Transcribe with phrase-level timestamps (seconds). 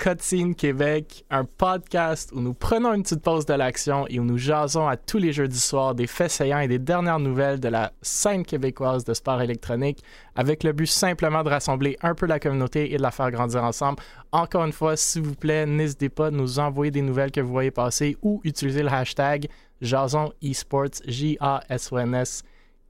[0.00, 4.24] à Cotine Québec, un podcast où nous prenons une petite pause de l'action et où
[4.24, 7.68] nous jasons à tous les jeudis soirs des faits saillants et des dernières nouvelles de
[7.68, 10.02] la scène québécoise de sport électronique
[10.34, 13.62] avec le but simplement de rassembler un peu la communauté et de la faire grandir
[13.62, 14.02] ensemble.
[14.32, 17.52] Encore une fois, s'il vous plaît, n'hésitez pas de nous envoyer des nouvelles que vous
[17.52, 19.48] voyez passer ou utiliser le hashtag
[19.82, 22.44] Jason Esports, J-A-S-O-N-S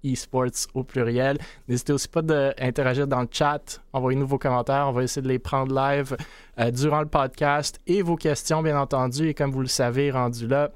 [0.04, 1.38] esports au pluriel.
[1.68, 5.38] N'hésitez aussi pas d'interagir dans le chat, envoyez-nous vos commentaires, on va essayer de les
[5.38, 6.16] prendre live
[6.58, 9.28] euh, durant le podcast et vos questions, bien entendu.
[9.28, 10.70] Et comme vous le savez, rendu là,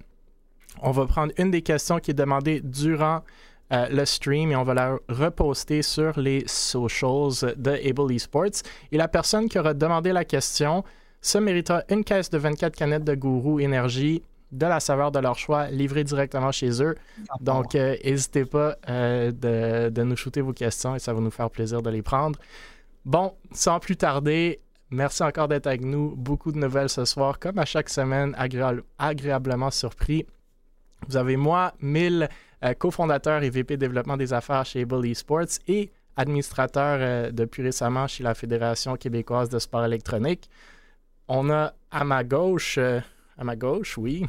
[0.83, 3.23] on va prendre une des questions qui est demandée durant
[3.73, 8.63] euh, le stream et on va la reposter sur les socials de Able Esports.
[8.93, 10.85] Et la personne qui aura demandé la question
[11.21, 14.23] se méritera une caisse de 24 canettes de Gourou Énergie
[14.55, 16.95] de la saveur de leur choix livrée directement chez eux.
[17.29, 19.33] Ah, Donc, euh, n'hésitez pas euh,
[19.91, 22.39] de, nous shooter vos questions et ça va nous faire plaisir de les prendre.
[23.05, 24.61] Bon, sans plus tarder,
[24.91, 26.15] merci encore d'être avec nous.
[26.17, 28.35] Beaucoup de nouvelles ce soir, comme à chaque semaine,
[28.99, 30.25] agréablement surpris.
[31.09, 32.29] Vous avez moi, Mille,
[32.65, 38.23] euh, cofondateur et VP développement des affaires chez Able Esports et administrateur depuis récemment chez
[38.23, 40.49] la Fédération québécoise de sport électronique.
[41.27, 42.79] On a à ma gauche
[43.39, 44.27] à ma gauche, oui.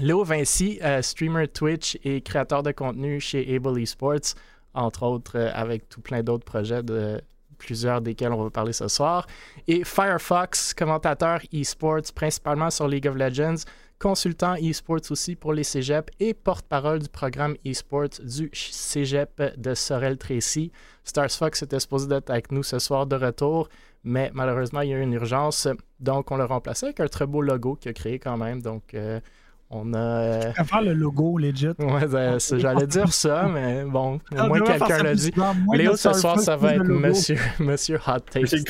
[0.00, 4.34] Léo Vinci, euh, streamer Twitch et créateur de contenu chez Able Esports,
[4.74, 6.82] entre autres euh, avec tout plein d'autres projets,
[7.58, 9.26] plusieurs desquels on va parler ce soir.
[9.66, 13.64] Et Firefox, commentateur esports, principalement sur League of Legends,
[13.98, 20.70] consultant esports aussi pour les cégeps et porte-parole du programme esports du cégep de Sorel-Tracy.
[21.02, 23.68] Stars Fox était supposé d'être avec nous ce soir de retour
[24.08, 25.68] mais malheureusement, il y a eu une urgence.
[26.00, 28.62] Donc, on l'a remplacé avec un très beau logo qu'il a créé quand même.
[28.62, 29.20] Donc, euh,
[29.68, 29.98] on a.
[29.98, 30.52] Euh...
[30.64, 31.68] faire le logo legit.
[31.78, 35.30] Ouais, ben, j'allais dire ça, mais bon, au moins quelqu'un l'a dit.
[35.74, 38.66] Léo, ce soir, ça va être Monsieur, Monsieur Hot Taste.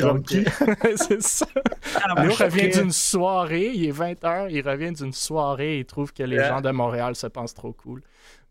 [0.96, 1.46] C'est ça.
[2.02, 6.24] Ah, Léo revient d'une soirée, il est 20h, il revient d'une soirée il trouve que
[6.24, 8.02] les gens de Montréal se pensent trop cool.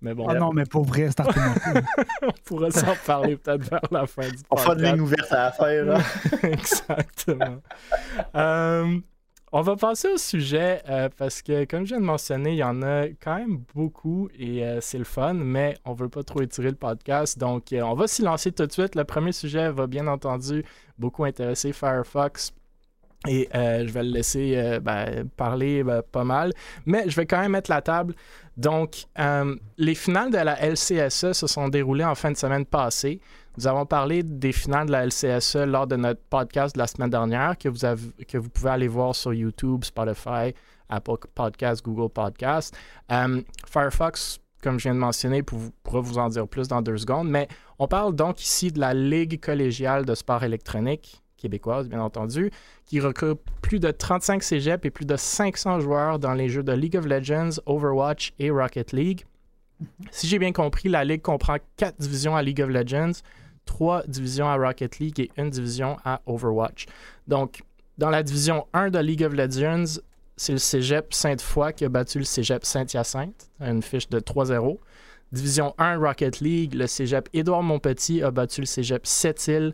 [0.01, 0.27] Mais bon.
[0.27, 1.21] Ah non, mais pour vrai, c'est
[2.21, 4.45] On pourrait s'en parler peut-être vers la fin du podcast.
[4.51, 5.67] On fait de ligne ouverte à la fin,
[6.43, 7.57] Exactement.
[8.35, 8.99] Euh,
[9.51, 12.63] on va passer au sujet euh, parce que, comme je viens de mentionner, il y
[12.63, 16.41] en a quand même beaucoup et euh, c'est le fun, mais on veut pas trop
[16.41, 17.39] étirer le podcast.
[17.39, 18.95] Donc, on va s'y lancer tout de suite.
[18.95, 20.63] Le premier sujet va bien entendu
[20.99, 22.53] beaucoup intéresser Firefox.
[23.27, 26.51] Et je vais le laisser ben, parler ben, pas mal.
[26.85, 28.15] Mais je vais quand même mettre la table
[28.57, 33.21] donc, euh, les finales de la LCSE se sont déroulées en fin de semaine passée.
[33.55, 37.11] Nous avons parlé des finales de la LCSE lors de notre podcast de la semaine
[37.11, 37.77] dernière que vous,
[38.27, 40.55] que vous pouvez aller voir sur YouTube, Spotify,
[40.89, 42.75] Apple Podcast, Google Podcast.
[43.11, 47.29] Euh, Firefox, comme je viens de mentionner, pourra vous en dire plus dans deux secondes.
[47.29, 52.51] Mais on parle donc ici de la Ligue collégiale de sport électronique québécoise, bien entendu,
[52.85, 56.73] qui regroupe plus de 35 cégeps et plus de 500 joueurs dans les jeux de
[56.73, 59.25] League of Legends, Overwatch et Rocket League.
[60.11, 63.21] Si j'ai bien compris, la Ligue comprend quatre divisions à League of Legends,
[63.65, 66.87] trois divisions à Rocket League et une division à Overwatch.
[67.27, 67.61] Donc,
[67.97, 70.01] dans la division 1 de League of Legends,
[70.35, 74.77] c'est le cégep Sainte-Foy qui a battu le cégep Saint-Hyacinthe, une fiche de 3-0.
[75.31, 79.73] Division 1 Rocket League, le cégep Édouard Montpetit a battu le cégep Sept-Îles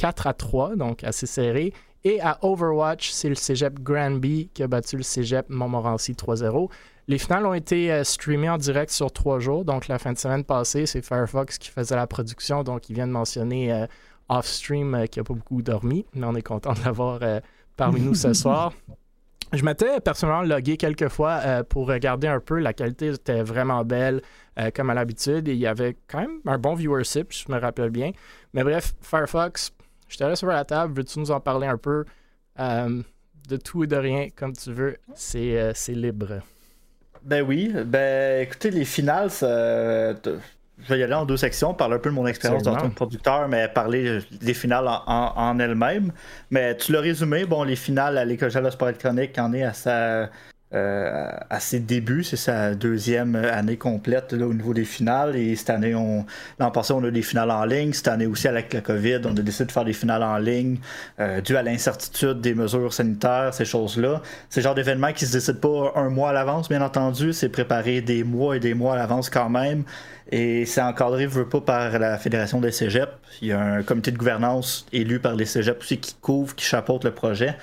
[0.00, 1.74] 4 à 3, donc assez serré.
[2.04, 6.70] Et à Overwatch, c'est le cégep Granby qui a battu le cégep Montmorency 3-0.
[7.06, 9.66] Les finales ont été euh, streamées en direct sur trois jours.
[9.66, 12.64] Donc, la fin de semaine passée, c'est Firefox qui faisait la production.
[12.64, 13.86] Donc, il vient de mentionner euh,
[14.30, 16.06] off-stream euh, qui n'a pas beaucoup dormi.
[16.14, 17.20] Mais on est content de l'avoir
[17.76, 18.72] parmi nous ce soir.
[19.52, 22.58] Je m'étais personnellement logué quelques fois pour regarder un peu.
[22.58, 24.22] La qualité était vraiment belle,
[24.74, 25.48] comme à l'habitude.
[25.48, 28.12] Et il y avait quand même un bon viewership, je me rappelle bien.
[28.54, 29.72] Mais bref, Firefox,
[30.10, 30.94] je te laisse sur la table.
[30.94, 32.04] Veux-tu nous en parler un peu?
[32.58, 33.02] Euh,
[33.48, 34.96] de tout et de rien, comme tu veux?
[35.14, 36.40] C'est, euh, libre.
[37.22, 37.72] Ben oui.
[37.86, 40.24] Ben écoutez, les finales, je
[40.88, 42.94] vais y aller en deux sections, parler un peu de mon expérience en tant que
[42.94, 46.12] producteur, mais parler des finales en, elles-mêmes.
[46.50, 49.72] Mais tu l'as résumé, bon, les finales à l'École de sport électronique en est à
[49.72, 50.30] sa
[50.72, 52.22] euh, à ses débuts.
[52.22, 55.34] C'est sa deuxième année complète au niveau des finales.
[55.34, 56.24] Et cette année, on,
[56.60, 57.92] l'an passé, on a des finales en ligne.
[57.92, 60.78] Cette année aussi, avec la COVID, on a décidé de faire des finales en ligne
[61.18, 64.22] euh, dû à l'incertitude des mesures sanitaires, ces choses-là.
[64.48, 67.32] C'est le genre d'événement qui se décide pas un mois à l'avance, bien entendu.
[67.32, 69.82] C'est préparé des mois et des mois à l'avance quand même.
[70.30, 73.12] Et c'est encadré, veut pas, par la Fédération des cégeps.
[73.42, 76.64] Il y a un comité de gouvernance élu par les cégeps aussi qui couvre, qui
[76.64, 77.56] chapeaute le projet.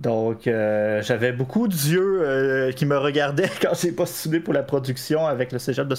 [0.00, 5.26] Donc, euh, j'avais beaucoup d'yeux euh, qui me regardaient quand j'ai postulé pour la production
[5.26, 5.94] avec le cégep de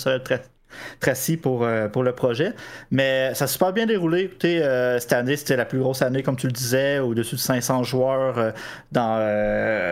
[0.99, 2.53] Tracy pour, pour le projet.
[2.89, 4.21] Mais ça s'est super bien déroulé.
[4.21, 4.59] Écoutez,
[4.99, 8.53] cette année, c'était la plus grosse année, comme tu le disais, au-dessus de 500 joueurs
[8.91, 9.19] dans,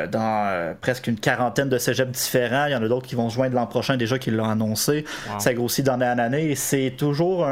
[0.09, 2.65] dans presque une quarantaine de cégeps différents.
[2.65, 5.05] Il y en a d'autres qui vont se joindre l'an prochain déjà qui l'ont annoncé.
[5.37, 7.45] Ça grossit d'année en année et c'est toujours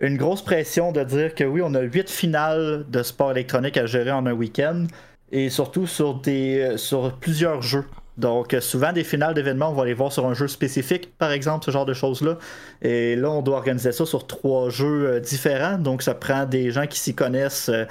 [0.00, 3.86] une grosse pression de dire que oui, on a huit finales de sport électronique à
[3.86, 4.86] gérer en un week-end
[5.34, 7.84] et surtout sur, des, sur plusieurs jeux.
[8.16, 11.64] Donc, souvent, des finales d'événements, on va les voir sur un jeu spécifique, par exemple,
[11.64, 12.38] ce genre de choses-là.
[12.82, 15.78] Et là, on doit organiser ça sur trois jeux euh, différents.
[15.78, 17.84] Donc, ça prend des gens qui s'y connaissent euh,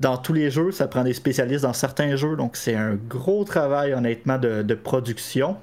[0.00, 2.34] dans tous les jeux, ça prend des spécialistes dans certains jeux.
[2.34, 5.56] Donc, c'est un gros travail, honnêtement, de production.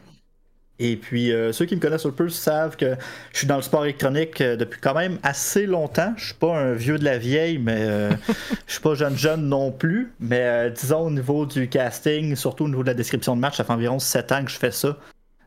[0.79, 2.95] Et puis, euh, ceux qui me connaissent un peu savent que
[3.31, 6.13] je suis dans le sport électronique euh, depuis quand même assez longtemps.
[6.17, 8.11] Je suis pas un vieux de la vieille, mais euh,
[8.67, 10.11] je suis pas jeune jeune non plus.
[10.19, 13.63] Mais disons au niveau du casting, surtout au niveau de la description de match, ça
[13.63, 14.97] fait environ 7 ans que je fais ça.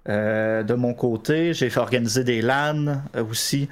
[0.07, 3.69] de mon côté, j'ai fait organiser des LAN aussi.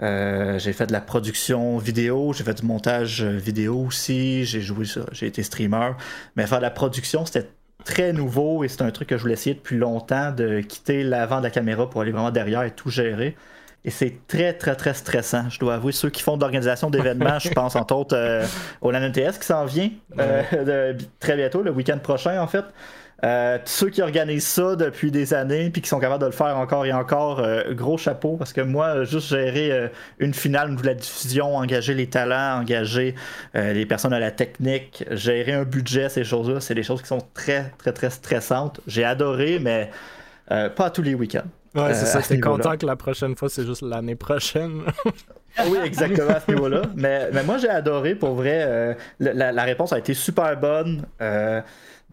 [0.00, 5.00] j'ai fait de la production vidéo, j'ai fait du montage vidéo aussi, j'ai joué ça,
[5.10, 5.92] j'ai été streamer.
[6.36, 7.48] Mais faire de la production, c'était
[7.84, 11.38] très nouveau et c'est un truc que je voulais essayer depuis longtemps de quitter l'avant
[11.38, 13.36] de la caméra pour aller vraiment derrière et tout gérer.
[13.84, 15.48] Et c'est très, très, très stressant.
[15.48, 18.44] Je dois avouer, ceux qui font de l'organisation d'événements, je pense entre autres euh,
[18.82, 22.64] au LAN qui s'en vient euh, très bientôt, le week-end prochain en fait.
[23.22, 26.56] Euh, ceux qui organisent ça depuis des années puis qui sont capables de le faire
[26.56, 29.88] encore et encore, euh, gros chapeau parce que moi, juste gérer euh,
[30.18, 33.14] une finale de la diffusion, engager les talents, engager
[33.54, 37.22] les personnes à la technique, gérer un budget, ces choses-là, c'est des choses qui sont
[37.34, 38.80] très, très, très stressantes.
[38.86, 39.90] J'ai adoré, mais
[40.48, 41.44] pas tous les week-ends.
[41.74, 42.20] Ouais, c'est ça.
[42.22, 44.82] T'es content que la prochaine fois, c'est juste l'année prochaine.
[45.66, 46.82] oui, exactement à ce niveau-là.
[46.96, 48.96] Mais, mais moi, j'ai adoré pour vrai.
[49.18, 51.04] La, la, réponse a été super bonne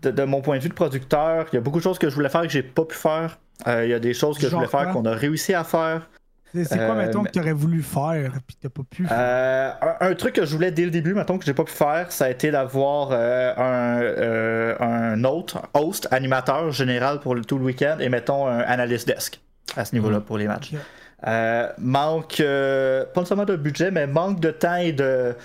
[0.02, 2.16] de, mon point de vue de producteur, il y a beaucoup de choses que je
[2.16, 3.40] voulais faire que j'ai pas pu faire.
[3.68, 6.10] Euh, il y a des choses que je voulais faire qu'on a réussi à faire.
[6.54, 9.18] C'est quoi, mettons, que tu aurais voulu faire puis t'as pas pu faire?
[9.20, 12.12] Euh, un, truc que je voulais dès le début, mettons, que j'ai pas pu faire,
[12.12, 17.98] ça a été d'avoir euh, un, un autre host, animateur général pour tout le week-end
[18.00, 19.40] et, mettons, un analyst desk
[19.76, 20.24] à ce niveau-là mm.
[20.24, 20.74] pour les matchs.
[21.80, 25.36] manque, pas seulement de budget, mais manque de temps et de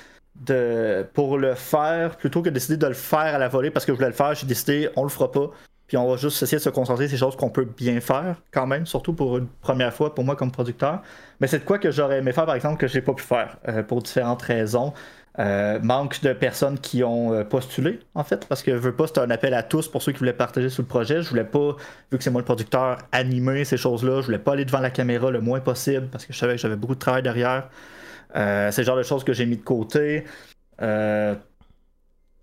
[1.15, 3.93] pour le faire, plutôt que de décider de le faire à la volée parce que
[3.93, 5.51] je voulais le faire, j'ai décidé on le fera pas.
[5.87, 8.37] Puis on va juste essayer de se concentrer sur ces choses qu'on peut bien faire
[8.51, 11.03] quand même, surtout pour une première fois pour moi comme producteur.
[11.41, 13.59] Mais c'est de quoi que j'aurais aimé faire par exemple que j'ai pas pu faire
[13.69, 14.95] euh, pour différentes raisons.
[15.39, 19.07] Euh, manque de personnes qui ont euh, postulé, en fait, parce que je veux pas,
[19.07, 21.23] c'est un appel à tous pour ceux qui voulaient partager sur le projet.
[21.23, 21.77] Je voulais pas,
[22.11, 24.21] vu que c'est moi le producteur, animer ces choses-là.
[24.21, 26.61] Je voulais pas aller devant la caméra le moins possible parce que je savais que
[26.61, 27.71] j'avais beaucoup de travail derrière.
[28.37, 30.25] Euh, c'est le genre de choses que j'ai mis de côté.
[30.81, 31.35] Euh,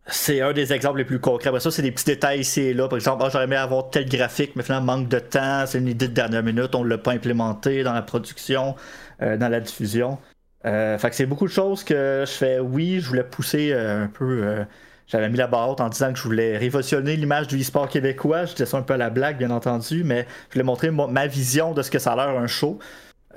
[0.08, 1.58] c'est un des exemples les plus concrets.
[1.60, 2.88] Ça, c'est des petits détails ici et là.
[2.88, 5.66] Par exemple, ah, j'aurais aimé avoir tel graphique, mais finalement, manque de temps.
[5.68, 6.74] C'est une idée de dernière minute.
[6.76, 8.76] On ne l'a pas implémenté dans la production,
[9.22, 10.18] euh, dans la diffusion.
[10.64, 12.60] fait que c'est beaucoup de choses que je fais.
[12.60, 14.66] Oui, je voulais pousser un peu.
[15.08, 18.46] j'avais mis la barre haute en disant que je voulais révolutionner l'image du e-sport québécois.
[18.46, 21.28] Je disais ça un peu à la blague, bien entendu, mais je voulais montrer ma
[21.28, 22.80] vision de ce que ça a l'air un show.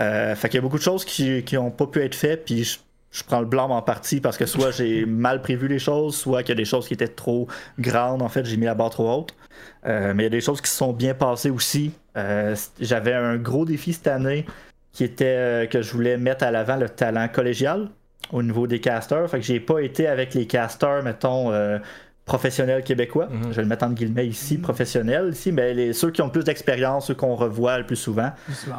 [0.00, 2.64] Euh, fait qu'il y a beaucoup de choses qui n'ont pas pu être faites, puis
[2.64, 6.42] je, prends le blâme en partie parce que soit j'ai mal prévu les choses, soit
[6.42, 7.46] qu'il y a des choses qui étaient trop
[7.78, 9.34] grandes, en fait, j'ai mis la barre trop haute.
[9.86, 11.92] Euh, mais il y a des choses qui se sont bien passées aussi.
[12.16, 14.46] Euh, j'avais un gros défi cette année
[14.92, 17.88] qui était que je voulais mettre à l'avant le talent collégial
[18.30, 19.28] au niveau des casters.
[19.30, 21.50] Fait que j'ai pas été avec les casters, mettons,
[22.24, 23.28] professionnels québécois.
[23.30, 23.50] Mhm.
[23.50, 24.62] Je vais le mettre en guillemets ici, mhm.
[24.62, 28.30] professionnels ici, mais les, ceux qui ont plus d'expérience, ceux qu'on revoit le plus souvent.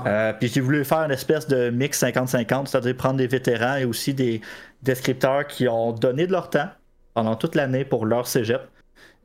[0.06, 3.86] Euh, puis j'ai voulu faire une espèce de mix 50-50, c'est-à-dire prendre des vétérans et
[3.86, 4.42] aussi des
[4.82, 6.70] descripteurs qui ont donné de leur temps
[7.14, 8.62] pendant toute l'année pour leur cégep.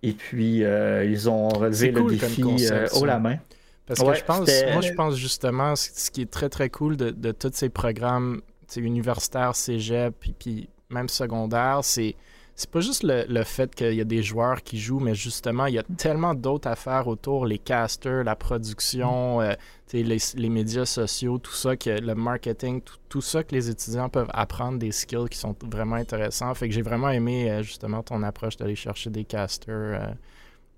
[0.03, 3.39] Et puis euh, ils ont relevé le défi euh, haut la main.
[3.87, 7.11] Parce que je pense, moi je pense justement, ce qui est très très cool de,
[7.11, 8.43] de tous ces programmes
[8.77, 12.15] universitaires, cégep, puis, puis même secondaire, c'est
[12.59, 15.75] c'est pas juste le, fait qu'il y a des joueurs qui jouent, mais justement, il
[15.75, 19.53] y a tellement d'autres affaires autour, les casters, la production, euh,
[19.93, 24.81] les, médias sociaux, tout ça, que le marketing, tout, ça que les étudiants peuvent apprendre
[24.81, 26.53] des skills qui sont vraiment intéressants.
[26.55, 30.09] Fait que j'ai vraiment aimé euh, justement ton approche d'aller chercher des casters, euh,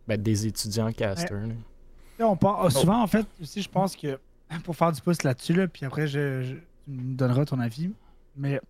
[0.06, 1.49] ben, des étudiants casters.
[2.18, 4.18] On ah, souvent, en fait, aussi, je pense que
[4.64, 7.90] pour faire du pouce là-dessus, là, puis après, je, je, tu me donneras ton avis,
[8.37, 8.60] mais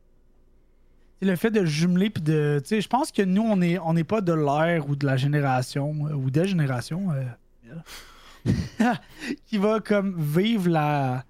[1.27, 2.63] le fait de jumeler puis de.
[2.69, 5.95] je pense que nous, on n'est on est pas de l'ère ou de la génération
[6.07, 7.09] euh, ou des générations
[8.47, 8.53] euh,
[9.47, 11.25] qui va comme vivre la.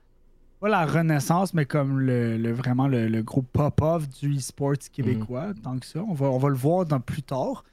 [0.60, 5.54] Pas la renaissance, mais comme le, vraiment le, groupe pop-off du e-sport québécois, mm.
[5.60, 6.04] tant que ça.
[6.06, 7.64] On va, on va le voir dans plus tard,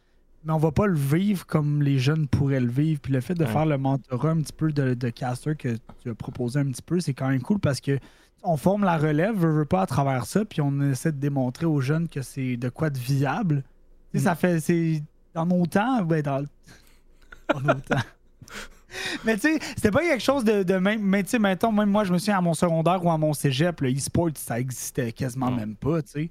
[0.45, 3.01] mais on va pas le vivre comme les jeunes pourraient le vivre.
[3.01, 6.09] Puis le fait de faire le mentorat un petit peu de, de caster que tu
[6.09, 7.99] as proposé un petit peu, c'est quand même cool parce que
[8.47, 11.65] on forme la relève, veut, veut pas à travers ça, puis on essaie de démontrer
[11.65, 13.63] aux jeunes que c'est de quoi de viable.
[14.11, 14.59] Tu sais, Ça fait.
[14.59, 15.03] C'est.
[15.33, 16.41] Dans nos temps, ben, dans,
[17.63, 17.95] nos temps.
[19.25, 21.01] Mais tu sais, c'était pas quelque chose de, de même.
[21.01, 23.33] Mais tu sais, mettons, même moi, je me souviens à mon secondaire ou à mon
[23.33, 25.57] cégep, le e-sport, ça existait quasiment Non.
[25.57, 26.29] même pas, tu sais.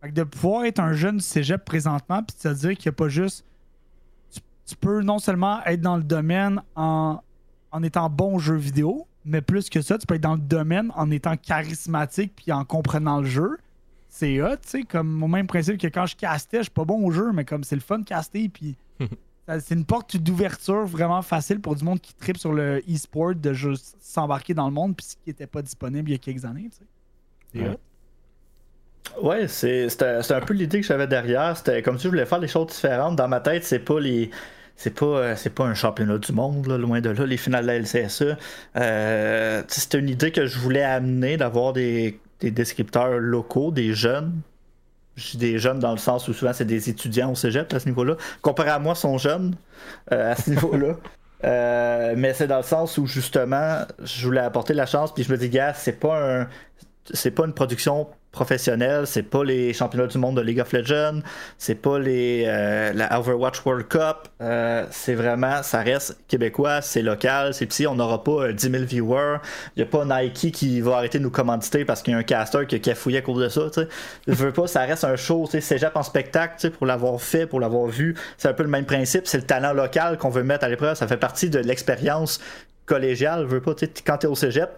[0.00, 2.88] Fait que de pouvoir être un jeune du cégep présentement, puis de se dire qu'il
[2.90, 3.44] n'y a pas juste.
[4.30, 7.20] Tu, tu peux non seulement être dans le domaine en,
[7.72, 10.40] en étant bon au jeu vidéo, mais plus que ça, tu peux être dans le
[10.40, 13.58] domaine en étant charismatique puis en comprenant le jeu.
[14.08, 16.84] C'est hot, tu sais, comme au même principe que quand je castais, je suis pas
[16.84, 18.76] bon au jeu, mais comme c'est le fun de caster, puis
[19.60, 23.52] c'est une porte d'ouverture vraiment facile pour du monde qui tripe sur le e-sport de
[23.52, 26.44] juste s'embarquer dans le monde, puis ce qui était pas disponible il y a quelques
[26.44, 26.84] années, tu sais.
[27.52, 27.68] C'est Ouais.
[27.70, 27.80] hot.
[29.22, 31.56] Ouais, c'est c'était- c'était un peu l'idée que j'avais derrière.
[31.56, 33.16] C'était comme si je voulais faire les choses différentes.
[33.16, 34.30] Dans ma tête, c'est pas les.
[34.78, 37.78] C'est pas, euh, pas un championnat du monde, loin de là, les finales de la
[37.80, 38.36] LCSE.
[38.76, 44.40] Euh, c'était une idée que je voulais amener d'avoir des, des descripteurs locaux, des jeunes.
[45.34, 48.14] Des jeunes dans le sens où souvent c'est des étudiants au cégep à ce niveau-là.
[48.40, 49.56] Comparé à moi, sont jeunes
[50.12, 50.94] euh, à ce niveau-là.
[51.42, 55.32] Euh, mais c'est dans le sens où justement, je voulais apporter la chance, puis je
[55.32, 56.48] me dis, gars, c'est pas un,
[57.12, 58.06] c'est pas une production
[59.04, 61.20] c'est pas les championnats du monde de League of Legends,
[61.58, 67.02] c'est pas les euh, la Overwatch World Cup, euh, c'est vraiment, ça reste québécois, c'est
[67.02, 69.38] local, c'est petit, on n'aura pas euh, 10 000 viewers,
[69.76, 72.18] il y a pas Nike qui va arrêter de nous commanditer parce qu'il y a
[72.18, 73.88] un caster qui, a fouillé à cause de ça, tu sais.
[74.26, 76.86] Je veux pas, ça reste un show, tu sais, cégep en spectacle, tu sais, pour
[76.86, 80.18] l'avoir fait, pour l'avoir vu, c'est un peu le même principe, c'est le talent local
[80.18, 82.40] qu'on veut mettre à l'épreuve, ça fait partie de l'expérience
[82.86, 84.70] collégiale, je veux pas, tu sais, quand au cégep,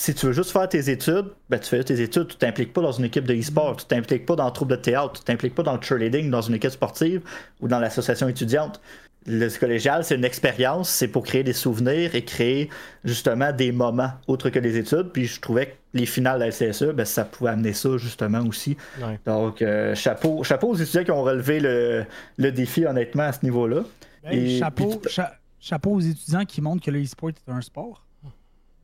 [0.00, 2.80] si tu veux juste faire tes études, ben tu fais tes études, tu t'impliques pas
[2.82, 5.56] dans une équipe de e-sport, tu t'impliques pas dans le troupe de théâtre, tu t'impliques
[5.56, 7.22] pas dans le cheerleading, dans une équipe sportive
[7.60, 8.80] ou dans l'association étudiante.
[9.26, 12.70] Le collégial, c'est une expérience, c'est pour créer des souvenirs et créer
[13.04, 15.10] justement des moments autres que les études.
[15.12, 18.40] Puis je trouvais que les finales de la LCSE, ben, ça pouvait amener ça justement
[18.46, 18.76] aussi.
[19.02, 19.18] Ouais.
[19.26, 22.04] Donc euh, chapeau, chapeau aux étudiants qui ont relevé le,
[22.36, 23.80] le défi honnêtement à ce niveau-là.
[24.22, 27.60] Ben, Et- chapeau, puis- cha- chapeau aux étudiants qui montrent que le e-sport est un
[27.60, 28.04] sport.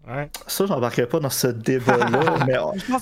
[0.07, 0.29] Ouais.
[0.47, 2.57] Ça, j'embarquerai pas dans ce débat-là, mais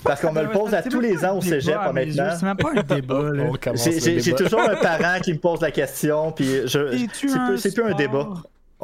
[0.05, 2.31] Parce qu'on me le pose à tous les ans au cégep, honnêtement.
[2.39, 3.33] C'est même pas un débat,
[3.75, 7.95] J'ai toujours un parent qui me pose la question, puis je, c'est un plus, un
[7.95, 8.29] débat.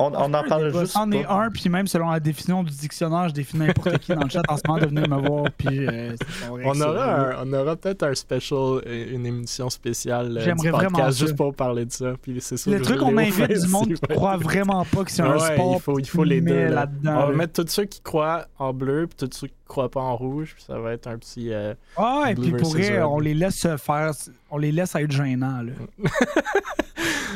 [0.01, 0.93] On, on en parle juste.
[0.93, 4.23] C'en est un, puis même selon la définition du dictionnaire, je définis n'importe qui dans
[4.23, 6.15] le chat en ce moment de venir me voir, puis euh,
[6.65, 10.71] On aura, un- on aura peut-être un special, euh, une émission spéciale euh, J'aimerais du
[10.71, 11.19] podcast vraiment ça.
[11.27, 12.13] juste pour parler de ça.
[12.23, 15.11] Puis c'est Le truc, vais on Léo invite du monde qui croit vraiment pas que
[15.11, 15.75] c'est un Ouais, sport.
[15.77, 16.55] il faut, il faut les deux.
[16.67, 16.71] là.
[16.71, 17.37] là-dedans, On va là.
[17.37, 20.53] mettre tous ceux qui croient en bleu, puis tous ceux qui croient pas en rouge.
[20.55, 21.53] Puis ça va être un petit.
[21.53, 24.13] euh, Ah, et puis pour vrai, on les laisse se faire,
[24.51, 25.73] on les laisse être gênants, là.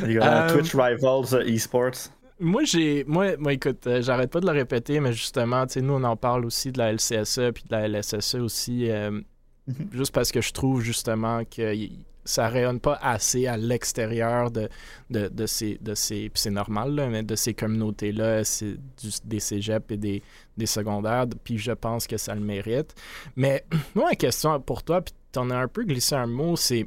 [0.05, 2.11] Euh, Twitch Rivals Esports.
[2.43, 3.05] Moi, j'ai.
[3.05, 6.05] Moi, moi, écoute, euh, j'arrête pas de le répéter, mais justement, tu sais, nous, on
[6.05, 8.91] en parle aussi de la LCSE puis de la LSSE aussi.
[8.91, 9.21] euh,
[9.69, 9.91] Mhm.
[9.93, 11.73] Juste parce que je trouve justement que
[12.25, 14.69] ça rayonne pas assez à l'extérieur de,
[15.09, 15.79] de, de ces.
[15.81, 18.43] De ces puis c'est normal, là, mais de ces communautés-là,
[19.25, 20.23] des cégeps et des,
[20.57, 21.27] des secondaires.
[21.45, 22.93] Puis je pense que ça le mérite.
[23.37, 26.87] Mais moi, la question pour toi, puis t'en as un peu glissé un mot, c'est.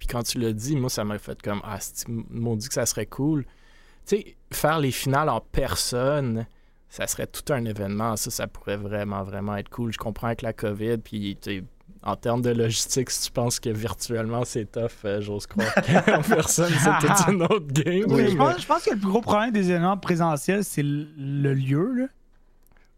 [0.00, 1.78] Puis quand tu l'as dit, moi, ça m'a fait comme Ah,
[2.28, 3.46] maudit que ça serait cool.
[4.06, 6.46] Tu sais, faire les finales en personne,
[6.88, 8.16] ça serait tout un événement.
[8.16, 9.92] Ça, ça pourrait vraiment, vraiment être cool.
[9.92, 11.36] Je comprends avec la COVID, puis
[12.02, 15.74] en termes de logistique, si tu penses que virtuellement c'est tough, euh, j'ose croire
[16.06, 18.04] qu'en personne, c'est toute une autre game.
[18.08, 20.84] Oui, mais- je, pense, je pense que le plus gros problème des événements présentiels, c'est
[20.84, 22.06] le, le lieu, là.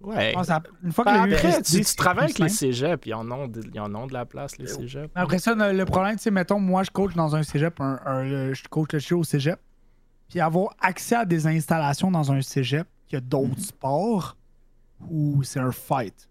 [0.01, 0.33] Ouais.
[0.37, 3.29] À- une fois que le est après, tu, tu travailles avec les cégeps, ils en,
[3.33, 5.11] ont de, ils en ont de la place, les cégeps.
[5.15, 7.99] Après ça, le, problème, tu sais, mettons, moi, je coach dans un cégep, un,
[8.53, 9.59] je coach le show au cégep,
[10.29, 14.37] puis avoir accès à des installations dans un cégep qui a d'autres sports,
[15.11, 16.29] ou c'est un fight.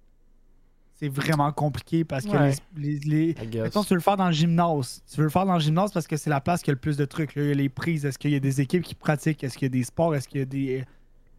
[0.99, 2.55] C'est vraiment compliqué parce que Ouais.
[2.75, 3.61] les, les- les-.
[3.61, 5.03] Mettons, tu veux le faire dans le gymnase.
[5.09, 6.79] Tu veux le faire dans le gymnase parce que c'est la place qui a le
[6.79, 7.35] plus de trucs.
[7.35, 7.43] là.
[7.43, 8.03] Il y a les prises.
[8.03, 9.43] Est-ce qu'il y a des équipes qui pratiquent?
[9.43, 10.15] Est-ce qu'il y a des sports?
[10.15, 10.85] Est-ce qu'il y a des,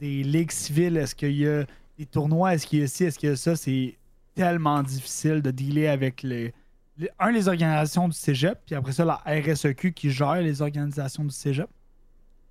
[0.00, 0.96] des ligues civiles?
[0.96, 1.64] Est-ce qu'il y a
[1.98, 2.54] des tournois?
[2.54, 3.02] Est-ce qu'il y a ci?
[3.04, 3.56] Est-ce qu'il y a ça?
[3.56, 3.96] C'est
[4.36, 6.54] tellement difficile de dealer avec les,
[6.96, 11.24] les- un, les organisations du cégep, puis après ça, la RSEQ qui gère les organisations
[11.24, 11.68] du cégep.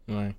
[0.07, 0.35] Ouais.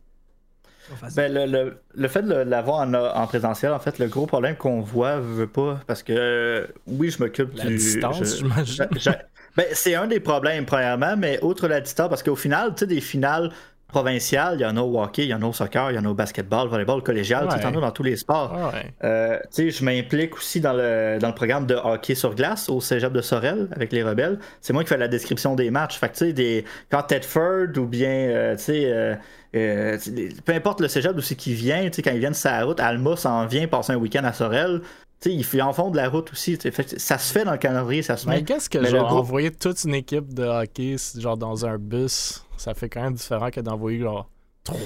[1.15, 4.57] Ben, le, le- le fait de l'avoir en, en présentiel, en fait, le gros problème
[4.57, 7.77] qu'on voit, veut pas, parce que euh, oui, je m'occupe La du.
[7.77, 8.87] distance, je- j'imagine.
[8.95, 9.11] je- je-
[9.57, 12.87] ben, c'est un des problèmes, premièrement, mais outre la distance, parce qu'au final, tu sais,
[12.87, 13.53] des finales
[13.89, 15.99] provinciales, il y en a au hockey, il y en a au soccer, il y
[15.99, 17.73] en a au basketball, volleyball, collégial, tu sais, Ouais.
[17.73, 18.55] t'en as dans tous les sports.
[18.57, 18.93] Ah ouais.
[19.05, 22.69] Euh, tu sais, je m'implique aussi dans le, dans le programme de hockey sur glace
[22.69, 24.39] au cégep de Sorel avec les rebelles.
[24.61, 25.99] C'est moi qui fais la description des matchs.
[25.99, 29.15] Fait que, tu des, quand Tedford ou bien, euh, tu sais, euh,
[29.57, 32.35] euh, tu peu importe le cégep d'où c'est qui vient, tu sais, quand ils viennent
[32.35, 34.83] sur la route, Alma s'en vient passer un week-end à Sorel.
[35.27, 36.59] Ils en font de la route aussi.
[36.97, 38.37] ça se fait dans le calendrier, ça se met.
[38.37, 42.75] Mais qu'est-ce que genre, envoyer toute une équipe de hockey genre dans un bus, ça
[42.75, 44.29] fait quand même différent que d'envoyer genre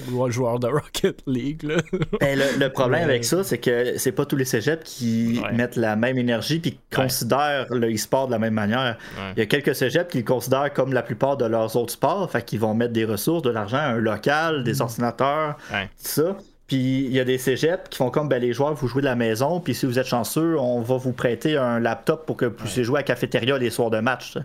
[0.07, 1.63] trois joueurs de Rocket League.
[2.21, 5.97] Ben, le, problème avec ça, c'est que c'est pas tous les cégeps qui mettent la
[5.97, 8.97] même énergie puis qui considèrent le e-sport de la même manière.
[9.37, 12.31] Il y a quelques cégeps qui le considèrent comme la plupart de leurs autres sports,
[12.31, 14.83] fait qu'ils vont mettre des ressources, de l'argent, un local, des mm.
[14.83, 16.37] ordinateurs, tout ça.
[16.73, 19.07] Puis il y a des cégeps qui font comme ben, les joueurs, vous jouez de
[19.07, 22.47] la maison, puis si vous êtes chanceux, on va vous prêter un laptop pour que
[22.47, 24.39] vous puissiez jouer à cafétéria les soirs de match,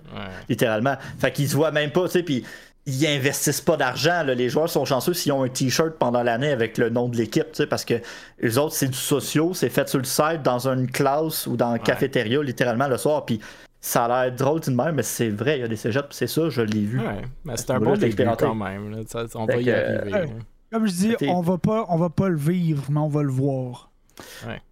[0.50, 0.96] littéralement.
[1.20, 2.44] Fait qu'ils se voient même pas, tu sais, puis
[2.86, 4.24] ils investissent pas d'argent.
[4.24, 7.48] Les joueurs sont chanceux s'ils ont un t-shirt pendant l'année avec le nom de l'équipe,
[7.70, 7.94] parce que
[8.42, 11.76] les autres, c'est du socio, c'est fait sur le site, dans une classe ou dans
[11.76, 13.24] une cafétéria, littéralement, le soir.
[13.24, 13.40] Puis
[13.80, 16.28] ça a l'air drôle d'une même, mais c'est vrai, il y a des cégeps, c'est
[16.28, 17.00] ça, je l'ai vu.
[17.00, 19.06] Ouais, mais c'est un bon début quand même.
[19.36, 20.34] on va y arriver.
[20.72, 23.32] Comme je dis, on va pas, on va pas le vivre, mais on va le
[23.32, 23.90] voir.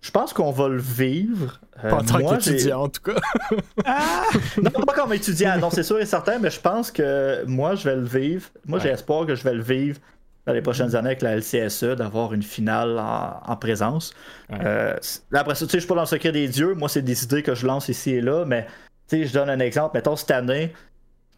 [0.01, 1.59] Je pense qu'on va le vivre.
[1.83, 3.19] Euh, pas en tant qu'étudiant, en tout cas.
[3.85, 4.23] ah!
[4.61, 7.87] Non, pas comme étudiant, non, c'est sûr et certain, mais je pense que moi, je
[7.87, 8.49] vais le vivre.
[8.65, 9.99] Moi, j'ai espoir que je vais le vivre
[10.45, 14.13] dans les prochaines années avec la LCSE, d'avoir une finale en, présence.
[14.51, 14.95] Euh,
[15.33, 16.75] après ça, tu sais, je suis pas dans le secret des dieux.
[16.75, 18.67] Moi, c'est des idées que je lance ici et là, mais
[19.07, 19.97] tu sais, je donne un exemple.
[19.97, 20.71] Mettons, cette année,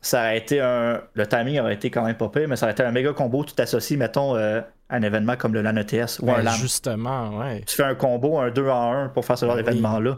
[0.01, 1.01] ça aurait été un.
[1.13, 3.43] Le timing aurait été quand même pas pire, mais ça aurait été un méga combo
[3.43, 6.51] tout associé, mettons, euh, un événement comme le LAN ETS ou un ben, LAN.
[6.53, 7.63] Justement, ouais.
[7.65, 10.17] Tu fais un combo, un 2 en 1 pour faire ce genre ben d'événement-là.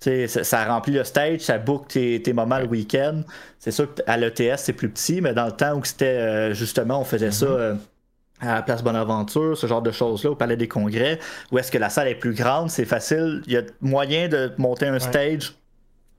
[0.00, 3.22] Ça, ça remplit le stage, ça book tes, moments le week-end.
[3.60, 7.00] C'est sûr qu'à l'ETS, c'est plus petit, mais dans le temps où c'était euh, justement,
[7.00, 7.58] on faisait ça mm-hmm.
[7.58, 7.74] euh,
[8.40, 11.20] à la place Bonaventure, ce genre de choses-là, au Palais des Congrès,
[11.52, 13.42] où est-ce que la salle est plus grande, c'est facile.
[13.46, 15.54] Il y a moyen de monter un stage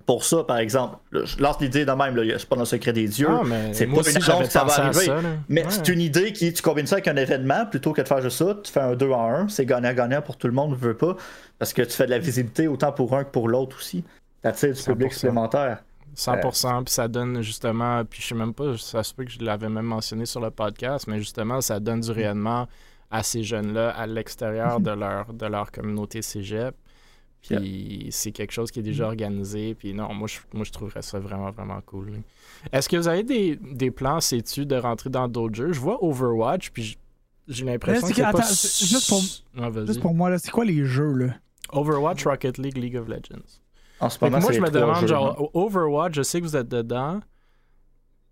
[0.05, 0.97] pour ça, par exemple.
[1.11, 3.29] Je lance l'idée de même, c'est pas dans le secret des dieux.
[3.71, 5.11] c'est pas une chance que ça va arriver.
[5.49, 8.21] mais c'est une idée qui, tu combines ça avec un événement, plutôt que de faire
[8.21, 10.75] juste ça, tu fais un 2 en 1, c'est gagnant-gagnant pour tout le monde, ne
[10.75, 11.15] veut pas,
[11.59, 14.03] parce que tu fais de la visibilité autant pour un que pour l'autre aussi.
[14.41, 15.83] T'attires du public supplémentaire.
[16.15, 19.39] 100%, puis ça donne justement, puis je sais même pas, ça se peut que je
[19.39, 22.67] l'avais même mentionné sur le podcast, mais justement, ça donne du rayonnement
[23.09, 26.75] à ces jeunes-là à l'extérieur de leur, de leur communauté cégep.
[27.43, 29.07] Puis c'est quelque chose qui est déjà mm.
[29.07, 29.75] organisé.
[29.75, 32.11] Puis non, moi je, moi, je trouverais ça vraiment, vraiment cool.
[32.71, 35.73] Est-ce que vous avez des, des plans, sais-tu, de rentrer dans d'autres jeux?
[35.73, 36.97] Je vois Overwatch, puis
[37.47, 38.41] j'ai l'impression que c'est pas...
[38.41, 39.21] Juste pour,
[39.61, 41.35] ah, juste pour moi, c'est quoi les jeux, là?
[41.71, 43.59] Overwatch, Rocket League, League of Legends.
[43.99, 47.19] En ce moment, moi, je me demande, genre, Overwatch, je sais que vous êtes dedans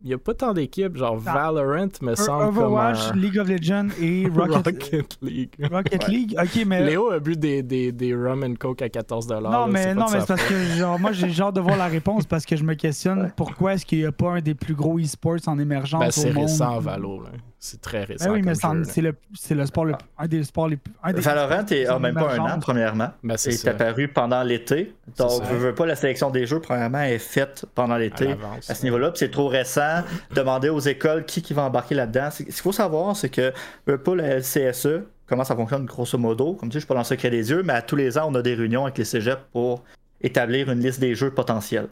[0.04, 3.90] il n'y a pas tant d'équipes, genre Valorant me semble Overwatch, comme League of Legends
[4.02, 5.56] et Rocket, League.
[5.72, 6.84] Rocket League, ok, mais.
[6.84, 9.42] Léo a bu des, des, des rum and coke à 14$.
[9.44, 12.26] Non, mais, non, mais c'est parce que genre, moi j'ai genre de voir la réponse
[12.26, 15.00] parce que je me questionne pourquoi est-ce qu'il n'y a pas un des plus gros
[15.00, 16.12] e-sports en émergence ben.
[16.12, 17.22] C'est récent, Valo.
[17.22, 17.30] Là.
[17.64, 18.26] C'est très récent.
[18.26, 19.14] Ben oui, mais c'est le,
[19.52, 20.92] le, sport le, un des sports les plus.
[21.04, 23.10] Valorant est même pas un an, premièrement.
[23.24, 24.96] Ben, c'est est apparu pendant l'été.
[25.16, 28.36] Donc, je veux pas, la sélection des jeux, premièrement, est faite pendant l'été
[28.68, 29.12] à, ce niveau-là.
[29.14, 30.02] c'est trop récent.
[30.34, 32.32] Demander aux écoles qui, qui va embarquer là-dedans.
[32.32, 33.54] Ce qu'il faut savoir, c'est que
[33.86, 36.54] veux pas la LCSE, comment ça fonctionne grosso modo.
[36.54, 38.18] Comme tu sais, je suis pas dans le secret des yeux, mais à tous les
[38.18, 39.84] ans, on a des réunions avec les cégeps pour
[40.20, 41.90] établir une liste des jeux potentiels.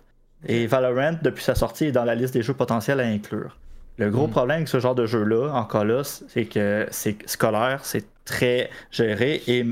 [0.48, 3.56] Et Valorant, depuis sa sortie, est dans la liste des jeux potentiels à inclure.
[4.00, 4.32] Le gros mm.
[4.32, 9.42] problème avec ce genre de jeu-là, en Colos, c'est que c'est scolaire, c'est très géré
[9.48, 9.66] et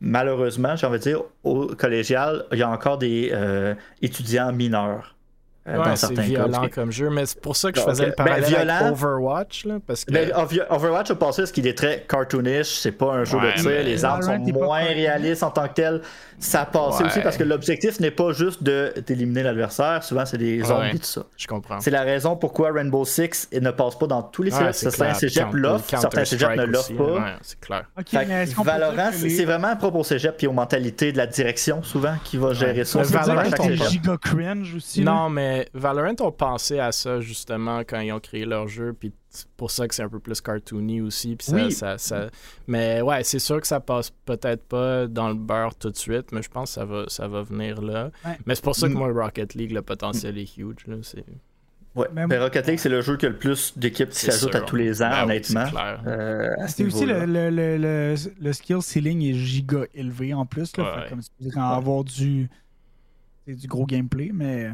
[0.00, 5.14] malheureusement, j'ai envie de dire, au collégial, il y a encore des euh, étudiants mineurs.
[5.66, 8.24] Euh, ouais, c'est violent comme jeu, mais c'est pour ça que je faisais le ben,
[8.24, 9.64] parallèle avec Overwatch.
[9.64, 10.12] Là, parce que...
[10.12, 10.30] Ben,
[10.68, 14.04] Overwatch a passé ce qu'il est très cartoonish, c'est pas un jeu de tir, les
[14.04, 16.02] armes sont moins réalistes en tant que telles.
[16.38, 20.98] Ça passe aussi parce que l'objectif n'est pas juste d'éliminer l'adversaire, souvent c'est des zombies,
[20.98, 21.26] tout ça.
[21.36, 21.80] Je comprends.
[21.80, 24.76] C'est la raison pourquoi Rainbow Six ne passe pas dans tous les cégeps.
[24.76, 27.36] Certains cégeps l'offrent, certains cégeps ne l'offrent pas.
[27.42, 27.86] c'est clair.
[28.64, 32.52] Valorant, c'est vraiment propre au cégep et aux mentalités de la direction, souvent, qui va
[32.52, 33.02] gérer ça.
[33.02, 33.44] Valorant,
[33.88, 35.02] giga cringe aussi.
[35.02, 39.12] Non, mais Valorant ont pensé à ça justement quand ils ont créé leur jeu, puis
[39.34, 41.36] c'est pour ça que c'est un peu plus cartoony aussi.
[41.36, 42.28] Puis ça, ça,
[42.66, 46.30] Mais ouais, c'est sûr que ça passe peut-être pas dans le beurre tout de suite,
[46.32, 48.10] mais je pense que ça va, ça va venir là.
[48.46, 48.96] Mais c'est pour ça que mm.
[48.96, 50.86] moi, Rocket League, le potentiel est huge.
[50.86, 51.24] Là, c'est...
[51.94, 54.62] Ouais, mais Rocket League, c'est le jeu qui a le plus d'équipes qui s'ajoutent à
[54.62, 55.66] tous les ans, ben honnêtement.
[56.06, 60.76] Euh, c'est aussi le, le, le, le, skill ceiling est giga élevé en plus.
[60.76, 62.48] Là, comme tu peux avoir du,
[63.46, 64.70] du gros gameplay, mais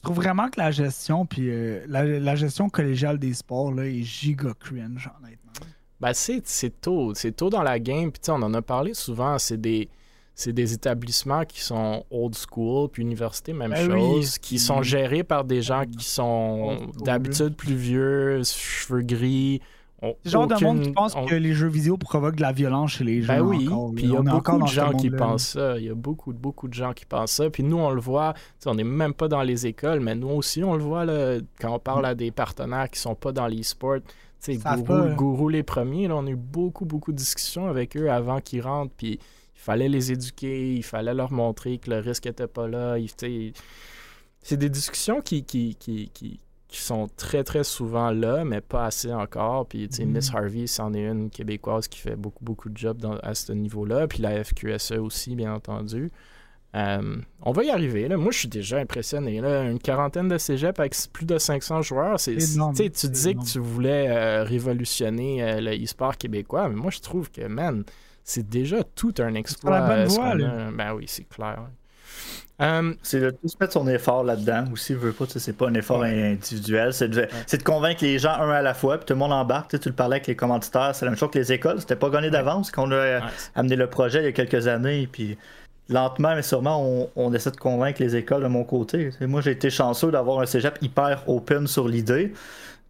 [0.00, 4.02] je trouve vraiment que la gestion puis euh, la, gestion collégiale des sports là, est
[4.02, 5.52] giga cringe, honnêtement.
[6.00, 7.12] Ben, c'est, tôt.
[7.14, 8.10] C'est tôt dans la game.
[8.10, 9.38] Puis on en a parlé souvent.
[9.38, 9.90] C'est des,
[10.34, 15.22] c'est des établissements qui sont old school, puis université, même ben chose, qui sont gérés
[15.22, 19.60] par des gens qui sont d'habitude plus vieux, cheveux gris,
[20.02, 23.04] C'est genre de monde qui pense que les jeux vidéo provoquent de la violence chez
[23.04, 23.34] les gens.
[23.34, 25.78] Ben oui, puis il y a beaucoup de gens qui pensent ça.
[25.78, 27.50] Il y a beaucoup, beaucoup de gens qui pensent ça.
[27.50, 28.34] Puis nous, on le voit,
[28.66, 31.74] on n'est même pas dans les écoles, mais nous aussi, on le voit là, quand
[31.74, 33.98] on parle à des partenaires qui sont pas dans l'e-sport.
[34.48, 35.14] Gourou.
[35.16, 38.62] Gourou, les premiers, là, on a eu beaucoup, beaucoup de discussions avec eux avant qu'ils
[38.62, 38.94] rentrent.
[38.96, 42.96] Puis il fallait les éduquer, il fallait leur montrer que le risque n'était pas là.
[44.42, 46.40] C'est des discussions qui, qui, qui, qui,
[46.78, 49.66] sont très, très souvent là, mais pas assez encore.
[49.66, 50.36] Puis, tu sais, Miss mm.
[50.36, 54.06] Harvey, c'en est une québécoise qui fait beaucoup, beaucoup de jobs à ce niveau-là.
[54.06, 56.10] Puis la FQSE aussi, bien entendu.
[56.76, 58.06] Euh, on va y arriver.
[58.06, 58.16] Là.
[58.16, 59.40] Moi, je suis déjà impressionné.
[59.40, 59.64] Là.
[59.64, 62.20] Une quarantaine de cégep avec plus de 500 joueurs.
[62.20, 67.00] C'est, tu disais que tu voulais euh, révolutionner euh, le e-sport québécois, mais moi, je
[67.00, 67.84] trouve que, man,
[68.22, 69.80] c'est déjà tout un exploit.
[69.80, 70.34] La bonne voie,
[70.70, 71.68] ben oui, c'est clair.
[73.02, 76.92] C'est de tous mettre son effort là-dedans aussi, veut pas, c'est pas un effort individuel,
[76.92, 79.78] c'est de, de, convaincre les gens un à la fois, puis tout le monde embarque.
[79.80, 82.10] Tu le parlais avec les commanditaires, c'est la même chose que les écoles, c'était pas
[82.10, 83.20] gagné d'avance qu'on a
[83.54, 85.38] amené le projet il y a quelques années, puis
[85.88, 89.10] lentement mais sûrement, on, essaie de convaincre les écoles de mon côté.
[89.20, 92.32] moi, j'ai été chanceux d'avoir un cégep hyper open sur l'idée.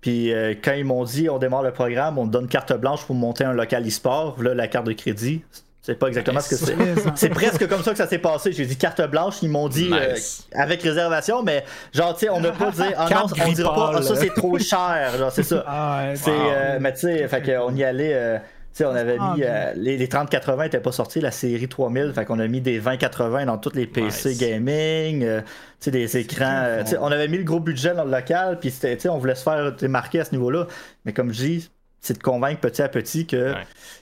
[0.01, 3.05] Puis euh, quand ils m'ont dit on démarre le programme, on te donne carte blanche
[3.05, 5.43] pour monter un local e-sport, là, la carte de crédit.
[5.91, 6.77] C'est pas exactement ce que c'est.
[7.17, 8.53] C'est presque comme ça que ça s'est passé.
[8.53, 10.15] J'ai dit carte blanche, ils m'ont dit euh,
[10.53, 13.93] avec réservation, mais genre, tu sais, on n'a pas dit, ah non, on dira pas,
[13.97, 15.65] ah, ça c'est trop cher, genre, c'est ça.
[15.67, 18.41] Ah c'est, euh, mais tu sais, fait qu'on y allait
[18.85, 19.43] on avait ah, mis.
[19.45, 22.13] Euh, les, les 3080 n'étaient pas sortis, la série 3000.
[22.15, 25.41] Fait qu'on a mis des 2080 dans tous les PC gaming, euh,
[25.87, 26.63] des écrans.
[26.65, 28.73] Euh, on avait mis le gros budget dans le local, puis
[29.07, 30.67] on voulait se faire démarquer à ce niveau-là.
[31.05, 31.71] Mais comme je dis,
[32.01, 33.55] c'est de convaincre petit à petit que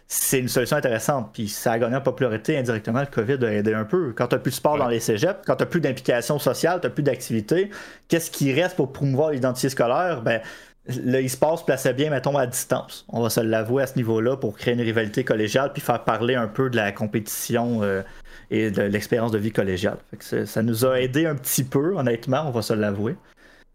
[0.06, 1.30] c'est une solution intéressante.
[1.32, 3.00] Puis ça a gagné en popularité indirectement.
[3.00, 4.12] Le COVID a aidé un peu.
[4.16, 6.80] Quand tu n'as plus de sport dans les cégeps, quand tu n'as plus d'implication sociale,
[6.80, 7.70] tu n'as plus d'activité,
[8.08, 10.22] qu'est-ce qui reste pour promouvoir l'identité scolaire?
[10.22, 10.40] Ben,
[10.88, 13.04] le e-sport se plaçait bien, mettons, à distance.
[13.08, 16.34] On va se l'avouer à ce niveau-là pour créer une rivalité collégiale puis faire parler
[16.34, 18.02] un peu de la compétition euh,
[18.50, 19.98] et de l'expérience de vie collégiale.
[20.20, 23.16] ça nous a aidé un petit peu, honnêtement, on va se l'avouer.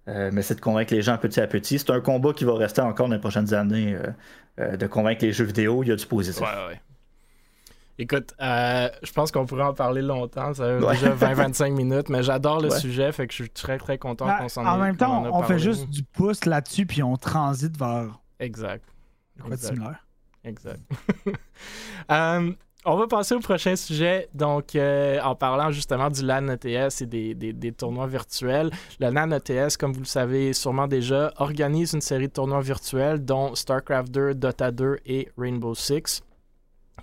[0.08, 1.80] Euh, mais c'est de convaincre les gens petit à petit.
[1.80, 3.98] C'est un combat qui va rester encore dans les prochaines années,
[4.60, 6.42] euh, de convaincre les jeux vidéo, il y a du positif.
[6.42, 6.82] Ouais, ouais.
[8.00, 10.54] Écoute, euh, je pense qu'on pourrait en parler longtemps.
[10.54, 14.00] Ça va déjà 20-25 minutes, mais j'adore le sujet, fait que je suis très très
[14.00, 17.18] content ben, qu'on s'en En même temps, on, fait juste du pouce là-dessus, puis on
[17.18, 18.20] transite vers.
[18.40, 18.84] Exact.
[19.40, 19.74] Quoi exact.
[19.74, 20.06] similaire.
[20.44, 20.80] Exact.
[22.12, 22.52] Euh,
[22.86, 24.30] on va passer au prochain sujet.
[24.34, 29.10] Donc, euh, en parlant justement du LAN ETS et des, des, des, tournois virtuels, le
[29.10, 33.56] LAN ETS, comme vous le savez sûrement déjà, organise une série de tournois virtuels dont
[33.56, 36.24] StarCraft 2, Dota 2 et Rainbow Six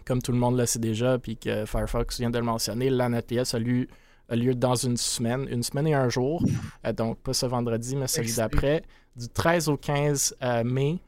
[0.04, 3.54] comme tout le monde le sait déjà, puis que Firefox vient de le mentionner, l'ANATS
[3.54, 3.86] a lieu,
[4.28, 6.42] a lieu dans une semaine, une semaine et un jour,
[6.86, 8.82] euh, donc pas ce vendredi, mais celui d'après,
[9.16, 10.98] du 13 au 15 euh, mai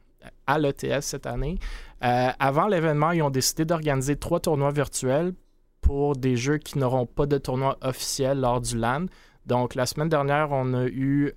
[0.47, 1.57] à l'ETS cette année.
[2.03, 5.33] Euh, avant l'événement, ils ont décidé d'organiser trois tournois virtuels
[5.81, 9.05] pour des jeux qui n'auront pas de tournoi officiel lors du LAN.
[9.45, 11.33] Donc, la semaine dernière, on a eu,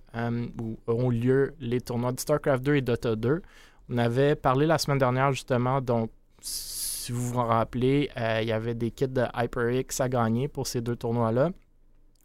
[0.60, 3.42] ou ont lieu les tournois de StarCraft 2 et Dota 2.
[3.90, 8.52] On avait parlé la semaine dernière, justement, donc si vous vous rappelez, euh, il y
[8.52, 11.50] avait des kits de HyperX à gagner pour ces deux tournois-là.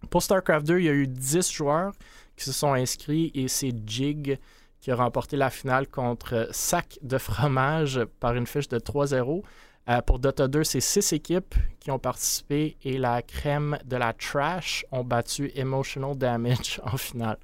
[0.10, 1.94] Pour StarCraft 2, il y a eu 10 joueurs
[2.36, 4.40] qui se sont inscrits et c'est Jig
[4.82, 9.44] qui a remporté la finale contre Sac de fromage par une fiche de 3-0.
[9.90, 14.14] Euh, pour Dota 2, c'est 6 équipes qui ont participé et la crème de la
[14.14, 17.38] trash ont battu Emotional Damage en finale.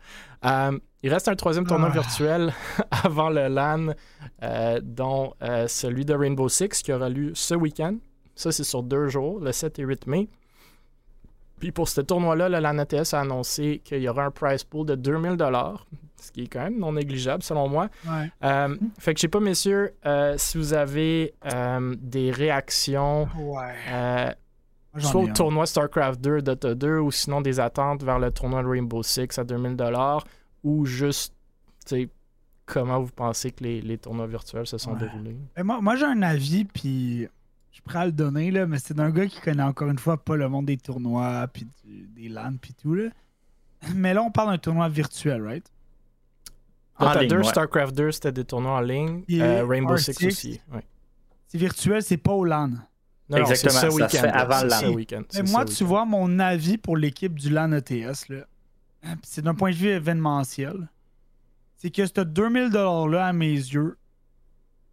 [0.46, 1.94] Euh, il reste un troisième tournoi ah.
[1.94, 2.54] virtuel
[2.92, 3.94] avant le LAN,
[4.44, 7.98] euh, dont euh, celui de Rainbow Six qui aura lieu ce week-end.
[8.36, 10.28] Ça, c'est sur deux jours, le 7 et 8 mai.
[11.60, 14.86] Puis pour ce tournoi-là, le LAN ATS a annoncé qu'il y aura un prize pool
[14.86, 15.38] de 2000
[16.20, 17.90] ce qui est quand même non négligeable selon moi.
[18.44, 19.94] Euh, fait que je sais pas, messieurs,
[20.38, 21.34] si vous avez
[22.02, 23.28] des réactions,
[25.00, 28.68] soit au tournoi StarCraft 2, Dota 2, ou sinon des attentes vers le tournoi de
[28.68, 29.78] Rainbow Six à 2000
[30.64, 31.34] ou juste,
[32.66, 35.38] comment vous pensez que les, tournois virtuels se sont déroulés?
[35.56, 37.28] Ben, moi, moi j'ai un avis, puis
[37.72, 40.18] je prêt à le donner, là, mais c'est d'un gars qui connaît encore une fois
[40.18, 42.96] pas le monde des tournois, puis des LAN, puis tout.
[42.96, 43.10] Là.
[43.96, 45.66] Mais là, on parle d'un tournoi virtuel, right?
[47.00, 49.24] Dota 2, StarCraft 2, c'était des tournois en ligne.
[49.32, 50.62] Euh, Rainbow Six aussi.
[51.48, 52.70] C'est virtuel, c'est pas au LAN.
[53.30, 55.24] Non, Exactement, ce ça se fait avant le LAN.
[55.36, 58.46] Mais moi, tu vois, mon avis pour l'équipe du LAN ETS, là,
[59.04, 60.90] Hein, c'est d'un point de vue événementiel,
[61.78, 63.98] c'est que ce 2000 $-là, à mes yeux,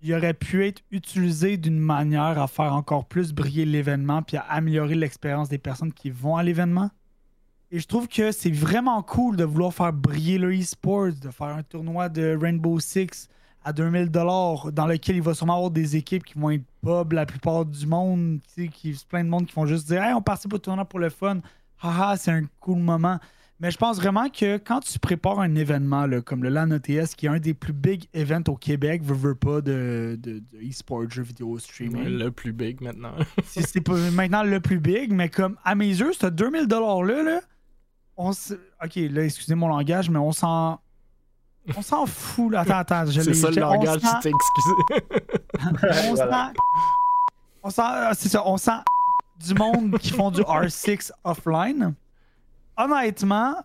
[0.03, 4.43] il aurait pu être utilisé d'une manière à faire encore plus briller l'événement puis à
[4.43, 6.91] améliorer l'expérience des personnes qui vont à l'événement.
[7.75, 11.49] Et je trouve que c'est vraiment cool de vouloir faire briller le e-sport, de faire
[11.49, 13.29] un tournoi de Rainbow Six
[13.65, 17.11] à 2000 dollars dans lequel il va sûrement avoir des équipes qui vont être pub
[17.11, 20.15] la plupart du monde, tu sais, qui plein de monde qui vont juste dire hey,
[20.15, 21.41] on participe au tournoi pour le fun.
[21.83, 23.19] Haha, c'est un cool moment.
[23.59, 27.17] Mais je pense vraiment que quand tu prépares un événement là, comme le LAN ETS,
[27.17, 31.11] qui est un des plus big events au Québec, veux, veux pas de, de, e-sport,
[31.11, 32.05] jeux vidéo, streaming.
[32.05, 33.15] Le plus big maintenant.
[33.45, 37.41] c'est pas maintenant le plus big, mais comme à mes yeux, ce 2000$ là,
[38.17, 40.81] on Ok, là, excusez mon langage, mais on s'en.
[41.77, 42.61] On s'en fout, là.
[42.61, 43.07] Attends, attends.
[43.07, 44.75] C'est ça le langage qui t'es excusé.
[46.11, 46.23] on sent.
[47.63, 47.83] On sent.
[48.15, 48.81] C'est ça, on sent
[49.47, 51.95] du monde qui font du R6 offline
[52.77, 53.57] honnêtement,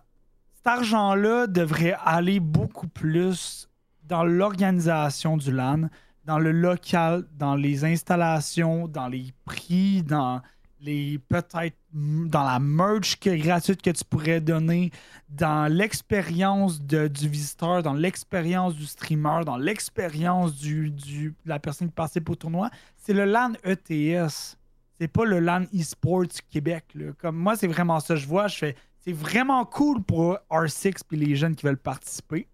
[0.56, 3.68] cet argent-là devrait aller beaucoup plus
[4.04, 5.88] dans l'organisation du LAN,
[6.24, 10.40] dans le local, dans les installations, dans les prix, dans
[10.80, 14.90] les peut-être dans la merch gratuite que tu pourrais donner,
[15.28, 21.94] dans l'expérience du visiteur, dans l'expérience du streamer, dans l'expérience du, de la personne qui
[21.94, 22.70] participe au tournoi.
[22.96, 24.56] C'est le LAN ETS.
[24.98, 26.84] C'est pas le LAN eSports Québec.
[27.18, 28.16] Comme moi, c'est vraiment ça.
[28.16, 32.46] Je vois, je fais c'est vraiment cool pour R6 et les jeunes qui veulent participer.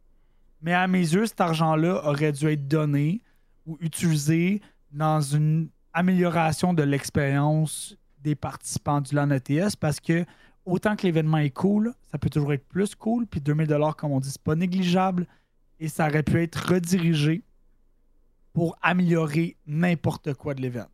[0.63, 3.21] Mais à mes yeux, cet argent-là aurait dû être donné
[3.67, 4.63] ou utilisé
[4.93, 10.25] dans une amélioration de l'expérience des participants du LAN ETS parce que
[10.65, 13.25] autant que l'événement est cool, ça peut toujours être plus cool.
[13.25, 15.27] Puis 2000 comme on dit, c'est pas négligeable
[15.79, 17.45] et ça aurait pu être redirigé
[18.53, 20.91] pour améliorer n'importe quoi de l'événement.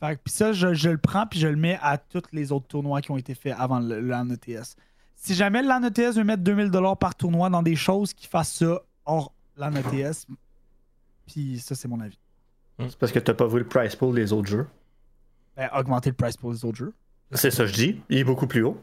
[0.00, 3.10] Puis ça, je, le prends puis je le mets à tous les autres tournois qui
[3.10, 4.76] ont été faits avant le, LAN ETS.
[5.14, 8.54] Si jamais le LAN ETS veut mettre 2000$ par tournoi dans des choses qui fassent
[8.54, 10.26] ça hors LAN ETS,
[11.26, 12.18] puis ça, c'est mon avis.
[12.80, 14.66] C'est parce que tu n'as pas vu le price pool des autres jeux.
[15.56, 16.92] Ben, augmenter le price pool des autres jeux.
[17.32, 18.00] C'est ça, je dis.
[18.08, 18.80] Il est beaucoup plus haut.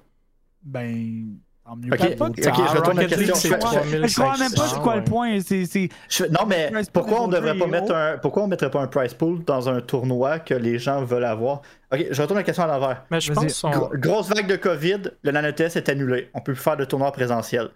[0.63, 1.77] Ben, Ok,
[2.37, 3.35] je retourne la question.
[3.35, 5.37] Je crois même pas c'est quoi le point.
[6.31, 9.43] Non, mais pourquoi on devrait pas mettre un, pourquoi on mettrait pas un price pool
[9.43, 11.61] dans un tournoi que les gens veulent avoir?
[11.93, 13.05] Ok, je retourne la question à l'envers.
[13.11, 16.29] Mais je pense grosse vague de Covid, le nanotest est annulé.
[16.33, 17.69] On peut plus faire de tournois présentiels.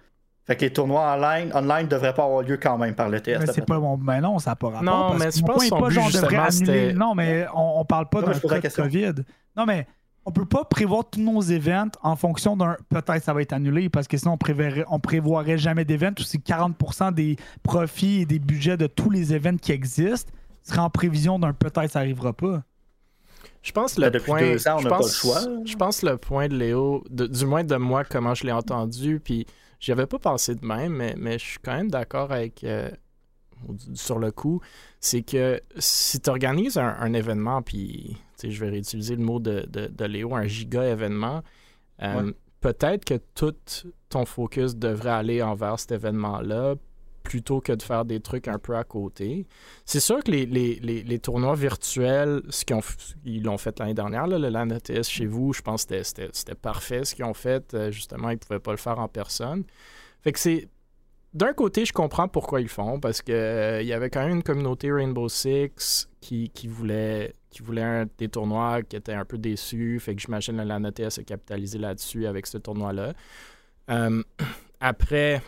[0.46, 3.42] Fait que les tournois online, online devraient pas avoir lieu quand même par le test.
[3.42, 3.98] Mais c'est pas bon.
[3.98, 4.84] Mais non, ça n'a pas rapport.
[4.84, 6.94] Non, mais je pense qu'on devrait annuler.
[6.94, 9.14] Non, mais on, on parle pas d'un cas de COVID.
[9.58, 9.88] Non, mais
[10.26, 13.90] on peut pas prévoir tous nos événements en fonction d'un peut-être ça va être annulé
[13.90, 18.26] parce que sinon on prévoirait, on prévoirait jamais d'événements ou si 40% des profits et
[18.26, 20.32] des budgets de tous les événements qui existent
[20.64, 22.64] seraient en prévision d'un peut-être ça arrivera pas.
[23.62, 24.40] Je pense le point.
[24.40, 28.52] je, pense, je pense le point de Léo, du moins de moi, comment je l'ai
[28.52, 29.48] entendu, puis
[29.86, 32.90] j'y avais pas pensé de même, mais, mais je suis quand même d'accord avec euh,
[33.94, 34.60] sur le coup,
[35.00, 40.34] c'est que si tu organises un, événement, puis je vais réutiliser le mot de, Léo,
[40.34, 41.44] un giga événement,
[42.02, 43.54] euh, peut-être que tout
[44.10, 46.76] ton focus devrait aller envers cet événement-là
[47.26, 49.48] plutôt que de faire des trucs un peu à côté.
[49.84, 52.82] C'est sûr que les, tournois virtuels, ce qu'ils ont,
[53.26, 57.04] ils l'ont fait l'année dernière, le LAN ETS chez vous, je pense que c'était parfait
[57.04, 57.74] ce qu'ils ont fait.
[57.74, 59.64] Euh, justement, ils ne pouvaient pas le faire en personne.
[60.22, 60.70] Fait que c'est
[61.34, 64.44] d'un côté, je comprends pourquoi ils font, parce qu'il euh, y avait quand même une
[64.44, 70.00] communauté Rainbow Six qui, voulait, qui voulait des tournois qui étaient un peu déçus.
[70.00, 73.14] Fait que j'imagine que la NTS a capitalisé là-dessus avec ce tournoi-là.
[73.90, 74.24] Euh,
[74.80, 75.42] après,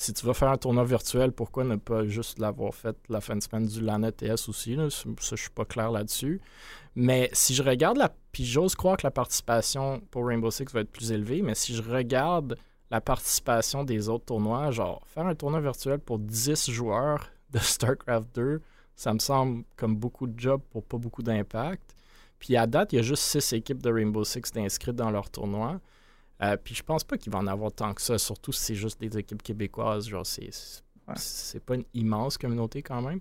[0.00, 3.34] si tu vas faire un tournoi virtuel, pourquoi ne pas juste l'avoir fait la fin
[3.34, 4.76] de semaine du LAN ETS aussi?
[4.76, 4.88] Là?
[4.90, 6.40] Ça, je suis pas clair là-dessus.
[6.94, 8.14] Mais si je regarde la.
[8.30, 11.74] Puis j'ose croire que la participation pour Rainbow Six va être plus élevée, mais si
[11.74, 12.56] je regarde
[12.92, 14.70] la participation des autres tournois.
[14.70, 18.62] Genre, faire un tournoi virtuel pour 10 joueurs de StarCraft 2,
[18.94, 21.96] ça me semble comme beaucoup de jobs pour pas beaucoup d'impact.
[22.38, 25.28] Puis à date, il y a juste 6 équipes de Rainbow Six inscrites dans leur
[25.28, 25.80] tournoi.
[26.42, 28.74] Euh, puis je pense pas qu'il va en avoir tant que ça, surtout si c'est
[28.74, 30.08] juste des équipes québécoises.
[30.08, 33.20] Genre, c'est, pas une immense communauté quand même.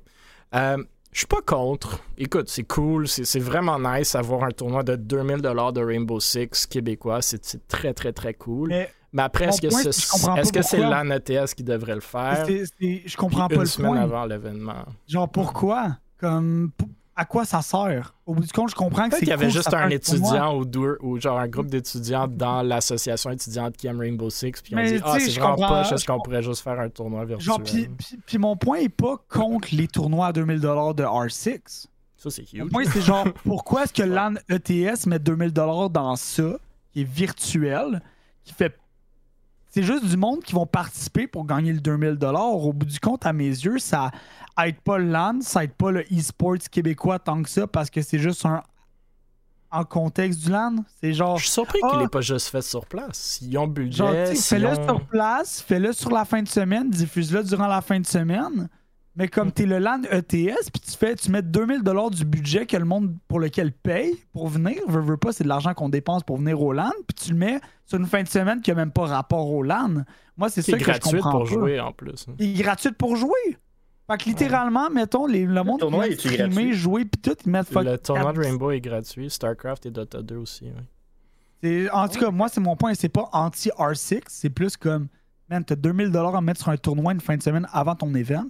[0.54, 2.00] Euh, je suis pas contre.
[2.18, 7.22] Écoute, c'est cool, c'est vraiment nice d'avoir un tournoi de 2000 de Rainbow Six québécois.
[7.22, 8.72] C'est très, très, très cool.
[9.14, 12.46] Mais après, est-ce que c'est est -ce c'est l'ANETS qui devrait le faire?
[12.46, 14.02] je comprends pas une le semaine point.
[14.02, 14.86] avant l'événement.
[15.08, 15.98] Genre, pourquoi?
[16.20, 16.72] Comme,
[17.18, 18.14] à quoi ça sert?
[18.28, 20.66] Au bout du compte, je comprends que c'est qu'il y avait juste un étudiant ou
[20.66, 24.84] deux, ou genre un groupe d'étudiants dans l'association étudiante qui aime Rainbow Six, puis on
[24.84, 27.88] dit «Ah, c'est vraiment est-ce qu'on pourrait juste faire un tournoi virtuel?» Genre,
[28.26, 31.88] puis mon point est pas contre les tournois à 2000$ de R6.
[32.18, 32.62] Ça, c'est huge.
[32.62, 36.58] Mon point, c'est genre, pourquoi est-ce que l'AN ETS met 2000$ dans ça,
[36.92, 38.02] qui est virtuel,
[38.44, 38.78] qui fait
[39.78, 43.28] c'est juste du monde qui vont participer pour gagner le 2000 Au bout du compte,
[43.28, 44.10] à mes yeux, ça
[44.66, 48.02] aide pas le LAN, ça aide pas le e-sports québécois tant que ça parce que
[48.02, 48.64] c'est juste un
[49.70, 50.78] en contexte du LAN.
[51.00, 51.38] C'est genre.
[51.38, 52.10] Je suis surpris qu'il n'ait ah!
[52.10, 53.38] pas juste fait sur place.
[53.44, 54.34] Ils ont budget.
[54.34, 58.70] fais-le sur place, fais-le sur la fin de semaine, diffuse-le durant la fin de semaine.
[59.18, 62.68] Mais comme tu es le LAN ETS, puis tu fais, tu mets 2000 du budget
[62.68, 65.90] que le monde pour lequel paye pour venir, veux, veux pas, c'est de l'argent qu'on
[65.90, 68.70] dépense pour venir au LAN, puis tu le mets sur une fin de semaine qui
[68.70, 70.04] n'a même pas rapport au LAN.
[70.38, 72.28] Moi, c'est ça que je comprends pour jouer en plus.
[72.30, 72.36] Hein.
[72.38, 73.58] Il est gratuit pour jouer.
[74.08, 77.74] Fait que littéralement, mettons, les, le monde qui va streamer, jouer, puis tout, ils mettent
[77.74, 80.66] Le tournoi de Rainbow est gratuit, StarCraft et Dota 2 aussi.
[81.64, 81.90] Oui.
[81.92, 85.08] En tout cas, moi, c'est mon point, c'est pas anti-R6, c'est plus comme,
[85.50, 88.46] man, t'as 2000 à mettre sur un tournoi une fin de semaine avant ton event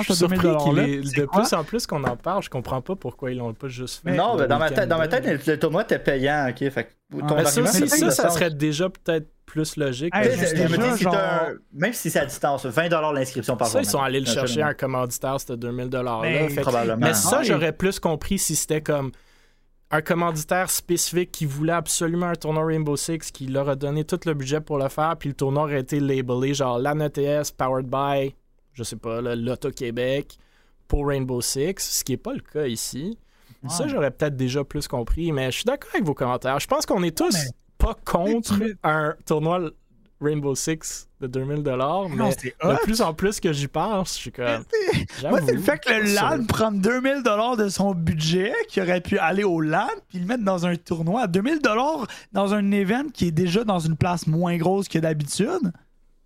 [0.00, 3.52] je suis de plus en plus qu'on en parle, je comprends pas pourquoi ils l'ont
[3.52, 4.12] pas juste fait.
[4.12, 6.70] Non, dans ma, tête, dans ma tête, le tournoi était payant, ok.
[6.70, 10.14] Fait ton ça, ça, serait déjà peut-être plus logique.
[11.74, 13.72] Même si c'est à distance, 20 l'inscription par mois.
[13.72, 16.96] Ça, ils sont allés le chercher un commanditaire, c'était 2000 là.
[16.96, 19.12] Mais ça, j'aurais plus compris si c'était comme
[19.90, 24.18] un commanditaire spécifique qui voulait absolument un tournoi Rainbow Six, qui leur a donné tout
[24.24, 28.34] le budget pour le faire, puis le tournoi aurait été labelé genre l'ANETS, powered by
[28.72, 30.38] je sais pas, l'Auto-Québec
[30.88, 33.18] pour Rainbow Six, ce qui n'est pas le cas ici.
[33.68, 36.58] Ça, j'aurais peut-être déjà plus compris, mais je suis d'accord avec vos commentaires.
[36.58, 37.36] Je pense qu'on est tous
[37.78, 39.70] pas contre un tournoi
[40.20, 44.32] Rainbow Six de 2000 dollars, mais de plus en plus que j'y pense, je suis
[44.32, 44.64] comme.
[45.28, 49.00] Moi, c'est le fait que le LAN prenne 2000 dollars de son budget, qui aurait
[49.00, 51.26] pu aller au LAN, puis le mettre dans un tournoi.
[51.26, 55.72] 2000 dollars dans un event qui est déjà dans une place moins grosse que d'habitude.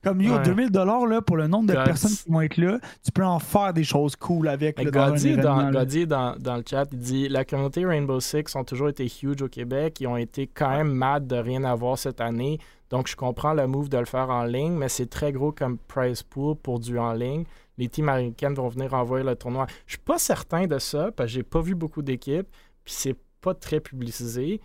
[0.07, 3.11] Comme yo, 2000 dollars là pour le nombre de personnes qui vont être là, tu
[3.11, 4.81] peux en faire des choses cool avec.
[4.81, 9.05] le dans, dans, dans, le chat, il dit la communauté Rainbow Six ont toujours été
[9.05, 10.01] huge au Québec.
[10.01, 12.61] Ils ont été quand même mad de rien avoir cette année.
[12.89, 15.77] Donc je comprends le move de le faire en ligne, mais c'est très gros comme
[15.77, 17.43] prize pool pour du en ligne.
[17.77, 19.67] Les teams américaines vont venir envoyer le tournoi.
[19.87, 22.47] Je suis pas certain de ça parce que j'ai pas vu beaucoup d'équipes,
[22.85, 24.61] puis c'est pas très publicisé.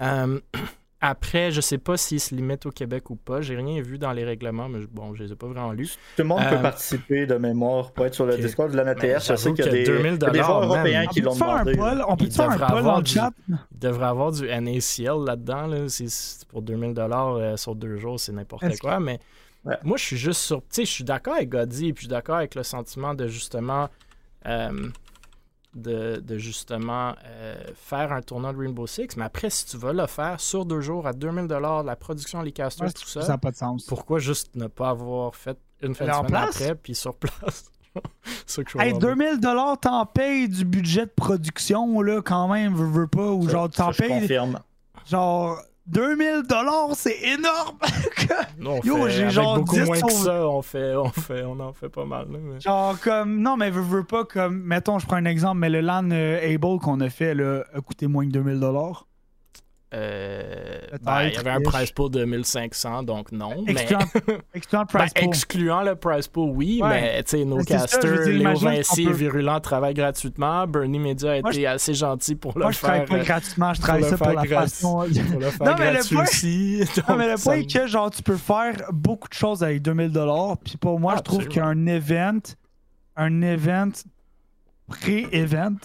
[0.00, 0.40] Euh,
[1.00, 3.42] Après, je sais pas s'ils se limitent au Québec ou pas.
[3.42, 5.98] J'ai rien vu dans les règlements, mais bon, je les ai pas vraiment lus.
[6.16, 8.94] Tout le monde peut euh, participer de mémoire pour être sur le Discord de la
[8.94, 9.28] NTS.
[9.28, 11.76] Je sais qu'il y a des, 2000 des Européens qui l'ont demandé.
[12.08, 13.30] on peut faire un poll en chat?
[13.48, 15.66] Il devrait avoir du NACL là-dedans.
[15.66, 15.86] Là.
[16.48, 18.98] pour 2000 euh, sur deux jours, c'est n'importe quoi.
[18.98, 19.20] Mais
[19.82, 20.60] moi, je suis juste sur.
[20.60, 23.26] Tu sais, je suis d'accord avec Goddy, puis je suis d'accord avec le sentiment de
[23.26, 23.88] justement.
[24.46, 24.88] Euh,
[25.76, 29.16] de, justement euh, faire un tournoi de Rainbow Six.
[29.16, 32.52] Mais après, si tu veux le faire sur deux jours à 2000 la production, les
[32.52, 33.84] casters, tout ça, ça pas de sens.
[33.84, 37.70] pourquoi juste ne pas avoir fait une fin de semaine après, puis sur place?
[38.78, 43.30] hey, 2000 dollars, t'en payes du budget de production, là, quand même, veux, veux pas,
[43.30, 44.28] ou genre, t'en payes...
[45.06, 47.78] Genre, 2000 dollars, c'est énorme.
[48.58, 51.88] non, Yo, j'ai genre beaucoup moins que ça, on fait, on fait, on en fait
[51.88, 52.26] pas mal.
[52.58, 55.80] Genre comme, non, mais veux, veux pas comme, mettons, je prends un exemple, mais le
[55.80, 59.06] LAN euh, Able qu'on a fait là, a coûté moins que 2000 dollars.
[59.96, 63.64] Euh, ben, il y avait un price pool de 1500, donc non.
[63.66, 64.38] Excluant, mais...
[64.54, 65.28] excluant le price ben, pool.
[65.28, 69.94] Excluant le price pool, oui, mais tu sais, nos casters, Léo Vinci et Virulent travaillent
[69.94, 70.66] gratuitement.
[70.66, 72.64] Bernie Media a été assez gentil pour le faire.
[72.64, 74.92] Moi, je travaille pas gratuitement, je travaille ça pour la façon.
[74.92, 78.10] Pour le faire non, mais le point, aussi, non, mais le point est que genre,
[78.10, 80.12] tu peux faire beaucoup de choses avec 2000
[80.62, 82.40] Puis pour moi, je trouve qu'un event,
[83.16, 83.92] un event
[84.88, 85.78] pré-event,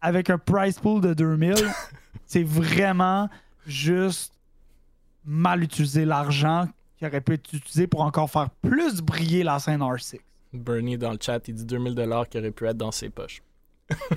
[0.00, 1.54] avec un price pool de 2000,
[2.26, 3.28] c'est vraiment
[3.66, 4.34] juste
[5.24, 9.80] mal utiliser l'argent qui aurait pu être utilisé pour encore faire plus briller la scène
[9.80, 10.20] R6.
[10.52, 13.42] Bernie dans le chat, il dit 2000 dollars qui aurait pu être dans ses poches.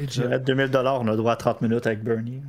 [0.10, 2.42] J'aurais 2000 dollars, on a droit à 30 minutes avec Bernie.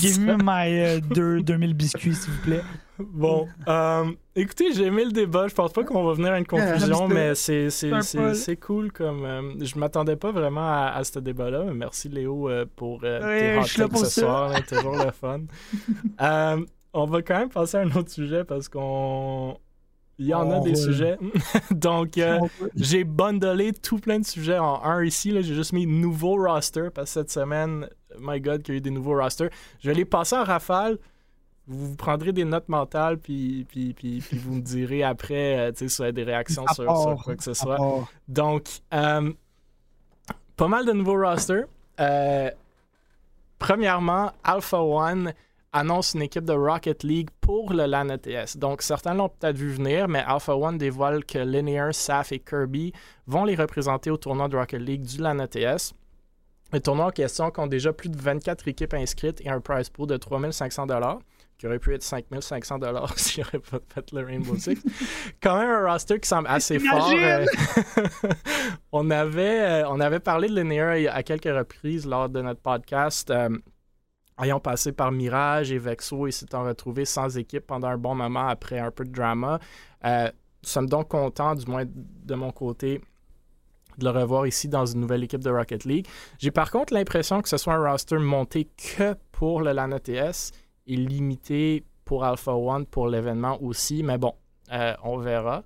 [0.00, 1.00] Give me my,
[1.42, 2.62] 2000 biscuits, s'il vous plaît.
[2.98, 5.48] Bon, euh, écoutez, j'ai aimé le débat.
[5.48, 8.92] Je pense pas qu'on va venir à une conclusion, mais c'est, c'est, cool.
[8.92, 11.64] Comme, euh, je m'attendais pas vraiment à, ce débat-là.
[11.72, 14.52] Merci Léo euh, pour tes ce soir.
[14.56, 15.40] C'est toujours le fun.
[16.92, 19.56] on va quand même passer à un autre sujet parce qu'on
[20.20, 21.18] il y en a des sujets.
[21.70, 22.20] Donc,
[22.76, 25.30] j'ai bundlé tout plein de sujets en un ici.
[25.32, 27.88] J'ai juste mis nouveau roster parce que cette semaine,
[28.20, 29.48] my God, qu'il y a eu des nouveaux rosters.
[29.80, 30.98] Je vais les passer en rafale
[31.70, 36.02] vous prendrez des notes mentales, puis, puis, puis, vous me direz après euh, si vous
[36.02, 36.84] avez des réactions sur,
[37.22, 37.78] quoi que ce soit.
[38.26, 39.32] Donc, euh,
[40.56, 41.66] pas mal de nouveaux rosters.
[42.00, 42.50] Euh,
[43.58, 45.32] premièrement, Alpha One
[45.72, 48.56] annonce une équipe de Rocket League pour le LAN ETS.
[48.56, 52.92] Donc, certains l'ont peut-être vu venir, mais Alpha One dévoile que Linear, Saf et Kirby
[53.26, 55.94] vont les représenter au tournoi de Rocket League du LAN ETS.
[56.72, 60.06] Le tournoi en question compte déjà plus de 24 équipes inscrites et un prize pool
[60.06, 60.86] de 3500
[61.58, 64.78] qui aurait pu être 5500 dollars s'il aurait pas fait le Rainbow Six.
[65.42, 67.10] Quand même un roster qui semble assez fort.
[67.12, 67.44] Euh,
[68.92, 73.30] on, avait, euh, on avait parlé de Linear à quelques reprises lors de notre podcast.
[74.40, 78.14] Euh, ayant passé par Mirage et Vexo et s'étant retrouvé sans équipe pendant un bon
[78.14, 79.58] moment après un peu de drama.
[80.04, 80.30] nous
[80.62, 83.00] sommes donc contents, du moins de mon côté,
[83.98, 86.06] de le revoir ici dans une nouvelle équipe de Rocket League.
[86.38, 90.52] J'ai par contre l'impression que ce soit un roster monté que pour le LAN ETS
[90.86, 94.34] et limité pour Alpha One pour l'événement aussi, mais bon,
[94.72, 95.62] euh, on verra.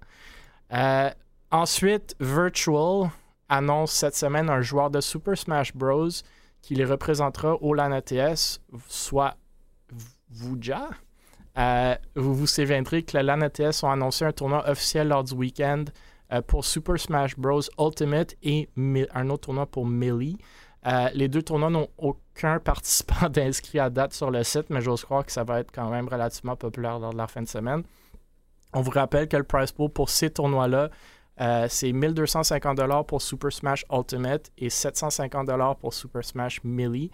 [0.72, 1.10] Euh,
[1.50, 3.10] ensuite, Virtual
[3.48, 6.08] annonce cette semaine un joueur de Super Smash Bros.
[6.64, 9.36] Qui les représentera au LAN ETS, soit
[10.30, 10.88] Vuja.
[11.58, 15.34] Euh, vous vous souviendrez que le LAN ETS ont annoncé un tournoi officiel lors du
[15.34, 15.84] week-end
[16.32, 17.60] euh, pour Super Smash Bros.
[17.78, 18.70] Ultimate et
[19.12, 20.38] un autre tournoi pour Melee.
[20.86, 25.04] Euh, les deux tournois n'ont aucun participant d'inscrit à date sur le site, mais j'ose
[25.04, 27.82] croire que ça va être quand même relativement populaire lors de la fin de semaine.
[28.72, 30.88] On vous rappelle que le price pool pour ces tournois-là,
[31.40, 37.10] euh, c'est 1250$ pour Super Smash Ultimate et 750$ pour Super Smash Melee.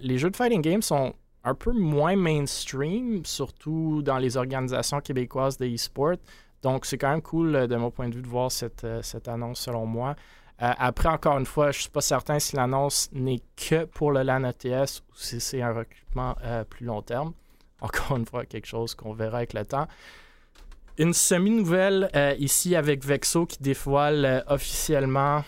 [0.00, 1.14] les jeux de fighting game sont
[1.44, 6.16] un peu moins mainstream, surtout dans les organisations québécoises de e-sport.
[6.62, 9.02] Donc, c'est quand même cool euh, de mon point de vue de voir cette, euh,
[9.26, 10.16] annonce selon moi.
[10.62, 14.12] Euh, après, encore une fois, je ne suis pas certain si l'annonce n'est que pour
[14.12, 16.34] le LAN ETS ou si c'est un recrutement
[16.70, 17.34] plus long terme.
[17.80, 19.86] Encore une fois, quelque chose qu'on verra avec le temps.
[20.98, 25.44] Une semi-nouvelle ici avec Vexo qui dévoile officiellement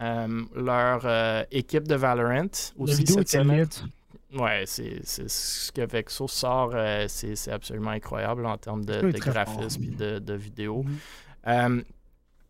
[0.00, 2.72] leur équipe de Valorant.
[2.78, 3.68] Aussi cette semaine.
[4.34, 10.20] Ouais, c'est ce que Vexo sort, euh, c'est absolument incroyable en termes de, graphisme et
[10.20, 10.82] de, vidéos.
[10.82, 10.96] Mhm.
[11.46, 11.82] Euh,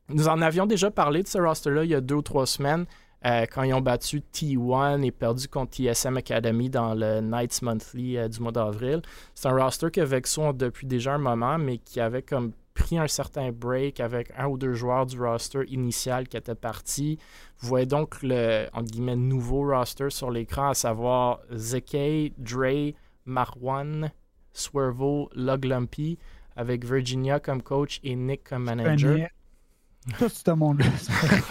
[0.09, 2.87] nous en avions déjà parlé de ce roster-là il y a deux ou trois semaines.
[3.27, 8.29] Euh, quand ils ont battu T1 et perdu contre TSM Academy dans le Knights Monthly
[8.29, 9.03] du mois d'avril.
[9.35, 12.97] C'est un roster que Vexo a depuis déjà un moment, mais qui avait comme pris
[12.97, 17.19] un certain break avec un ou deux joueurs du roster initial qui étaient partis.
[17.59, 22.95] Vous voyez donc le entre guillemets, nouveau roster sur l'écran, à savoir Zeke, Dre,
[23.27, 24.13] Marwan,
[24.53, 26.19] Swervo, Luglumpy,
[26.57, 29.29] avec Virginia comme coach et Nick comme manager.
[30.19, 30.83] Tout ce monde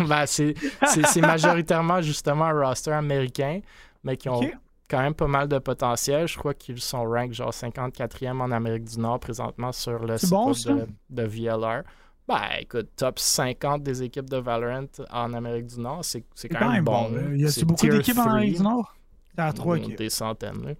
[0.07, 3.61] ben, c'est majoritairement justement un roster américain,
[4.03, 4.41] mais qui ont
[4.89, 6.27] quand même pas mal de potentiel.
[6.27, 10.67] Je crois qu'ils sont rank genre 54e en Amérique du Nord présentement sur le site
[10.67, 11.83] de, de, VLR.
[12.27, 16.83] Ben, écoute, top 50 des équipes de Valorant en Amérique du Nord, c'est quand, même
[16.83, 17.09] bon.
[17.33, 18.95] Il y a beaucoup d'équipes en Amérique du Nord?
[19.37, 19.97] Il y a trois équipes.
[19.97, 20.75] Des centaines.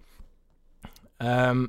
[1.22, 1.66] Euh,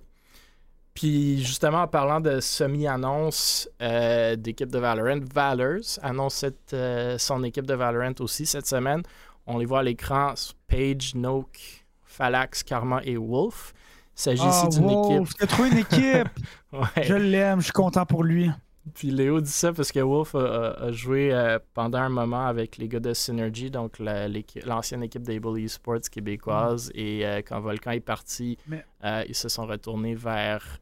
[0.99, 6.43] puis justement, en parlant de semi-annonce euh, d'équipe de Valorant, Valors annonce
[6.73, 9.01] euh, son équipe de Valorant aussi cette semaine.
[9.47, 10.33] On les voit à l'écran,
[10.67, 13.73] Page, Noke, Falax, Karma et Wolf.
[14.17, 15.41] Il s'agit ici ah, d'une équipe.
[15.41, 16.27] As trouvé une équipe!
[17.01, 18.51] Je l'aime, je suis content pour lui.
[18.93, 22.87] Puis Léo dit ça parce que Wolf a, joué euh, pendant un moment avec les
[22.87, 26.89] gars de Synergy, donc l'ancienne équipe des Bully Sports québécoise.
[26.89, 26.99] Mm.
[26.99, 28.57] Et euh, quand Volcan est parti,
[29.03, 30.79] euh, ils se sont retournés vers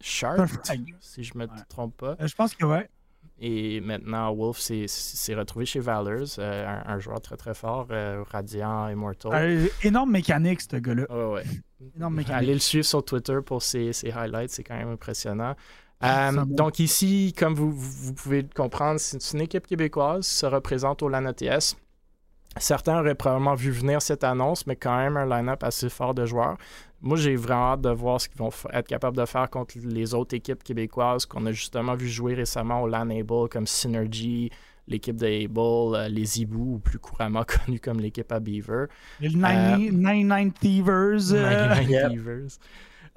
[0.00, 0.50] Shark,
[1.00, 2.16] si je me trompe pas.
[2.20, 2.88] je pense que ouais.
[3.44, 7.88] Et maintenant, Wolf s'est retrouvé chez Valors, un, joueur très très fort,
[8.30, 9.68] Radiant, Immortal.
[9.82, 11.06] Énorme mécanique, ce gars-là.
[11.10, 11.44] Ouais, ouais.
[11.96, 12.42] Énorme mécanique.
[12.42, 15.56] Allez le suivre sur Twitter pour ses, highlights, c'est quand même impressionnant.
[16.46, 21.08] Donc ici, comme vous, vous pouvez comprendre, c'est une équipe québécoise qui se représente au
[21.08, 21.76] LAN ETS.
[22.58, 26.26] Certains auraient probablement vu venir cette annonce, mais quand même un line-up assez fort de
[26.26, 26.58] joueurs.
[27.00, 30.14] Moi, j'ai vraiment hâte de voir ce qu'ils vont être capables de faire contre les
[30.14, 34.50] autres équipes québécoises qu'on a justement vu jouer récemment au LAN Able, comme Synergy,
[34.86, 38.86] l'équipe de Able, euh, les Ibu, ou plus couramment connus comme l'équipe à Beaver.
[39.20, 41.32] Les 99 euh, Thievers.
[41.32, 42.58] 99 Thievers.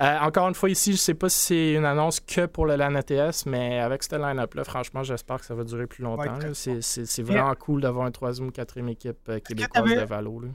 [0.01, 2.65] Euh, encore une fois, ici, je ne sais pas si c'est une annonce que pour
[2.65, 6.37] le LAN ATS, mais avec ce line-up-là, franchement, j'espère que ça va durer plus longtemps.
[6.53, 10.41] c'est vraiment cool d'avoir une troisième ou quatrième équipe québécoise de Valo.
[10.41, 10.47] Là.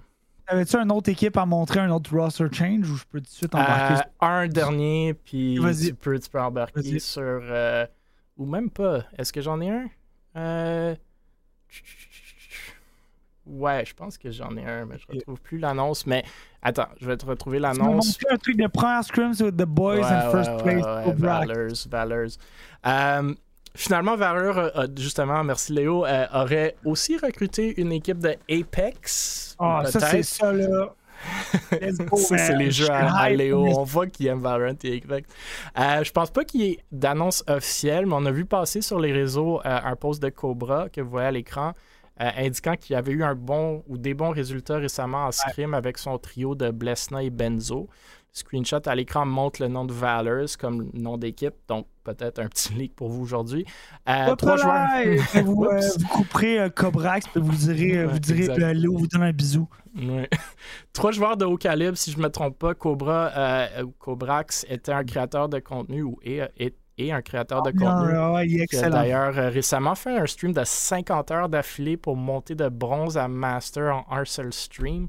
[0.51, 3.30] Avais-tu une autre équipe à montrer, un autre roster change ou je peux tout de
[3.30, 7.22] suite embarquer euh, Un dernier, puis tu peux, tu peux embarquer sur.
[7.22, 7.86] Euh,
[8.36, 9.05] ou même pas.
[9.16, 9.86] Est-ce que j'en ai un?
[10.36, 10.95] Euh...
[13.51, 16.07] Ouais, je pense que j'en ai un, mais je retrouve plus l'annonce.
[16.07, 16.24] Mais
[16.62, 18.18] attends, je vais te retrouver l'annonce.
[18.30, 20.84] Un truc de prendre scrims with the boys in first place.
[20.84, 22.36] Ouais, Valors, Valors.
[22.86, 23.34] Euh,
[23.74, 29.55] Finalement, Valor, justement, merci Léo, euh, aurait aussi recruté une équipe de Apex.
[29.59, 30.92] Ah, ça, c'est ça, là.
[32.16, 33.64] ça, c'est les jeux à, Léo.
[33.66, 35.28] On voit qu'il aime Valorant et Apex.
[35.78, 38.98] Euh, je pense pas qu'il y ait d'annonce officielle, mais on a vu passer sur
[38.98, 41.72] les réseaux euh, un post de Cobra que vous voyez à l'écran.
[42.21, 46.18] Indiquant qu'il avait eu un bon ou des bons résultats récemment en scrim avec son
[46.18, 47.89] trio de Blesna et Benzo
[48.33, 52.73] screenshot à l'écran montre le nom de Valors comme nom d'équipe, donc peut-être un petit
[52.73, 53.64] leak pour vous aujourd'hui.
[54.09, 54.87] Euh, trois joueurs.
[55.45, 59.33] vous, euh, vous, couperez euh, Cobrax, puis vous direz, vous direz Léo vous donne un
[59.33, 59.68] bisou.
[60.93, 62.75] trois joueurs de haut calibre, si je ne me trompe pas.
[62.75, 63.31] Cobra,
[63.99, 68.14] Cobrax était un créateur de contenu ou est, et un créateur de contenu.
[68.16, 71.96] Ah, il est qui a d'ailleurs euh, récemment fait un stream de 50 heures d'affilée
[71.96, 75.09] pour monter de bronze à master en un seul stream.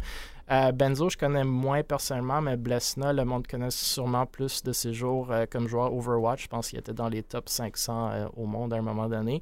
[0.51, 4.93] Euh, Benzo, je connais moins personnellement, mais Blesna, le monde connaît sûrement plus de ses
[4.93, 6.43] jours euh, comme joueur Overwatch.
[6.43, 9.41] Je pense qu'il était dans les top 500 euh, au monde à un moment donné.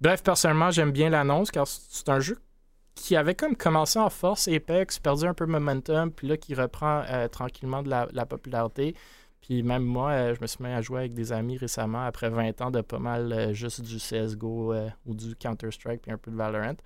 [0.00, 2.38] Bref, personnellement, j'aime bien l'annonce car c'est un jeu
[2.94, 6.54] qui avait comme commencé en force, Apex, perdu un peu de momentum, puis là qui
[6.54, 8.94] reprend tranquillement de la, la popularité.
[9.46, 12.30] Puis même moi, euh, je me suis mis à jouer avec des amis récemment, après
[12.30, 16.16] 20 ans de pas mal euh, juste du CSGO euh, ou du Counter-Strike, puis un
[16.16, 16.76] peu de Valorant.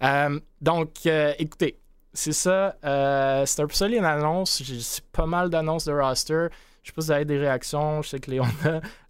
[0.00, 1.80] Euh, donc, euh, écoutez,
[2.12, 2.76] c'est ça.
[2.82, 4.62] c'est un peu ça les annonces.
[4.62, 4.78] J'ai
[5.10, 6.46] pas mal d'annonces de roster.
[6.84, 8.02] Je sais pas si vous avez des réactions.
[8.02, 8.44] Je sais que Léon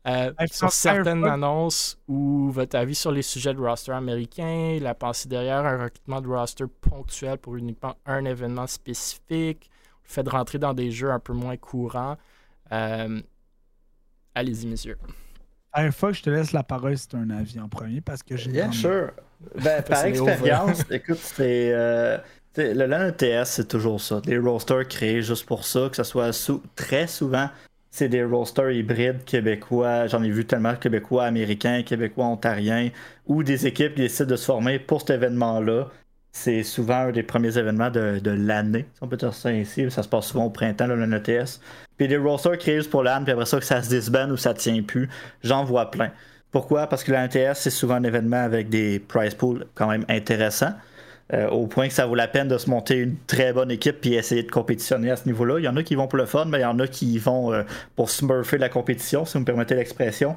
[0.05, 0.31] a.
[0.39, 5.29] Hey, sur certaines annonces ou votre avis sur les sujets de roster américain, la pensée
[5.29, 9.71] derrière un recrutement de roster ponctuel pour uniquement un événement spécifique,
[10.05, 12.17] le fait de rentrer dans des jeux un peu moins courants.
[12.75, 13.21] Euh,
[14.35, 14.99] Allez-y, messieurs.
[15.75, 18.37] Firefox, je te laisse la parole si tu as un avis en premier parce que
[18.37, 18.51] j'ai.
[18.51, 19.11] Bien sûr.
[19.63, 21.73] Ben, par expérience, écoute, c'est.
[21.73, 22.19] euh,
[22.57, 24.21] le LAN ETS, c'est toujours ça.
[24.21, 26.31] Des rosters créés juste pour ça, que ce soit
[26.77, 27.49] très souvent,
[27.91, 30.07] c'est des rosters hybrides québécois.
[30.07, 32.91] J'en ai vu tellement québécois, américains, québécois, ontariens,
[33.27, 35.89] ou des équipes qui décident de se former pour cet événement-là.
[36.37, 39.89] C'est souvent un des premiers événements de, l'année, si on peut dire ça ainsi.
[39.91, 41.61] Ça se passe souvent au printemps, le LAN ETS.
[41.97, 44.53] Puis des rosters créés pour LAN, puis après ça, que ça se disbande ou ça
[44.53, 45.09] tient plus.
[45.45, 46.11] J'en vois plein.
[46.51, 46.89] Pourquoi?
[46.89, 50.75] Parce que l'ANTS, c'est souvent un événement avec des prize pools quand même intéressants.
[51.33, 54.01] euh, au point que ça vaut la peine de se monter une très bonne équipe
[54.01, 55.59] puis essayer de compétitionner à ce niveau-là.
[55.59, 57.19] Il y en a qui vont pour le fun, mais il y en a qui
[57.19, 57.63] vont euh,
[57.97, 60.37] pour smurfer la compétition, si vous me permettez l'expression.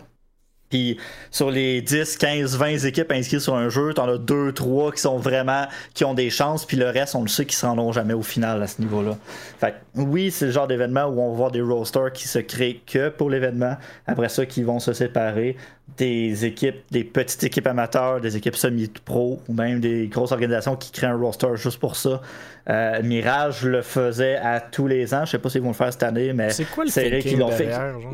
[0.70, 0.98] Puis
[1.32, 5.02] sur les 10, 15, 20 équipes inscrites sur un jeu, t'en as 2, 3 qui
[5.02, 7.92] sont vraiment qui ont des chances, puis le reste, on le sait, qui se rendront
[7.92, 9.18] jamais au final à ce niveau-là.
[9.60, 12.40] Fait que, oui, c'est le genre d'événement où on va voir des rosters qui se
[12.40, 13.78] créent que pour l'événement.
[14.06, 15.56] Après ça, qui vont se séparer
[15.96, 20.92] des équipes, des petites équipes amateurs, des équipes semi-pro, ou même des grosses organisations qui
[20.92, 22.22] créent un roster juste pour ça.
[22.70, 25.24] Euh, Mirage le faisait à tous les ans.
[25.26, 27.52] Je sais pas s'ils vont le faire cette année, mais C'est quoi le qu'ils l'ont
[27.52, 27.70] fait.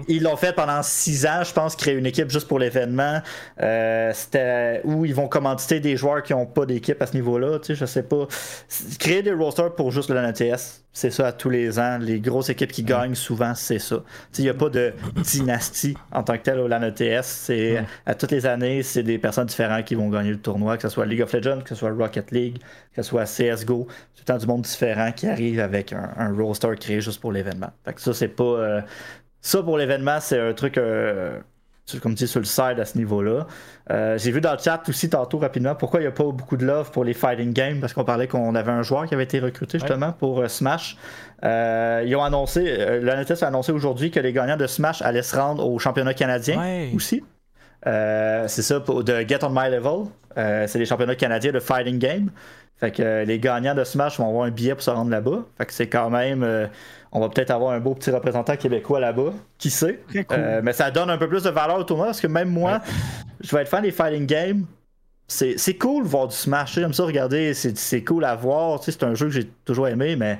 [0.07, 3.19] Ils l'ont fait pendant six ans, je pense, créer une équipe juste pour l'événement.
[3.61, 7.59] Euh, c'était où ils vont commanditer des joueurs qui n'ont pas d'équipe à ce niveau-là.
[7.59, 8.27] Tu sais, je sais pas.
[8.99, 11.97] Créer des rosters pour juste le LNTS, c'est ça à tous les ans.
[11.99, 14.03] Les grosses équipes qui gagnent souvent, c'est ça.
[14.37, 17.23] Il n'y a pas de dynastie en tant que tel au LANETS.
[17.23, 20.83] C'est à toutes les années, c'est des personnes différentes qui vont gagner le tournoi, que
[20.83, 22.59] ce soit League of Legends, que ce soit Rocket League,
[22.93, 23.87] que ce soit CSGO.
[24.13, 27.19] C'est tout le temps du monde différent qui arrive avec un, un roster créé juste
[27.21, 27.71] pour l'événement.
[27.85, 28.43] Fait que ça, c'est pas.
[28.43, 28.81] euh,
[29.41, 30.77] ça pour l'événement, c'est un truc.
[30.77, 31.39] euh,
[32.01, 33.45] comme tu dis, sur le side à ce niveau-là.
[33.91, 36.55] Euh, J'ai vu dans le chat aussi tantôt rapidement pourquoi il n'y a pas beaucoup
[36.57, 39.25] de love pour les fighting games parce qu'on parlait qu'on avait un joueur qui avait
[39.25, 40.97] été recruté justement pour euh, Smash.
[41.43, 45.35] Euh, ils ont annoncé, l'ANTS a annoncé aujourd'hui que les gagnants de Smash allaient se
[45.35, 46.89] rendre au championnat canadien Ouais.
[46.95, 47.23] aussi.
[47.85, 50.05] C'est ça, pour, de Get on My Level.
[50.67, 52.29] C'est les championnats canadiens de fighting game.
[52.77, 55.43] Fait que les gagnants de Smash vont avoir un billet pour se rendre là-bas.
[55.57, 56.69] Fait que c'est quand même.
[57.13, 59.33] On va peut-être avoir un beau petit représentant québécois là-bas.
[59.59, 59.99] Qui sait?
[60.11, 60.25] Cool.
[60.31, 62.81] Euh, mais ça donne un peu plus de valeur au tournoi parce que même moi,
[63.39, 64.65] je vais être fan des fighting games.
[65.27, 66.73] C'est cool voir du Smash.
[66.73, 67.53] J'aime ça regarder.
[67.53, 68.83] C'est cool à voir.
[68.83, 70.39] C'est un jeu que j'ai toujours aimé, mais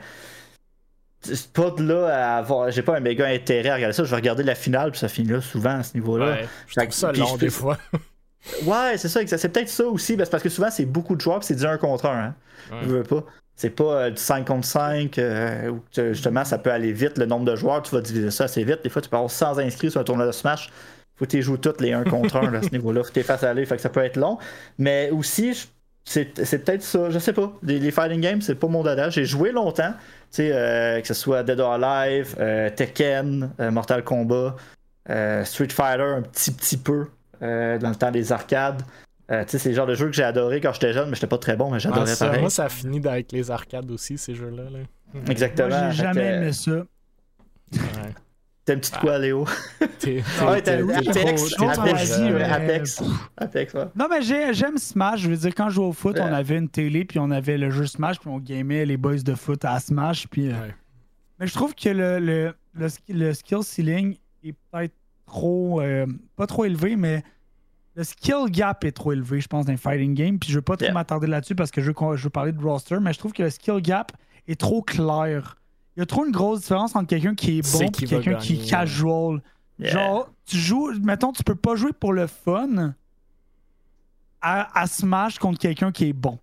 [1.22, 2.72] c'est pas de là à avoir.
[2.72, 4.04] J'ai pas un méga intérêt à regarder ça.
[4.04, 6.26] Je vais regarder la finale, puis ça finit là souvent à ce niveau-là.
[6.26, 7.78] Ouais, je trouve ça Puis long je des fois.
[8.66, 11.40] Ouais, c'est ça, c'est peut-être ça aussi, parce parce que souvent c'est beaucoup de joueurs,
[11.40, 12.12] puis c'est du 1 contre 1.
[12.12, 12.36] Hein.
[12.72, 12.78] Ouais.
[12.84, 13.24] Je veux pas.
[13.56, 17.26] C'est pas euh, du 5 contre 5, euh, où justement ça peut aller vite, le
[17.26, 18.80] nombre de joueurs, tu vas diviser ça assez vite.
[18.84, 20.70] Des fois, tu peux avoir 100 inscrits sur un tournoi de Smash.
[21.16, 23.04] Faut que tu joues toutes les 1 contre 1 là, à ce niveau-là.
[23.04, 24.40] Faut que tu fasses aller, fait que ça peut être long.
[24.80, 25.70] Mais aussi,
[26.04, 27.54] c'est c'est peut-être ça, je sais pas.
[27.62, 29.10] Les, les fighting games, c'est pas mon dada.
[29.12, 32.36] J'ai joué longtemps, tu sais, euh, que ce soit Dead or Alive,
[32.76, 34.56] Tekken, Mortal Kombat,
[35.44, 37.06] Street Fighter un petit petit peu
[37.40, 38.82] dans le temps des arcades.
[39.34, 41.16] Euh, tu sais, c'est le genre de jeu que j'ai adoré quand j'étais jeune, mais
[41.16, 42.42] j'étais pas très bon, mais Ah, j'adorais ça, pareil.
[42.42, 44.64] moi, ça finit avec les arcades aussi, ces jeux-là.
[44.70, 44.80] là.
[45.30, 45.70] Exactement.
[45.70, 46.72] Moi, j'ai jamais aimé ça.
[46.72, 46.88] Ouais.
[48.66, 49.46] T'aimes petite quoi, Léo?
[50.00, 51.42] T'es- Apex,
[52.52, 53.04] Apex,
[53.36, 53.86] Apex, ouais.
[53.96, 55.22] Non, mais j'ai- j'aime Smash.
[55.22, 56.22] Je veux dire, quand je jouais au foot, Ouais.
[56.22, 59.18] on avait une télé, puis on avait le jeu Smash, puis on gamait les boys
[59.18, 60.28] de foot à Smash.
[60.30, 60.76] Puis, euh, Ouais.
[61.40, 62.54] Mais je trouve que le, le,
[63.10, 64.16] le skill ceiling
[64.46, 64.94] est peut-être
[65.26, 65.82] trop.
[65.82, 66.06] euh,
[66.38, 67.24] pas trop élevé, mais
[67.96, 70.40] le skill gap est trop élevé, je pense, dans les fighting game.
[70.40, 70.94] Puis je veux pas trop Yeah.
[70.94, 73.34] m'attarder là-dessus parce que je veux, qu'on- je veux parler de roster, mais je trouve
[73.34, 74.12] que le skill gap
[74.48, 75.56] est trop clair.
[75.96, 78.56] Il y a trop une grosse différence entre quelqu'un qui est bon et quelqu'un qui
[78.56, 79.42] est casual.
[79.78, 79.92] Yeah.
[79.92, 82.94] Genre, tu joues, mettons, tu peux pas jouer pour le fun
[84.42, 86.40] à, à Smash contre quelqu'un qui est bon.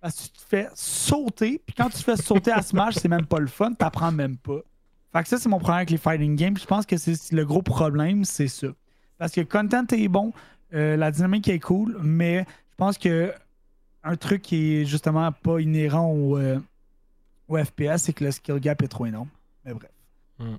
[0.00, 3.08] Parce que tu te fais sauter, puis quand tu te fais sauter à Smash, c'est
[3.08, 4.60] même pas le fun, t'apprends même pas.
[5.12, 6.56] Fait que ça, c'est mon problème avec les fighting games.
[6.56, 8.68] Je pense que c'est le gros problème, c'est ça.
[9.18, 10.32] parce que content est bon,
[10.74, 13.32] euh, la dynamique est cool, mais je pense que
[14.02, 16.58] un truc qui est justement pas inhérent au, euh,
[17.48, 19.28] au FPS, c'est que le skill gap est trop énorme.
[19.64, 19.90] Mais bref.
[20.38, 20.56] Mm.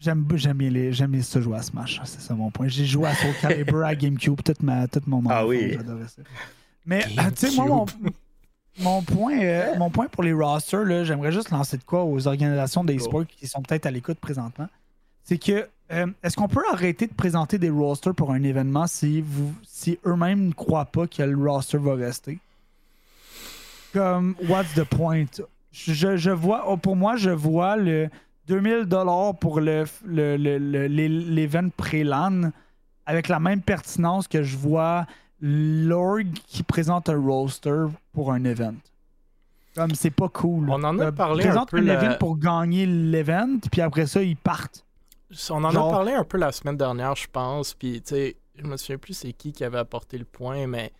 [0.00, 2.68] J'aime, j'aime, bien les, j'aime bien ça jouer à Smash, c'est ça mon point.
[2.68, 5.72] J'ai joué à Soul Calibur à GameCube toute, ma, toute mon Ah oui.
[5.74, 6.22] j'adorais ça.
[6.86, 7.86] Mais euh, tu sais, moi, mon,
[8.78, 12.28] mon point, euh, mon point pour les rosters, là, j'aimerais juste lancer de quoi aux
[12.28, 14.68] organisations des sports qui sont peut-être à l'écoute présentement.
[15.24, 19.20] C'est que euh, est-ce qu'on peut arrêter de présenter des rosters pour un événement si,
[19.22, 22.38] vous, si eux-mêmes ne croient pas que le roster va rester?
[23.92, 25.26] Comme, what's the point?
[25.72, 28.08] Je, je vois, oh, pour moi, je vois le
[28.48, 32.50] 2000 dollars pour le, le, le- pré-LAN
[33.06, 35.06] avec la même pertinence que je vois
[35.40, 38.74] l'org qui présente un roster pour un event.
[39.74, 40.68] Comme c'est pas cool.
[40.68, 43.58] On en a Euh, parlé ils un présentent peu un la- event pour gagner l'event,
[43.70, 44.84] puis après ça, ils partent.
[45.50, 47.74] On en Genre- a parlé un peu la semaine dernière, je pense.
[47.74, 50.92] Puis, tu sais, je me souviens plus c'est qui qui avait apporté le point, mais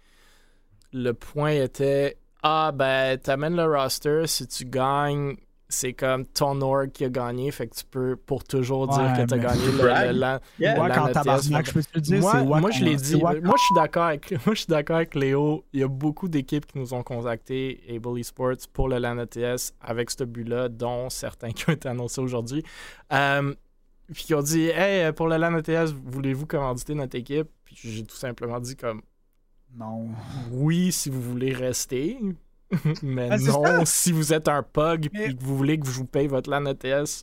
[0.92, 5.34] le point était Ah, ben, t'amènes le roster, si tu gagnes,
[5.68, 9.12] c'est comme ton org qui a gagné, fait que tu peux pour toujours dire Ouais,
[9.24, 10.76] que t'as mais- gagné le, le, la- Yeah.
[10.94, 13.20] quand tabarnak, je peux te le dire, moi, moi, je l'ai c'est dit.
[13.20, 15.64] Moi, je suis d'accord avec, moi, je suis d'accord avec Léo.
[15.72, 19.72] Il y a beaucoup d'équipes qui nous ont contactés, Able Esports, pour le LAN ETS
[19.82, 22.62] avec ce but-là, dont certains qui ont été annoncés aujourd'hui.
[23.12, 23.52] Euh,
[24.12, 28.04] puis qui ont dit Hey, pour le LAN ETS, voulez-vous commanditer notre équipe Puis j'ai
[28.04, 29.02] tout simplement dit comme
[29.74, 30.08] Non.
[30.50, 32.18] Oui, si vous voulez rester.
[33.02, 35.92] Mais Ah, non, si vous êtes un pug Mais- et que vous voulez que je
[35.92, 37.22] vous paye votre LAN ETS,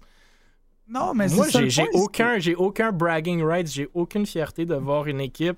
[0.88, 4.76] Non, mais moi, c'est ça j'ai aucun, j'ai aucun bragging rights, j'ai aucune fierté de
[4.76, 5.58] voir une équipe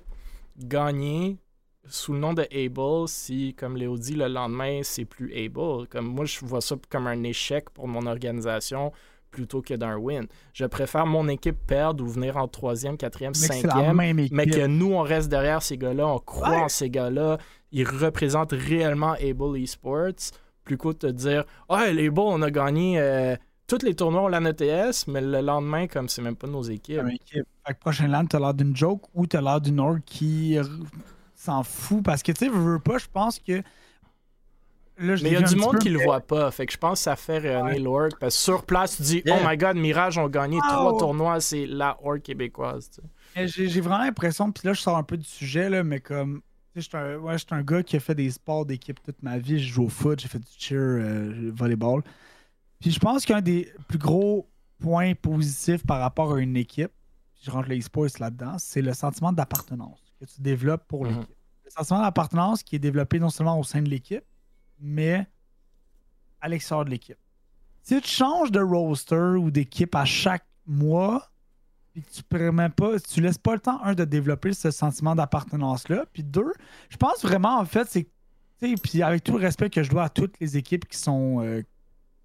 [0.56, 1.36] gagner
[1.86, 5.86] sous le nom de Able si, comme Léo dit, le lendemain, c'est plus Able.
[5.88, 8.92] Comme moi, je vois ça comme un échec pour mon organisation
[9.30, 10.26] plutôt que d'un win.
[10.52, 14.32] Je préfère mon équipe perdre ou venir en troisième, quatrième, la cinquième, même équipe.
[14.34, 16.56] mais que nous, on reste derrière ces gars-là, on croit Ouais.
[16.62, 17.38] en ces gars-là,
[17.72, 20.32] ils représentent réellement Able Esports,
[20.64, 24.28] plutôt que de dire Ah, les Able, on a gagné euh, tous les tournois au
[24.28, 27.02] LAN ETS, mais le lendemain, comme c'est même pas nos équipes.
[27.30, 30.56] Fait que prochain land, t'as l'air d'une joke ou t'as l'air d'une org qui
[31.34, 32.02] s'en fout.
[32.02, 33.62] Parce que, tu sais, veux veux pas, je pense que.
[34.98, 36.50] Là, je Mais il y a du monde peu, qui le voit pas.
[36.50, 38.10] Fait que je pense que ça fait rayonner l'org.
[38.18, 39.38] Parce que sur place, tu dis Yeah.
[39.40, 40.62] Oh my god, Mirage ont gagné Wow.
[40.62, 42.90] trois tournois, c'est la org québécoise.
[43.36, 46.40] J'ai j'ai vraiment l'impression, puis là, je sors un peu du sujet, là, mais comme.
[46.74, 48.66] Tu sais, je suis un, ouais, je suis un gars qui a fait des sports
[48.66, 49.58] d'équipe toute ma vie.
[49.60, 52.02] J'ai joué au foot, j'ai fait du cheer, euh, volleyball.
[52.80, 54.48] Puis je pense qu'un des plus gros
[54.80, 56.92] points positifs par rapport à une équipe,
[57.34, 61.10] puis je rentre le e-sports là-dedans, c'est le sentiment d'appartenance que tu développes pour Mhm.
[61.12, 61.36] l'équipe.
[61.64, 64.24] Le sentiment d'appartenance qui est développé non seulement au sein de l'équipe,
[64.80, 65.26] mais
[66.40, 67.18] à l'extérieur de l'équipe.
[67.82, 71.30] Si tu changes de roster ou d'équipe à chaque mois,
[71.92, 76.04] puis tu permets pas, tu laisses pas le temps, un, de développer ce sentiment d'appartenance-là,
[76.12, 76.52] puis deux,
[76.90, 78.08] je pense vraiment, en fait, c'est,
[78.82, 81.62] puis avec tout le respect que je dois à toutes les équipes qui sont, euh,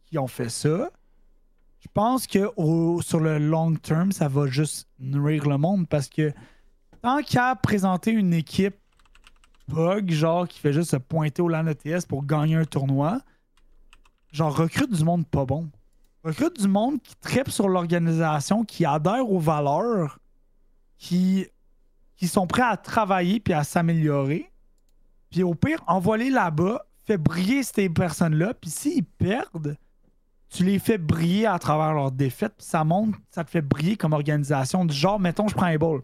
[0.06, 0.92] qui ont fait ça,
[1.80, 2.50] je pense que
[3.02, 6.32] sur le long term, ça va juste nourrir le monde parce que
[7.02, 8.76] tant qu'à présenter une équipe
[9.68, 13.20] bug, genre qui fait juste se pointer au LAN ETS pour gagner un tournoi,
[14.32, 15.70] genre recrute du monde pas bon.
[16.24, 20.20] Recrute du monde qui tripe sur l'organisation, qui adhère aux valeurs,
[20.98, 21.48] qui,
[22.16, 24.50] qui sont prêts à travailler puis à s'améliorer.
[25.30, 29.76] Puis au pire, envoie-les là-bas, fais briller ces personnes-là, puis s'ils perdent,
[30.50, 33.98] tu les fais briller à travers leurs défaites, puis ça montre, ça te fait briller
[33.98, 34.86] comme organisation.
[34.86, 36.02] Du genre, mettons, je prends un ball.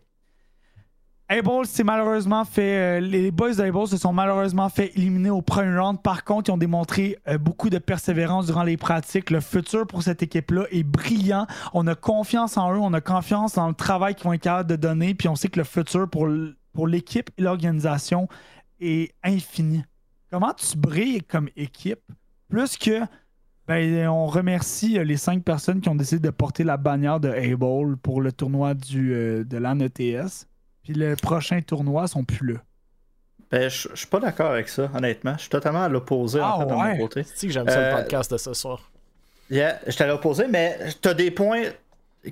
[1.32, 2.98] Able s'est malheureusement fait.
[2.98, 6.02] euh, les boys d'Able se sont malheureusement fait éliminer au premier round.
[6.02, 9.30] Par contre, ils ont démontré euh, beaucoup de persévérance durant les pratiques.
[9.30, 11.46] Le futur pour cette équipe-là est brillant.
[11.76, 14.72] On a confiance en eux, on a confiance dans le travail qu'ils vont être capables
[14.72, 15.14] de donner.
[15.14, 16.28] Puis on sait que le futur pour,
[16.74, 18.28] pour l'équipe et l'organisation
[18.82, 19.84] est infini.
[20.32, 22.02] Comment tu brilles comme équipe?
[22.50, 23.02] Plus que.
[23.68, 27.30] Ben, on remercie euh, les cinq personnes qui ont décidé de porter la bannière de
[27.30, 30.48] Able pour le tournoi du, de l'AN ETS.
[30.84, 32.60] Puis le prochain tournoi sont plus là.
[33.52, 35.34] Ben, je je suis pas d'accord avec ça, honnêtement.
[35.36, 36.94] Je suis totalement à l'opposé, Ah en fait, de ouais?
[36.94, 37.24] mon côté.
[37.36, 38.92] C'est que j'aime ça Euh, le podcast de ce soir.
[39.50, 41.64] Yeah, j'étais à l'opposé, mais t'as des points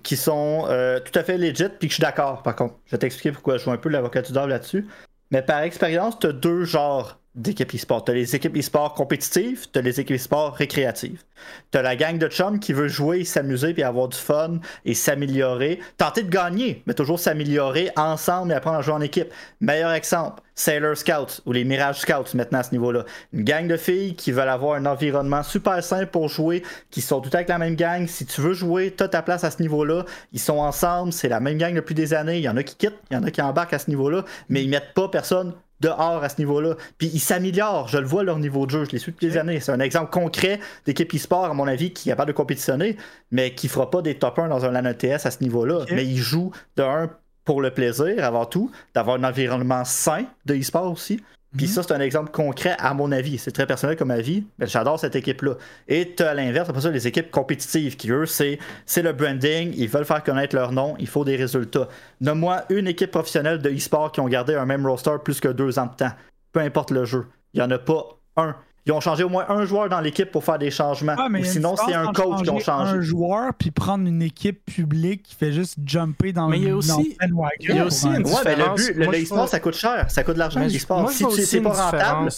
[0.04, 2.76] qui sont euh, tout à fait legit, puis que je suis d'accord, par contre.
[2.86, 4.86] Je vais t'expliquer pourquoi je joue un peu l'avocat du diable là-dessus.
[5.32, 8.04] Mais par expérience, t'as deux genres d'équipes e-sport.
[8.04, 11.24] Tu as les équipes e-sport compétitives, tu as les équipes e-sport récréatives.
[11.72, 14.96] Tu as la gang de chums qui veut jouer, s'amuser, puis avoir du fun et
[14.96, 15.80] s'améliorer.
[15.98, 19.32] Tenter de gagner, mais toujours s'améliorer ensemble et apprendre à jouer en équipe.
[19.62, 23.06] Meilleur exemple, Sailor Scouts ou les Mirage Scouts maintenant à ce niveau-là.
[23.32, 27.22] Une gang de filles qui veulent avoir un environnement super simple pour jouer, qui sont
[27.22, 28.08] tout avec la même gang.
[28.08, 30.06] Si tu veux jouer, tu as ta place à ce niveau-là.
[30.34, 32.38] Ils sont ensemble, c'est la même gang depuis des années.
[32.38, 34.26] Il y en a qui quittent, il y en a qui embarquent à ce niveau-là,
[34.50, 36.76] mais ils mettent pas personne dehors à ce niveau-là.
[36.98, 39.38] Puis ils s'améliorent, je le vois leur niveau de jeu, je les suis depuis des
[39.38, 39.60] années.
[39.60, 42.98] C'est un exemple concret d'équipe e-sport, à mon avis, qui est capable de compétitionner,
[43.32, 45.86] mais qui fera pas des top 1 dans un LAN ETS à ce niveau-là.
[45.92, 47.10] Mais ils jouent de un
[47.46, 51.22] pour le plaisir avant tout, d'avoir un environnement sain de e-sport aussi,
[51.58, 51.72] puis mhm.
[51.72, 53.38] ça, c'est un exemple concret, à mon avis.
[53.38, 55.56] C'est très personnel comme avis, mais j'adore cette équipe-là.
[55.88, 59.74] Et tu à l'inverse, après ça, les équipes compétitives qui, eux, c'est, c'est le branding,
[59.76, 61.90] ils veulent faire connaître leur nom, il faut des résultats.
[62.22, 65.80] Nomme-moi une équipe professionnelle de e-sport qui ont gardé un même roster plus que deux
[65.80, 66.12] ans de temps.
[66.52, 67.26] Peu importe le jeu.
[67.54, 68.06] Il n'y en a pas
[68.36, 68.56] un.
[68.88, 71.16] Ils ont changé au moins un joueur dans l'équipe pour faire des changements.
[71.16, 72.98] Ou sinon, c'est un coach qui ont changé.
[72.98, 76.70] Un joueur puis prendre une équipe publique qui fait juste jumper dans mais il y
[76.70, 77.18] a aussi,
[77.60, 78.90] il y a aussi une différence.
[78.90, 80.10] le, le ça coûte cher.
[80.10, 81.10] Ça coûte de l'argent, l'e-sport.
[81.12, 82.30] Si tu c'est pas rentable.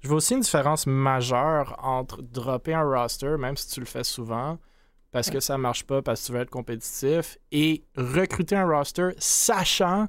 [0.00, 4.04] Je vois aussi une différence majeure entre dropper un roster, même si tu le fais
[4.04, 4.58] souvent,
[5.12, 9.10] parce que ça marche pas, parce que tu veux être compétitif, et recruter un roster
[9.18, 10.08] sachant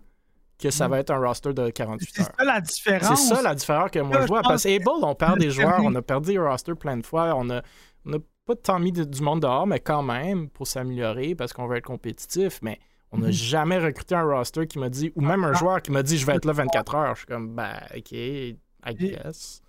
[0.57, 2.25] que ça va être un roster de 48 heures.
[2.25, 3.27] C'est ça la différence.
[3.27, 4.41] C'est ça la différence que moi je vois.
[4.41, 7.49] Parce qu'Able, on perd des joueurs, on a perdu des rosters plein de fois, on
[7.49, 7.61] a,
[8.05, 11.77] on pas tant mis du monde dehors, mais quand même, pour s'améliorer, parce qu'on veut
[11.77, 12.79] être compétitif, mais
[13.11, 13.33] on n'a mhm.
[13.33, 15.57] jamais recruté un roster qui m'a dit, ou même un ah.
[15.57, 17.15] joueur qui m'a dit, je vais être là 24 heures.
[17.15, 18.55] Je suis comme, ben, ok, I
[18.93, 19.61] guess.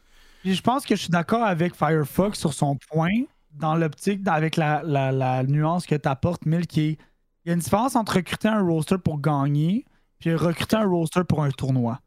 [0.44, 3.22] je pense que je suis d'accord avec Firefox sur son point,
[3.52, 6.98] dans l'optique, avec la, la, nuance que tu apportes, Mil, qui est,
[7.44, 9.86] il y a une différence entre recruter un roster pour gagner,
[10.18, 12.00] puis recruter un roster pour un tournoi.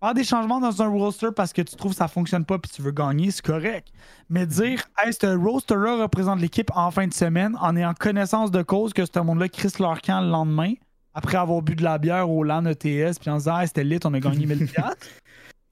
[0.00, 2.70] Faire des changements dans un roster parce que tu trouves que ça fonctionne pas puis
[2.70, 3.88] tu veux gagner, c'est correct.
[4.28, 8.62] Mais dire, hey, ce roster-là représente l'équipe en fin de semaine en ayant connaissance de
[8.62, 10.74] cause que ce monde-là crisse leur camp le lendemain,
[11.14, 13.98] après avoir bu de la bière au LAN ETS, puis en disant, hey, c'était lit,
[14.04, 14.96] on a gagné 1004.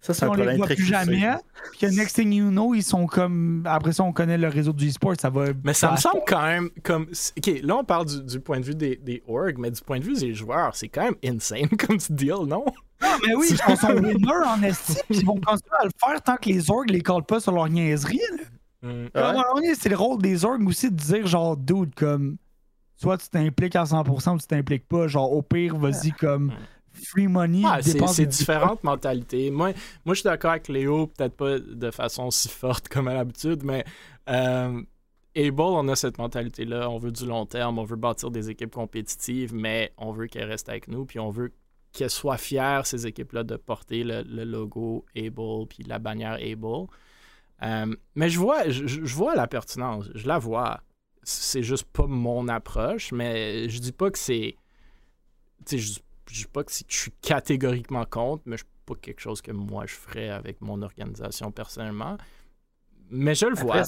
[0.05, 1.34] Ça, c'est un on les voit plus jamais.
[1.70, 3.62] Puis que next thing you know, ils sont comme.
[3.64, 5.46] Après ça, on connaît le réseau du e-sport, ça va.
[5.64, 7.07] Mais ça me semble quand même comme.
[7.38, 10.05] Ok, là, on parle du, point de vue des, des orgs, mais du point de
[10.05, 12.66] vue des joueurs, c'est quand même insane comme tu deal, non?
[13.00, 16.36] Non, mais oui, ils sont winners en estime, ils vont continuer à le faire tant
[16.36, 18.20] que les orgs les collent pas sur leur niaiserie.
[18.82, 19.07] Mm.
[19.74, 22.36] C'est le rôle des orgs aussi de dire, genre, dude, comme.
[22.96, 25.09] Soit tu t'impliques à 100% ou tu t'impliques pas.
[25.09, 26.48] Genre, au pire, vas-y, comme.
[26.48, 26.52] Mm
[26.95, 27.62] free money.
[27.82, 29.51] c'est différentes mentalités.
[29.51, 29.72] Moi,
[30.05, 33.62] moi, je suis d'accord avec Léo, peut-être pas de façon si forte comme à l'habitude,
[33.64, 33.84] mais
[34.28, 34.82] euh,
[35.36, 36.88] Able, on a cette mentalité-là.
[36.88, 40.49] On veut du long terme, on veut bâtir des équipes compétitives, mais on veut qu'elles
[40.49, 41.53] restent avec nous, puis on veut
[41.92, 46.86] qu'elles soient fières, ces équipes-là, de porter le, logo Able, puis la bannière Able.
[47.62, 50.80] Euh, mais je vois, je, vois la pertinence, je la vois.
[51.22, 54.57] C'est juste pas mon approche, mais je dis pas que c'est.
[55.66, 56.01] Tu sais,
[56.35, 59.85] je dis pas que je suis catégoriquement contre, mais je pas quelque chose que moi
[59.87, 62.16] je ferais avec mon organisation personnellement.
[63.11, 63.82] Mais je le vois.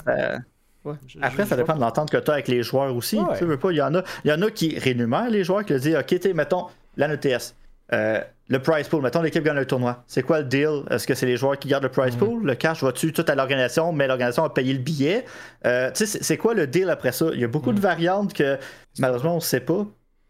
[1.21, 3.19] Après, ça, dépend de l'entente que tu as avec les joueurs aussi.
[3.39, 5.65] Tu veux pas, il y en a, il y en a qui rénumèrent les joueurs
[5.65, 6.67] qui disent OK, mettons
[6.97, 7.55] la ETS.
[7.93, 10.05] Euh, le prize pool, mettons l'équipe gagne le tournoi.
[10.07, 10.83] C'est quoi le deal?
[10.91, 12.19] Est-ce que c'est les joueurs qui gardent le prize mm.
[12.19, 12.47] pool?
[12.47, 15.25] Le cash va-tu tout à l'organisation, mais l'organisation a payé le billet?
[15.67, 17.27] Euh, c'est quoi le deal après ça?
[17.33, 17.83] Il y a beaucoup de mm.
[17.83, 18.59] variantes que
[18.99, 19.87] malheureusement on ne sait pas.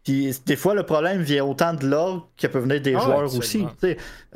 [0.07, 3.35] Puis des fois, le problème vient autant de l'ordre que peut venir des ah joueurs
[3.35, 3.67] aussi.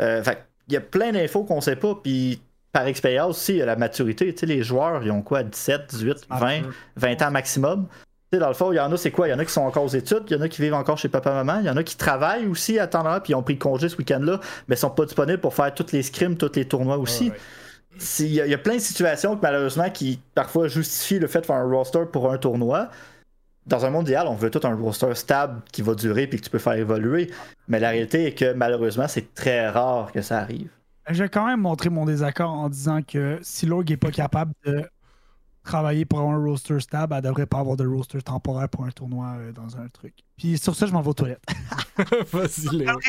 [0.01, 0.22] Euh,
[0.67, 1.95] il y a plein d'infos qu'on sait pas.
[2.03, 2.41] Puis
[2.74, 4.36] par expérience aussi, il y a la maturité.
[4.41, 6.61] les joueurs, ils ont quoi 17, 18, 20,
[6.97, 7.88] 20 ans maximum.
[8.34, 9.30] dans le fond, il y en a, c'est quoi?
[9.30, 10.74] Il y en a qui sont encore aux études, il y en a qui vivent
[10.74, 13.43] encore chez papa-maman, il y en a qui travaillent aussi à temps puis ils ont
[13.43, 16.65] pris congé ce week-end-là, mais sont pas disponibles pour faire tous les scrims, tous les
[16.65, 17.32] tournois aussi.
[18.19, 21.45] Il y, y, a plein de situations que malheureusement qui parfois justifient le fait de
[21.45, 22.89] faire un roster pour un tournoi
[23.66, 26.45] dans un monde idéal, on veut tout un roster stable qui va durer puis que
[26.45, 27.32] tu peux faire évoluer.
[27.68, 30.70] Mais la réalité est que malheureusement, c'est très rare que ça arrive.
[31.09, 34.53] Je vais quand même montrer mon désaccord en disant que si Log n'est pas capable
[34.66, 34.84] de
[35.64, 39.36] travailler pour un roster stable, elle devrait pas avoir de roster temporaire pour un tournoi
[39.38, 40.14] euh, dans un truc.
[40.38, 41.43] Puis sur ça, je m'en vais aux toilettes.
[42.32, 42.99] Vas-y, Léo.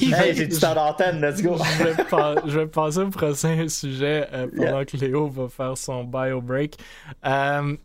[0.00, 1.56] hey, j'ai du temps d'antenne, let's go.
[2.46, 6.76] je, vais passer au prochain sujet euh, pendant que Léo va faire son bio break.
[7.24, 7.76] Euh,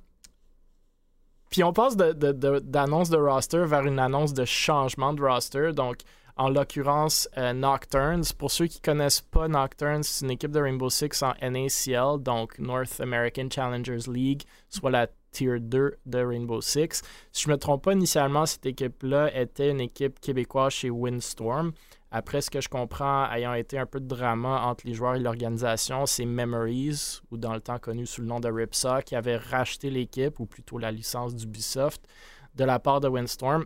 [1.56, 5.72] puis on passe d'annonce de, roster vers une annonce de changement de roster.
[5.72, 6.00] Donc,
[6.36, 8.26] en l'occurrence, euh, Nocturnes.
[8.38, 12.60] Pour ceux qui connaissent pas Nocturnes, c'est une équipe de Rainbow Six en NACL, donc
[12.60, 17.02] North American Challengers League, soit la Tier 2 de Rainbow Six.
[17.32, 21.72] Si je ne me trompe pas, initialement, cette équipe-là était une équipe québécoise chez Windstorm.
[22.12, 25.20] Après, ce que je comprends, ayant été un peu de drama entre les joueurs et
[25.20, 29.38] l'organisation, c'est Memories, ou dans le temps connu sous le nom de Ripsaw, qui avait
[29.38, 32.08] racheté l'équipe, ou plutôt la licence d'Ubisoft,
[32.56, 33.66] de la part de Windstorm,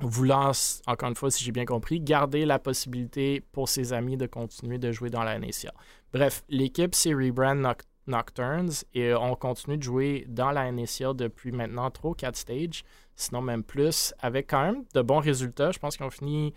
[0.00, 0.50] voulant,
[0.86, 4.78] encore une fois, si j'ai bien compris, garder la possibilité pour ses amis de continuer
[4.78, 5.72] de jouer dans la NACL.
[6.12, 7.74] Bref, l'équipe s'est rebrand
[8.06, 12.84] Nocturnes et on continue de jouer dans la NACL depuis maintenant 3 ou 4 stages,
[13.14, 15.70] sinon même plus, avec quand même de bons résultats.
[15.70, 16.52] Je pense qu'ils ont fini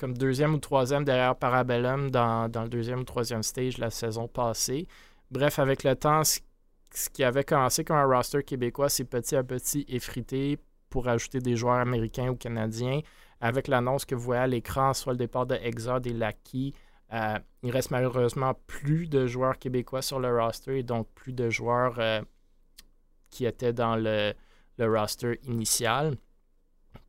[0.00, 4.88] comme deuxième ou troisième derrière Parabellum dans, le deuxième ou troisième stage la saison passée.
[5.30, 6.40] Bref, avec le temps, ce,
[7.10, 11.54] qui avait commencé comme un roster québécois s'est petit à petit effrité pour ajouter des
[11.54, 13.00] joueurs américains ou canadiens.
[13.42, 16.74] Avec l'annonce que vous voyez à l'écran, soit le départ de Exod et Lucky,
[17.12, 21.50] euh, il reste malheureusement plus de joueurs québécois sur le roster et donc plus de
[21.50, 22.22] joueurs euh,
[23.28, 24.34] qui étaient dans le
[24.78, 26.16] roster initial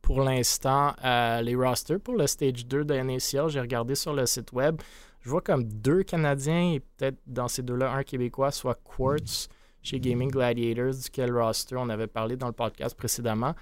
[0.02, 3.48] pour l'instant euh, les rosters pour le stage 2 de NACL.
[3.48, 4.80] J'ai regardé sur le site web.
[5.20, 9.48] Je vois comme deux Canadiens et peut-être dans ces deux-là un Québécois, soit Quartz
[9.82, 13.54] chez Gaming Gladiators, duquel roster on avait parlé dans le podcast précédemment.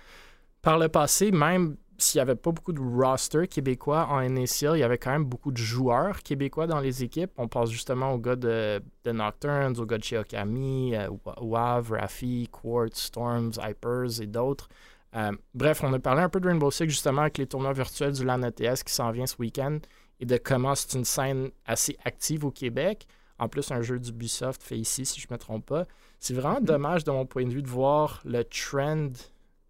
[0.62, 4.80] Par le passé, même s'il n'y avait pas beaucoup de rosters québécois en NACL, il
[4.80, 7.30] y avait quand même beaucoup de joueurs québécois dans les équipes.
[7.36, 11.09] On pense justement aux gars de, Nocturnes, aux gars de chez Okami, euh,
[11.41, 14.68] WAV, Rafi, Quartz, Storms, Hypers et d'autres.
[15.17, 18.13] Euh, bref, on a parlé un peu de Rainbow Six justement avec les tournois virtuels
[18.13, 19.79] du LAN ETS qui s'en vient ce week-end
[20.21, 23.07] et de comment c'est une scène assez active au Québec.
[23.39, 25.87] En plus, un jeu d'Ubisoft fait ici, si je ne me trompe pas.
[26.21, 26.65] C'est vraiment mm-hmm.
[26.65, 29.13] dommage de mon point de vue de voir le trend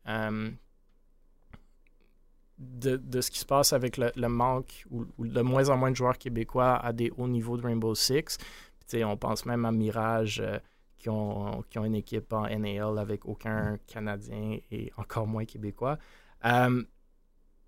[0.09, 0.51] euh,
[2.59, 6.19] de, ce qui se passe avec le, manque ou, de moins en moins de joueurs
[6.19, 8.39] québécois à des hauts niveaux de Rainbow Six.
[8.95, 10.41] on pense même à Mirage.
[10.45, 10.59] Euh,
[11.01, 15.99] qui ont, qui ont une équipe en NAL avec aucun Canadien et encore moins Québécois.
[16.45, 16.83] Euh,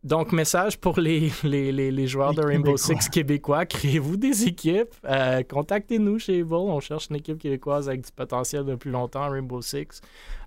[0.04, 3.66] donc, message pour les, les, les, joueurs de Rainbow Six québécois.
[3.66, 4.94] Créez-vous des équipes?
[5.04, 6.54] Euh, contactez-nous chez Evil.
[6.54, 10.00] On cherche une équipe québécoise avec du potentiel depuis longtemps, Rainbow Six.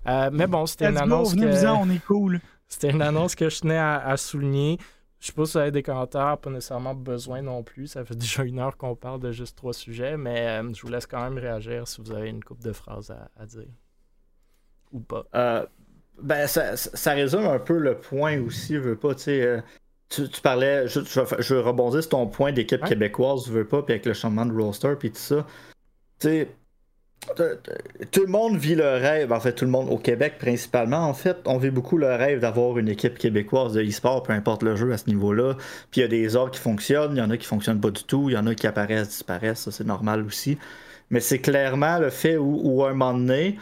[0.06, 1.34] Euh, mais bon, c'était une annonce.
[1.34, 1.66] que...
[1.68, 2.40] on est cool.
[2.68, 4.78] C'était une annonce que je tenais à souligner.
[5.20, 7.86] Je sais pas si vous avez des commentaires, pas nécessairement besoin non plus.
[7.88, 10.88] Ça fait déjà une heure qu'on parle de juste trois sujets, mais euh, je vous
[10.88, 13.68] laisse quand même réagir si vous avez une coupe de phrases à, dire.
[14.92, 15.24] Ou pas.
[15.34, 15.66] Euh,
[16.22, 19.60] ben, ça, résume un peu le point aussi, je veux pas, euh,
[20.08, 23.82] tu tu, parlais, je, je, veux rebondir sur ton point d'équipe québécoise, je veux pas,
[23.82, 25.46] puis avec le changement de roster, puis tout ça.
[26.18, 26.56] Tu sais,
[28.12, 31.14] tout le monde vit le rêve, en fait, tout le monde au Québec principalement, en
[31.14, 34.76] fait, on vit beaucoup le rêve d'avoir une équipe québécoise de e-sport, peu importe le
[34.76, 35.54] jeu à ce niveau-là.
[35.90, 37.90] Puis il y a des ordres qui fonctionnent, il y en a qui fonctionnent pas
[37.90, 40.56] du tout, il y en a qui apparaissent, disparaissent, ça c'est normal aussi.
[41.10, 43.58] Mais c'est clairement le fait où, à un moment donné,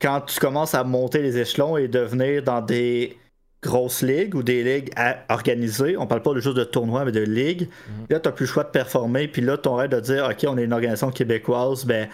[0.00, 3.16] quand tu commences à monter les échelons et devenir dans des
[3.62, 4.90] grosses ligues ou des ligues
[5.28, 8.06] organisées, on parle pas juste de tournois, mais de ligues, mhm.
[8.10, 10.46] là, tu n'as plus le choix de performer, puis là, ton rêve de dire, OK,
[10.48, 12.08] on est une organisation québécoise, ben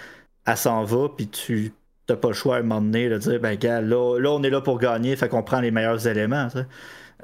[0.46, 1.72] elle s'en va, puis tu
[2.08, 4.42] n'as pas le choix à un moment donné de dire, ben gars, là, là, on
[4.42, 6.48] est là pour gagner, fait qu'on prend les meilleurs éléments.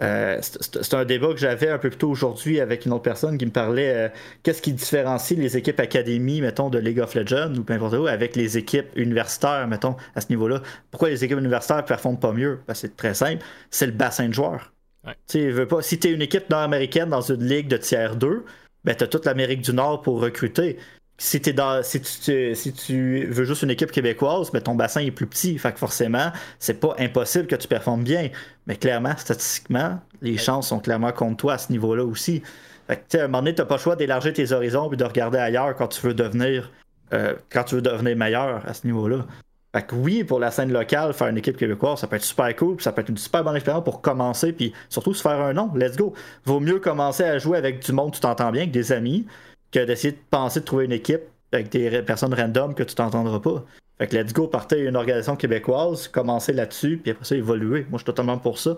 [0.03, 3.37] Euh, c'est un débat que j'avais un peu plus tôt aujourd'hui avec une autre personne
[3.37, 4.09] qui me parlait euh,
[4.43, 8.07] qu'est-ce qui différencie les équipes académies, mettons, de League of Legends ou peu importe où,
[8.07, 10.63] avec les équipes universitaires, mettons, à ce niveau-là?
[10.91, 12.61] Pourquoi les équipes universitaires performent pas mieux?
[12.67, 14.73] Ben, c'est très simple, c'est le bassin de joueurs.
[15.05, 15.51] Ouais.
[15.51, 18.45] Veux pas, si tu es une équipe nord-américaine dans une ligue de tiers 2,
[18.85, 20.79] ben, tu as toute l'Amérique du Nord pour recruter
[21.23, 25.11] si, dans, si, tu, si tu veux juste une équipe québécoise, ben ton bassin est
[25.11, 25.59] plus petit.
[25.59, 28.31] Fait que forcément, c'est pas impossible que tu performes bien.
[28.67, 32.43] Mais clairement, statistiquement, les chances sont clairement contre toi à ce niveau-là aussi.
[32.87, 35.05] Fait que, à un moment donné, tu pas le choix d'élargir tes horizons et de
[35.05, 36.71] regarder ailleurs quand tu veux devenir
[37.13, 39.27] euh, quand tu veux devenir meilleur à ce niveau-là.
[39.75, 42.57] Fait que oui, pour la scène locale, faire une équipe québécoise, ça peut être super
[42.57, 45.53] cool, ça peut être une super bonne expérience pour commencer, puis surtout se faire un
[45.53, 45.71] nom.
[45.75, 46.15] Let's go.
[46.47, 49.27] Vaut mieux commencer à jouer avec du monde, tu t'entends bien, avec des amis,
[49.73, 53.41] que d'essayer de penser de trouver une équipe avec des personnes random que tu t'entendras
[53.41, 53.65] pas.
[53.99, 57.81] Fait que let's go, partez une organisation québécoise, commencer là-dessus, puis après ça, évoluer.
[57.91, 58.77] Moi, je suis totalement pour ça.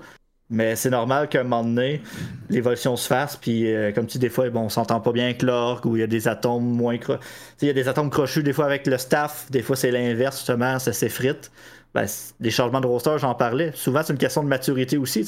[0.50, 2.02] Mais c'est normal qu'à un moment donné,
[2.50, 5.24] l'évolution se fasse, puis euh, comme tu dis, des fois, bon, on s'entend pas bien
[5.24, 7.20] avec l'orgue, ou il y a des atomes moins crochus.
[7.62, 10.38] Il y a des atomes crochus, des fois avec le staff, des fois c'est l'inverse,
[10.38, 11.50] justement, ça s'effrite.
[11.94, 12.06] Ben,
[12.40, 13.70] les changements de roster, j'en parlais.
[13.74, 15.26] Souvent, c'est une question de maturité aussi.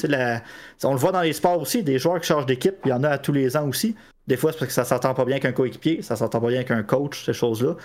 [0.83, 3.03] On le voit dans les sports aussi, des joueurs qui changent d'équipe, il y en
[3.03, 3.95] a à tous les ans aussi.
[4.27, 6.63] Des fois, c'est parce que ça s'entend pas bien qu'un coéquipier, ça s'entend pas bien
[6.63, 7.75] qu'un coach, ces choses-là.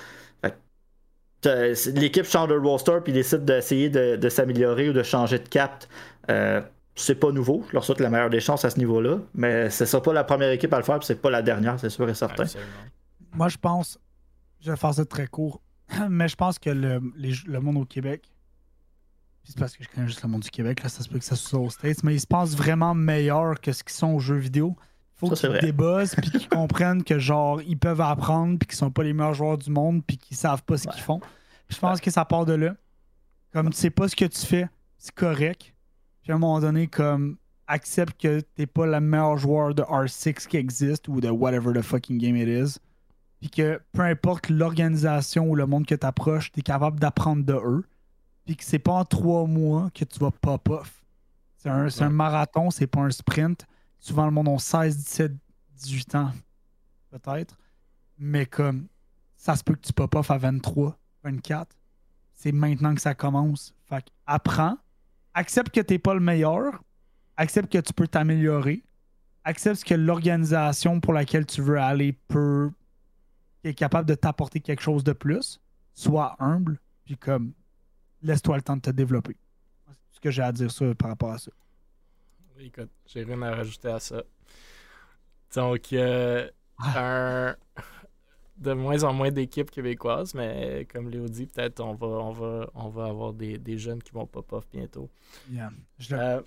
[1.43, 5.84] L'équipe change de roster puis décide d'essayer de, s'améliorer ou de changer de cap.
[6.30, 6.61] Euh,
[6.95, 7.64] c'est pas nouveau.
[7.68, 9.18] Je leur souhaite la meilleure des chances à ce niveau-là.
[9.34, 11.80] Mais ce sera pas la première équipe à le faire, puis c'est pas la dernière,
[11.80, 12.45] c'est sûr et certain.
[13.32, 13.99] Moi, je pense,
[14.61, 15.62] je vais faire ça très court,
[16.11, 18.30] mais je pense que le, le monde au Québec
[19.45, 21.24] c'est parce que je connais juste le monde du Québec, là, ça se peut que
[21.24, 24.20] ça soit aux States, mais ils se pensent vraiment meilleurs que ce qu'ils sont aux
[24.20, 24.76] jeux vidéo.
[25.20, 29.02] Faut qu'ils débossent puis qu'ils comprennent que genre ils peuvent apprendre puis qu'ils sont pas
[29.02, 31.20] les meilleurs joueurs du monde puis qu'ils savent pas ce qu'ils font.
[31.68, 32.74] je pense que ça part de là.
[33.52, 35.74] Comme tu sais pas ce que tu fais, c'est correct.
[36.22, 40.46] Puis à un moment donné, comme accepte que t'es pas le meilleur joueur de R6
[40.46, 42.78] qui existe ou de whatever the fucking game it is.
[43.40, 47.84] Puis que peu importe l'organisation ou le monde que t'approches, t'es capable d'apprendre de eux.
[48.44, 51.02] Puis que c'est pas en trois mois que tu vas pop off.
[51.56, 53.66] C'est un, un, marathon, c'est pas un sprint.
[54.01, 55.32] Souvent, le monde a 16, 17,
[55.74, 56.32] 18 ans,
[57.11, 57.57] peut-être.
[58.18, 58.88] Mais comme
[59.36, 61.74] ça se peut que tu pop off à 23, 24.
[62.34, 63.74] C'est maintenant que ça commence.
[63.86, 64.76] Fait apprends.
[65.34, 66.82] Accepte que t'es pas le meilleur.
[67.36, 68.82] Accepte que tu peux t'améliorer.
[69.44, 72.70] Accepte que l'organisation pour laquelle tu veux aller peut
[73.64, 75.61] est capable de t'apporter quelque chose de plus.
[75.94, 76.78] Sois humble.
[77.05, 77.53] Puis comme
[78.22, 79.36] laisse-toi le temps de te développer.
[79.86, 81.51] C'est ce que j'ai à dire par rapport à ça.
[82.61, 84.22] Écoute, j'ai rien à rajouter à ça.
[85.54, 86.48] Donc, euh,
[86.78, 87.56] un,
[88.61, 92.70] de moins en moins d'équipes québécoises, mais comme Léo dit, peut-être on va, on va,
[92.74, 95.08] on va avoir des, des jeunes qui vont pop-off bientôt.
[95.50, 95.70] Yeah.
[96.12, 96.40] Euh,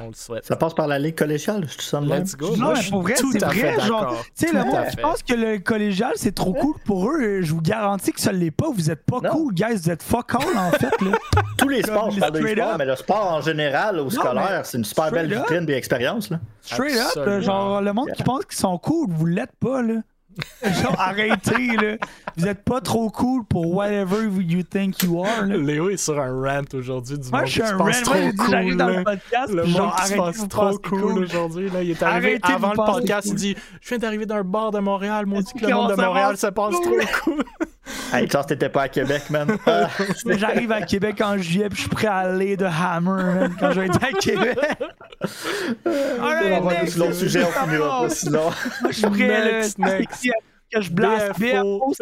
[0.00, 0.44] on le souhaite.
[0.44, 2.56] Ça passe par la ligue collégiale, je te sens Let's go.
[2.56, 3.80] Non, mais pour vrai, c'est vrai.
[3.80, 7.42] Genre, tu sais, je pense que le collégial, c'est trop cool pour eux.
[7.42, 8.70] Je vous garantis que ça ne l'est pas.
[8.70, 9.74] Vous êtes pas cool, guys.
[9.74, 11.00] Vous êtes fuck all, en fait.
[11.00, 11.18] Là.
[11.58, 14.78] Tous les sports, je parle de sport, mais le sport en général, au scolaire, c'est
[14.78, 16.30] une super belle vitrine d'expérience.
[16.60, 19.94] Straight up, genre, le monde qui pense qu'ils sont cool, vous l'êtes pas, là.
[20.62, 21.96] Genre, arrêtez, là.
[22.36, 25.56] Vous êtes pas trop cool pour whatever you think you are, là.
[25.56, 27.90] Léo est sur un rant aujourd'hui du Moi, monde je suis un rant.
[28.02, 30.48] Trop Moi, cool, j'arrive dans le podcast, le puis genre, monde qui se arrêtez passe
[30.48, 31.70] trop cool, aujourd'hui.
[31.70, 31.82] Là.
[31.82, 33.38] Il est arrivé Arrêtez avant le podcast, il cool.
[33.38, 36.36] dit Je viens d'arriver d'un bar de Montréal, mon dit que le monde de Montréal
[36.36, 37.00] se passe cool?
[37.04, 37.44] trop cool.
[38.12, 39.56] Hey, chance, t'étais pas à Québec, man.
[39.66, 39.88] Ah.
[40.26, 43.56] Mais J'arrive à Québec en juillet, puis je suis prêt à aller de Hammer man,
[43.58, 44.58] quand je vais être à Québec.
[45.84, 46.96] on va next.
[46.96, 48.50] l'autre sujet, on finira pas sinon.
[48.82, 49.52] Moi, je suis prêt.
[49.52, 50.28] Next, next.
[50.70, 51.92] Que je blast BFO.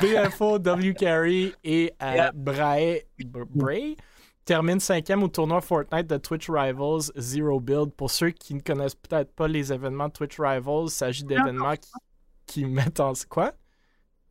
[0.00, 2.30] BFO, W Carry et euh.
[2.34, 3.04] Bray,
[3.54, 3.96] Bray
[4.44, 7.92] termine cinquième au tournoi Fortnite de Twitch Rivals Zero Build.
[7.92, 11.76] Pour ceux qui ne connaissent peut-être pas les événements de Twitch Rivals, il s'agit d'événements
[11.76, 11.90] qui,
[12.46, 13.12] qui mettent en...
[13.28, 13.52] Quoi?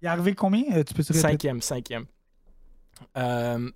[0.01, 0.63] Il est arrivé combien?
[0.73, 0.83] Euh,
[1.13, 2.05] Cinquième, cinquième.
[3.17, 3.69] Euh,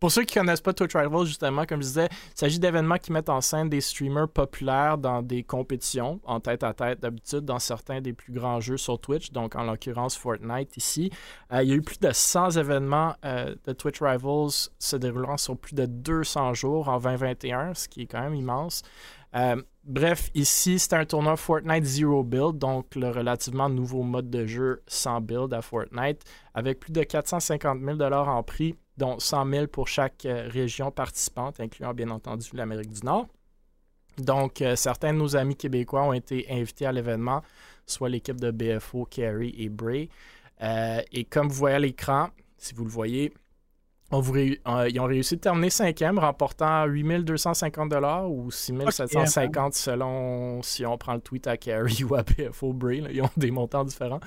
[0.00, 2.98] pour ceux qui ne connaissent pas Twitch Rivals, justement, comme je disais, il s'agit d'événements
[2.98, 7.40] qui mettent en scène des streamers populaires dans des compétitions, en tête à tête d'habitude,
[7.40, 11.10] dans certains des plus grands jeux sur Twitch, donc en l'occurrence Fortnite ici.
[11.52, 15.58] Euh, il y a eu plus de 100 événements de Twitch Rivals se déroulant sur
[15.58, 18.82] plus de 200 jours en 2021, ce qui est quand même immense.
[19.34, 24.46] Euh, bref, ici, c'est un tournoi Fortnite Zero Build, donc le relativement nouveau mode de
[24.46, 26.22] jeu sans build à Fortnite,
[26.54, 31.60] avec plus de 450 000 en prix, dont 100 000 pour chaque euh, région participante,
[31.60, 33.26] incluant bien entendu l'Amérique du Nord.
[34.16, 37.42] Donc, euh, certains de nos amis québécois ont été invités à l'événement,
[37.86, 40.08] soit l'équipe de BFO, Carey et Bray.
[41.12, 43.32] Et comme vous voyez à l'écran, si vous le voyez,
[44.10, 47.92] on vous ré- euh, ils ont réussi de terminer cinquième, remportant 8250
[48.28, 53.00] ou 6750 selon si on prend le tweet à Carey ou à BFO Bray.
[53.02, 54.20] là, ils ont des montants différents.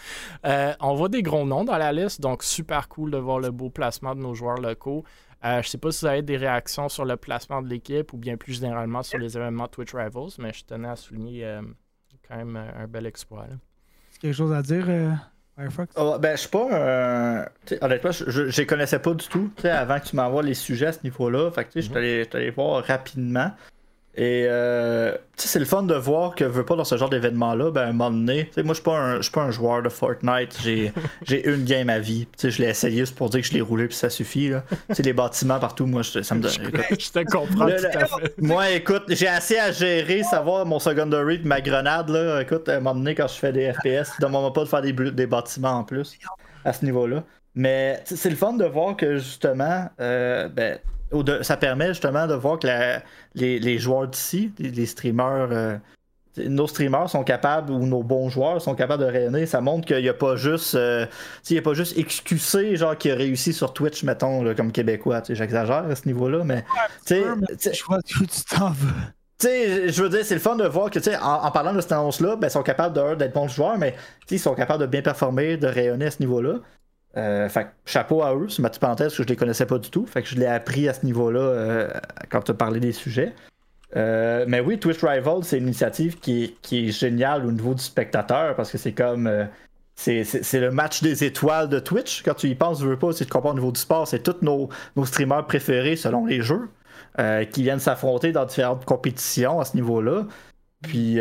[0.45, 3.49] Euh, on voit des gros noms dans la liste, donc super cool de voir le
[3.51, 5.03] beau placement de nos joueurs locaux.
[5.43, 8.17] Euh, je sais pas si vous avez des réactions sur le placement de l'équipe ou
[8.17, 11.59] bien plus généralement sur les événements Twitch Rivals, mais je tenais à souligner
[12.27, 13.47] quand même un bel exploit.
[13.47, 13.55] là.
[14.19, 14.87] Quelque chose à dire,
[15.61, 15.93] Firefox?
[15.95, 17.45] Oh, ben, je suis pas un.
[17.65, 19.51] tu sais, honnêtement, je, les connaissais pas du tout.
[19.55, 21.51] tu sais, avant que tu m'envoies les sujets à ce niveau-là.
[21.51, 23.51] Fait que, tu sais, je suis je suis allé voir rapidement.
[24.15, 27.09] Et euh, tu sais, c'est le fun de voir que veut pas dans ce genre
[27.09, 29.87] d'événement-là, ben à un moment donné, moi je suis pas un pas un joueur de
[29.87, 30.91] Fortnite, j'ai
[31.49, 32.27] une game à vie.
[32.43, 34.63] Je l'ai essayé juste pour dire que je l'ai roulé puis ça suffit là.
[34.89, 36.51] Tu sais, les bâtiments partout, moi je- ça me donne.
[36.51, 38.33] je te comprends Le- tout à fait.
[38.41, 42.41] moi, écoute, j'ai assez à gérer, savoir mon secondary de ma grenade, là.
[42.41, 44.91] Écoute, à un moment donné, quand je fais des FPS, demande pas de faire des,
[44.91, 46.19] des bâtiments en plus
[46.65, 47.23] à ce niveau-là.
[47.55, 50.79] Mais c'est le fun de voir que justement, euh, ben,
[51.13, 53.01] de- ça permet justement de voir que la-
[53.35, 55.77] les, les joueurs d'ici, les, les streamers, euh,
[56.37, 59.45] nos streamers sont capables, ou nos bons joueurs sont capables de rayonner.
[59.45, 61.05] Ça montre qu'il n'y a pas juste, euh,
[61.49, 64.71] il y a pas juste XQC, genre, qui a réussi sur Twitch, mettons, là, comme
[64.71, 65.21] Québécois.
[65.29, 66.63] J'exagère à ce niveau-là, mais
[67.05, 67.23] tu sais,
[67.73, 68.73] Je vois où tu t'en
[69.39, 71.73] sais, je veux dire, c'est le fun de voir que, tu sais, en, en parlant
[71.73, 73.95] de cette annonce-là, ben, ils sont capables d'être bons joueurs, mais
[74.29, 76.59] ils sont capables de bien performer, de rayonner à ce niveau-là.
[77.17, 79.89] Euh, fait chapeau à eux, c'est ma petite parenthèse, que je les connaissais pas du
[79.89, 80.05] tout.
[80.05, 81.89] Fait que je l'ai appris à ce niveau-là euh,
[82.29, 83.33] quand tu as parlé des sujets.
[83.97, 88.55] Euh, mais oui, Twitch Rival, c'est une initiative qui est, géniale au niveau du spectateur,
[88.55, 89.29] parce que c'est comme.
[89.95, 92.23] c'est le match des étoiles de Twitch.
[92.23, 94.23] Quand tu y penses, je veux pas, si tu comprends au niveau du sport, c'est
[94.23, 96.69] tous nos, nos, streamers préférés selon les jeux
[97.51, 100.23] qui viennent s'affronter dans différentes compétitions à ce niveau-là.
[100.81, 101.19] Puis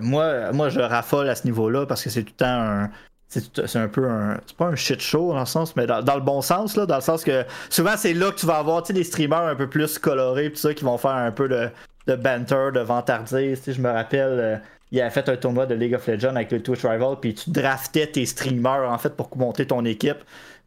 [0.00, 2.90] moi, moi, je raffole à ce niveau-là parce que c'est tout le temps un.
[3.32, 4.38] C'est un peu un.
[4.46, 6.96] C'est pas un shit show dans le sens, mais dans, le bon sens, là, dans
[6.96, 9.98] le sens que souvent c'est là que tu vas avoir des streamers un peu plus
[9.98, 11.70] colorés, tout ça, qui vont faire un peu de,
[12.06, 13.62] de banter, de vantardise.
[13.66, 14.56] Je me rappelle, euh,
[14.90, 17.50] il a fait un tournoi de League of Legends avec le Twitch Rival, puis tu
[17.50, 20.18] draftais tes streamers en fait pour monter ton équipe.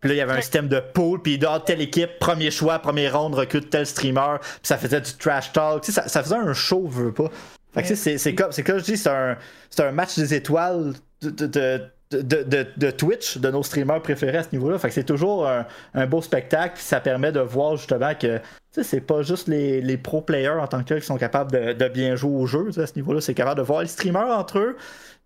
[0.01, 2.79] Puis là, il y avait un système de pool, puis dans telle équipe, premier choix,
[2.79, 5.85] premier round, recrute tel streamer, puis ça faisait du trash talk.
[5.85, 7.29] Ça, ça, faisait un show, veux pas.
[7.73, 9.37] Fait que c'est comme, comme je dis, c'est un,
[9.79, 14.51] un match des étoiles de, de, de, de, Twitch, de nos streamers préférés à ce
[14.51, 14.77] niveau-là.
[14.77, 18.39] Fait que c'est toujours un, un, beau spectacle, ça permet de voir justement que
[18.83, 21.87] c'est pas juste les, les pro players en tant que tels qui sont capables de,
[21.89, 22.69] bien jouer au jeu.
[22.77, 24.77] À ce niveau-là, c'est capable de voir les streamers entre eux.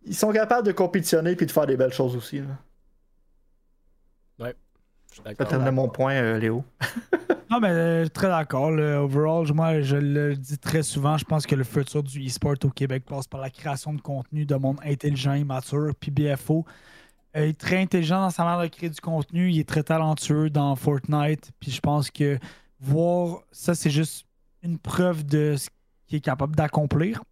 [0.05, 2.39] Ils sont capables de compétitionner puis de faire des belles choses aussi.
[2.39, 4.45] Là.
[4.45, 4.55] Ouais.
[5.37, 6.63] Ça termine mon point, euh, Léo.
[7.49, 8.69] non, mais euh, très d'accord.
[8.69, 12.69] Overall, moi, je le dis très souvent, je pense que le futur du e-sport au
[12.69, 15.93] Québec passe par la création de contenu de monde intelligent et mature.
[15.99, 16.65] Puis BFO
[17.35, 19.51] euh, est très intelligent dans sa manière de créer du contenu.
[19.51, 21.51] Il est très talentueux dans Fortnite.
[21.59, 22.37] Puis je pense que
[22.79, 24.25] voir ça, c'est juste
[24.61, 25.69] une preuve de ce
[26.07, 27.23] qu'il est capable d'accomplir.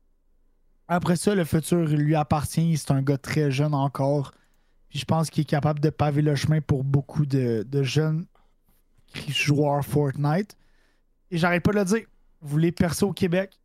[0.88, 2.78] Après ça, le futur lui appartient.
[2.78, 4.32] C'est un gars très jeune encore.
[4.90, 8.26] Puis je pense qu'il est capable de paver le chemin pour beaucoup de, jeunes
[9.28, 10.56] joueurs Fortnite.
[11.32, 12.06] Et j'arrête pas de le dire.
[12.42, 13.58] Vous voulez percer au Québec,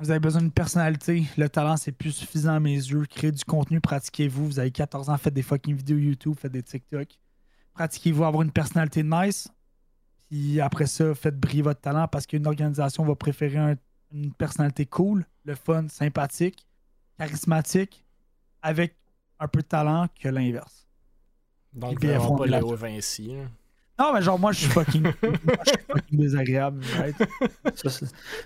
[0.00, 1.24] vous avez besoin d'une personnalité.
[1.36, 3.04] Le talent, c'est plus suffisant à mes yeux.
[3.06, 4.46] Créez du contenu, pratiquez-vous.
[4.46, 7.08] Vous avez 14 ans, faites des fucking vidéos YouTube, faites des TikTok.
[7.74, 9.48] Pratiquez-vous, avoir une personnalité nice.
[10.30, 13.76] Puis après ça, faites briller votre talent parce qu'une organisation va préférer
[14.12, 16.66] une personnalité cool, le fun, sympathique,
[17.18, 18.04] charismatique,
[18.62, 18.94] avec
[19.40, 20.86] un peu de talent que l'inverse.
[21.72, 23.32] Donc, vraiment pas Léo Vinci.
[23.98, 25.12] Non, mais genre, moi, je suis fucking,
[26.12, 26.82] désagréable.
[26.98, 27.16] Right?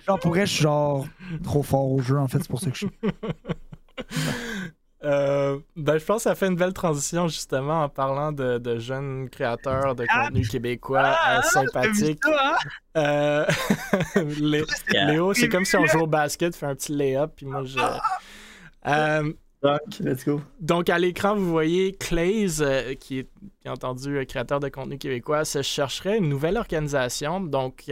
[0.06, 1.06] genre, pour vrai, je suis genre
[1.42, 2.90] trop fort au jeu, en fait, c'est pour ça que je suis.
[5.04, 9.28] Euh, ben, je pense que ça fait une belle transition justement en parlant de, jeunes
[9.30, 12.22] créateurs de ah, contenu québécois ah, euh, sympathiques.
[12.24, 12.54] Hein?
[12.96, 13.44] Euh,
[14.94, 17.80] Léo, c'est comme si on joue au basket, fait un petit lay-up, puis moi je.
[20.60, 23.28] Donc, à l'écran, vous voyez Clays, qui est
[23.62, 27.40] bien entendu créateur de contenu québécois, se chercherait une nouvelle organisation.
[27.40, 27.90] Donc,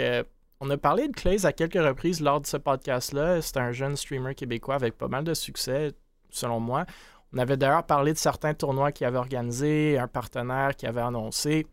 [0.60, 3.40] on a parlé de Clays à quelques reprises lors de ce podcast-là.
[3.40, 5.92] C'est un jeune streamer québécois avec pas mal de succès
[6.30, 6.86] selon moi.
[7.32, 11.66] On avait d'ailleurs parlé de certains tournois qu'il avait organisés, un partenaire qui avait annoncé.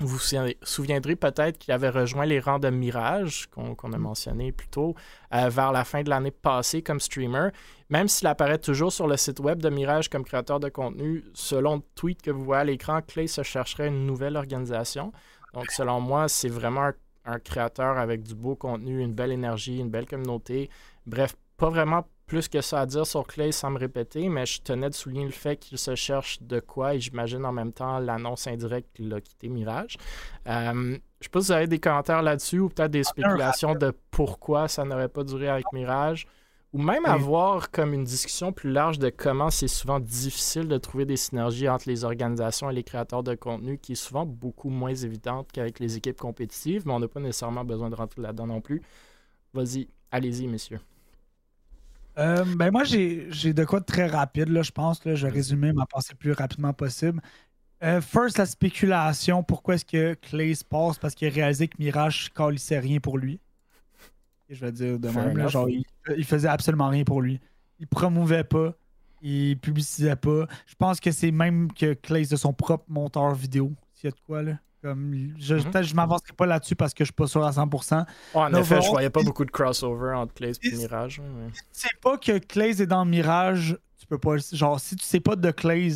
[0.00, 0.18] Vous vous
[0.62, 4.96] souviendrez peut-être qu'il avait rejoint les rangs de Mirage, qu'on a mentionné plus tôt,
[5.32, 7.50] euh, vers la fin de l'année passée comme streamer.
[7.90, 11.76] Même s'il apparaît toujours sur le site web de Mirage comme créateur de contenu, selon
[11.76, 15.12] le tweet que vous voyez à l'écran, Clay se chercherait une nouvelle organisation.
[15.52, 16.90] Donc, selon moi, c'est vraiment
[17.24, 20.70] un créateur avec du beau contenu, une belle énergie, une belle communauté.
[21.06, 24.62] Bref, pas vraiment plus que ça à dire sur Clay sans me répéter, mais je
[24.62, 27.98] tenais de souligner le fait qu'il se cherche de quoi et j'imagine en même temps
[27.98, 29.96] l'annonce indirecte qu'il a quitté Mirage.
[30.48, 33.92] Euh, je sais pas si vous avez des commentaires là-dessus ou peut-être des spéculations de
[34.10, 36.26] pourquoi ça n'aurait pas duré avec Mirage
[36.74, 41.04] ou même avoir comme une discussion plus large de comment c'est souvent difficile de trouver
[41.04, 44.92] des synergies entre les organisations et les créateurs de contenu qui est souvent beaucoup moins
[44.92, 48.60] évidente qu'avec les équipes compétitives, mais on n'a pas nécessairement besoin de rentrer là-dedans non
[48.60, 48.82] plus.
[49.52, 50.80] Vas-y, allez-y, messieurs.
[52.18, 55.04] Euh, ben moi, j'ai de quoi de très rapide, là, je pense.
[55.04, 57.20] Là, je vais résumer ma pensée le plus rapidement possible.
[57.82, 59.42] Euh, first, la spéculation.
[59.42, 60.98] Pourquoi est-ce que Clay se passe?
[60.98, 63.40] Parce qu'il a réalisé que Mirage ne rien pour lui.
[64.48, 65.48] Et je vais dire de même.
[65.48, 67.40] genre, il, faisait absolument rien pour lui.
[67.80, 68.74] Il promouvait pas.
[69.22, 70.46] Il publicisait pas.
[70.66, 73.72] Je pense que c'est même que Clay de son propre monteur vidéo.
[73.94, 75.82] S'il y a de quoi, là je, mhm.
[75.82, 78.04] je m'avancerai pas là-dessus parce que je suis pas sûr à 100%.
[78.34, 81.20] en effet, je voyais pas beaucoup de crossover entre Clays et Mirage.
[81.20, 81.48] Mais...
[81.52, 84.36] Si tu sais pas que Clays est dans Mirage, tu peux pas.
[84.52, 85.92] Genre, si tu sais pas de Clays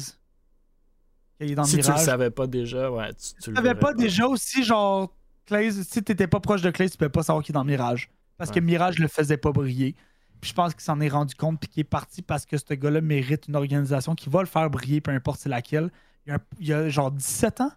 [1.39, 1.85] qu'il est dans si Mirage.
[1.85, 3.13] Si tu le savais pas déjà, ouais.
[3.13, 5.13] Tu, tu le savais pas, déjà aussi, genre,
[5.47, 8.11] Clays, si t'étais pas proche de Clays, tu peux pas savoir qu'il est dans Mirage.
[8.39, 9.97] Parce que Mirage le faisait pas briller.
[10.41, 12.75] Puis je pense qu'il s'en est rendu compte puis qu'il est parti parce que ce
[12.75, 15.91] gars-là mérite une organisation qui va le faire briller, peu importe c'est laquelle.
[16.27, 17.73] Il y a, il y a genre 17 ans?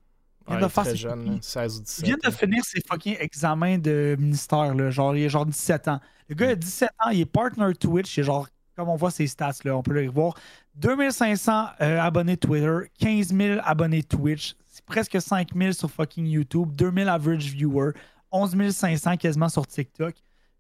[0.48, 3.78] Il vient, de, faire jeune, 16 ou 17, il vient de finir ses fucking examens
[3.78, 4.74] de ministère.
[4.74, 6.00] Là, genre, il a genre 17 ans.
[6.28, 8.18] Le gars, il a 17 ans, il est partner Twitch.
[8.18, 10.34] Il est genre, comme on voit ses stats, là, on peut le voir.
[10.76, 17.10] 2500 euh, abonnés Twitter, 15 000 abonnés Twitch, c'est presque 5000 sur fucking YouTube, 2000
[17.10, 17.92] average viewers,
[18.32, 20.16] 11 500 quasiment sur TikTok.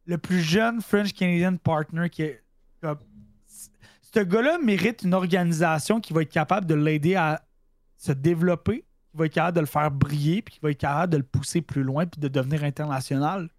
[0.05, 2.43] Le plus jeune French Canadian partner qui est.
[4.13, 7.41] ce gars-là mérite une organisation qui va être capable de l'aider à
[7.97, 11.13] se développer, qui va être capable de le faire briller, puis qui va être capable
[11.13, 13.49] de le pousser plus loin, puis de devenir international.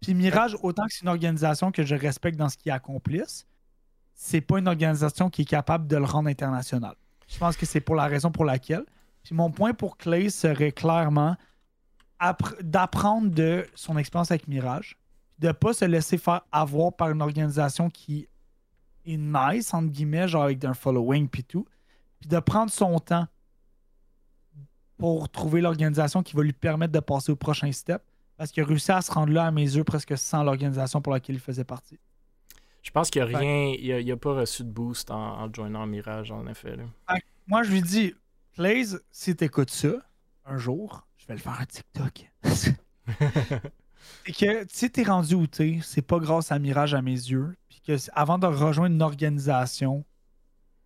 [0.00, 3.46] Puis Mirage, autant que c'est une organisation que je respecte dans ce qu'ils accomplissent,
[4.14, 6.94] c'est pas une organisation qui est capable de le rendre international.
[7.28, 8.84] Je pense que c'est pour la raison pour laquelle.
[9.22, 11.36] Puis mon point pour Clay serait clairement
[12.60, 14.98] d'apprendre de son expérience avec Mirage,
[15.38, 18.28] de pas se laisser faire avoir par une organisation qui
[19.06, 21.66] est nice, entre guillemets, genre avec un following puis tout,
[22.20, 23.26] puis de prendre son temps
[25.00, 28.02] pour trouver l'organisation qui va lui permettre de passer au prochain step,
[28.36, 31.12] parce qu'il a réussi à se rendre là à mes yeux presque sans l'organisation pour
[31.12, 31.98] laquelle il faisait partie.
[32.82, 35.86] Je pense qu'il n'y a rien, il n'a pas reçu de boost en, en joignant
[35.86, 36.76] Mirage, en effet.
[37.46, 38.14] Moi, je lui dis,
[38.56, 39.92] Blaze, si tu écoutes ça,
[40.44, 42.30] un jour, je vais le faire un TikTok.
[42.42, 47.56] c'est que si t'es rendu où t'es, c'est pas grâce à Mirage à mes yeux.
[47.68, 50.04] Puis que avant de rejoindre une organisation,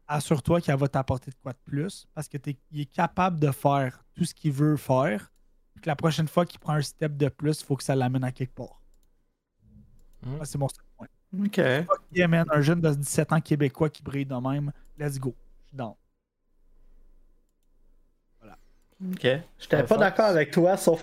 [0.07, 2.07] assure-toi qu'elle va t'apporter de quoi de plus.
[2.15, 2.39] Parce que
[2.70, 5.32] il est capable de faire tout ce qu'il veut faire.
[5.74, 7.95] Puis que la prochaine fois qu'il prend un step de plus, il faut que ça
[7.95, 8.81] l'amène à quelque part.
[10.23, 10.39] Hmm.
[10.45, 11.09] c'est mon seul point.
[11.45, 11.59] Ok.
[11.59, 14.73] un jeune de 17 ans québécois qui brille de même.
[14.99, 15.35] Let's go.
[15.62, 15.97] Je suis dans.
[19.03, 19.23] Ok.
[19.23, 21.03] Je n'étais pas d'accord avec toi, sauf,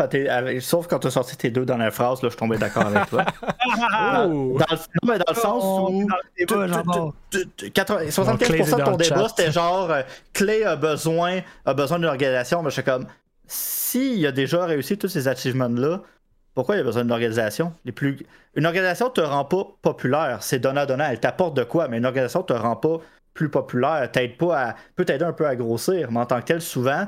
[0.62, 3.26] sauf quand tu as sorti tes deux dernières phrases, là, je tombais d'accord avec toi.
[3.78, 4.34] dans, le...
[4.34, 4.58] Non,
[5.06, 6.08] mais dans le sens où.
[6.40, 10.02] 75% de ton débat, c'était genre euh,
[10.34, 12.64] Clé a besoin, a besoin d'une organisation.
[12.64, 13.06] Mais je suis comme,
[13.46, 16.02] s'il a déjà réussi tous ces achievements-là,
[16.56, 17.74] pourquoi il a besoin d'une organisation?
[17.86, 18.26] Les plus...
[18.56, 21.08] Une organisation te rend pas populaire, c'est donnant-donnant.
[21.10, 22.98] Elle t'apporte de quoi, mais une organisation te rend pas
[23.34, 24.76] plus populaire, t'aide pas à.
[24.96, 27.08] peut t'aider un peu à grossir, mais en tant que tel, souvent,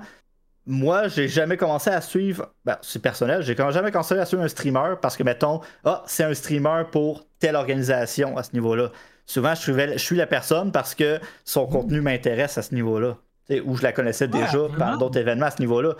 [0.65, 4.47] moi, j'ai jamais commencé à suivre, ben, c'est personnel, j'ai jamais commencé à suivre un
[4.47, 8.91] streamer parce que, mettons, ah, c'est un streamer pour telle organisation à ce niveau-là.
[9.25, 13.17] Souvent, je, suis la personne parce que son contenu m'intéresse à ce niveau-là.
[13.65, 15.95] Ou je la connaissais déjà par d'autres événements à ce niveau-là.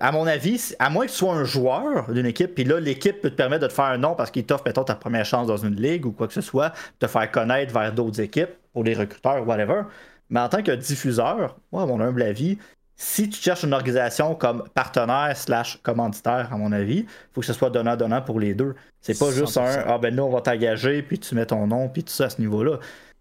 [0.00, 3.20] À mon avis, à moins que tu sois un joueur d'une équipe, puis là, l'équipe
[3.20, 5.46] peut te permettre de te faire un nom parce qu'il t'offre, mettons, ta première chance
[5.46, 8.84] dans une ligue ou quoi que ce soit, te faire connaître vers d'autres équipes, pour
[8.84, 9.82] les recruteurs, whatever.
[10.30, 12.58] Mais en tant que diffuseur, moi, à mon humble avis,
[13.00, 17.46] si tu cherches une organisation comme partenaire slash commanditaire, à mon avis, il faut que
[17.46, 18.74] ce soit donnant-donnant pour les deux.
[19.00, 21.88] C'est pas juste un Ah ben nous on va t'engager, puis tu mets ton nom,
[21.88, 22.80] puis tout ça à ce niveau-là.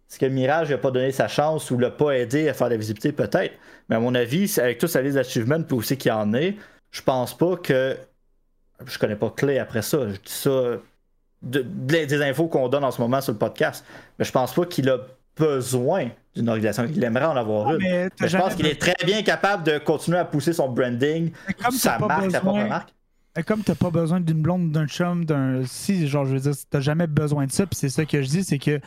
[0.10, 2.78] Est-ce que Mirage n'a pas donné sa chance ou l'a pas aidé à faire la
[2.78, 3.54] visibilité, peut-être.
[3.88, 6.56] Mais à mon avis, avec tout sa liste d'achievements, puis aussi qu'il y en ait,
[6.90, 7.96] je pense pas que.
[8.84, 10.08] Je connais pas Clé après ça.
[10.10, 10.80] Je dis ça
[11.44, 13.86] des infos qu'on donne en ce moment sur le podcast.
[14.18, 14.98] Mais je pense pas qu'il a
[15.38, 16.88] besoin d'une organisation.
[16.94, 17.82] Il aimerait en avoir une.
[17.82, 21.32] Mais, je pense qu'il est très bien capable de continuer à pousser son branding,
[21.72, 22.94] sa marque, sa propre marque.
[23.46, 25.64] comme tu n'as pas besoin d'une blonde, d'un chum, d'un.
[25.66, 28.22] Si, genre, je veux dire, tu n'as jamais besoin de ça, puis c'est ça que
[28.22, 28.80] je dis, c'est que,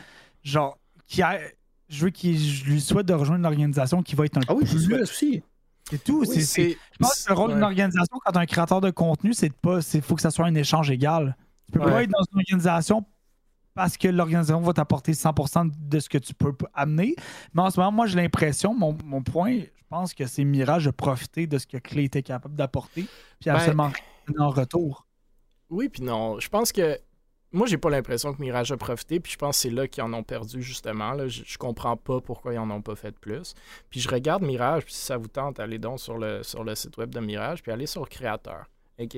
[0.42, 0.78] genre,
[1.08, 4.64] je veux qu'il lui souhaite de rejoindre une organisation qui va être un Ah oui,
[4.64, 5.42] je souhaite aussi.
[5.90, 6.24] C'est tout.
[6.24, 6.40] c'est,
[6.70, 9.52] je pense que le rôle d'une organisation, quand tu es un créateur de contenu, c'est
[9.52, 9.80] pas.
[9.92, 11.36] Il faut que ça soit un échange égal.
[11.66, 13.04] Tu peux pas être dans une organisation
[13.74, 17.14] parce que l'organisation va t'apporter 100% de ce que tu peux amener.
[17.54, 20.90] Mais en ce moment, moi, j'ai l'impression, mon, point, je pense que c'est Mirage de
[20.90, 23.02] profiter de ce que Clay était capable d'apporter,
[23.40, 23.90] puis ben, absolument
[24.38, 25.06] en retour.
[25.70, 26.38] Oui, puis non.
[26.40, 26.98] Je pense que
[27.52, 30.04] moi, j'ai pas l'impression que Mirage a profité, puis je pense que c'est là qu'ils
[30.04, 31.12] en ont perdu, justement.
[31.12, 31.26] Là.
[31.26, 33.54] Je, comprends pas pourquoi ils en ont pas fait plus.
[33.88, 36.74] Puis je regarde Mirage, puis si ça vous tente, allez donc sur le, sur le
[36.76, 38.66] site web de Mirage, puis allez sur Créateur.
[39.00, 39.16] OK?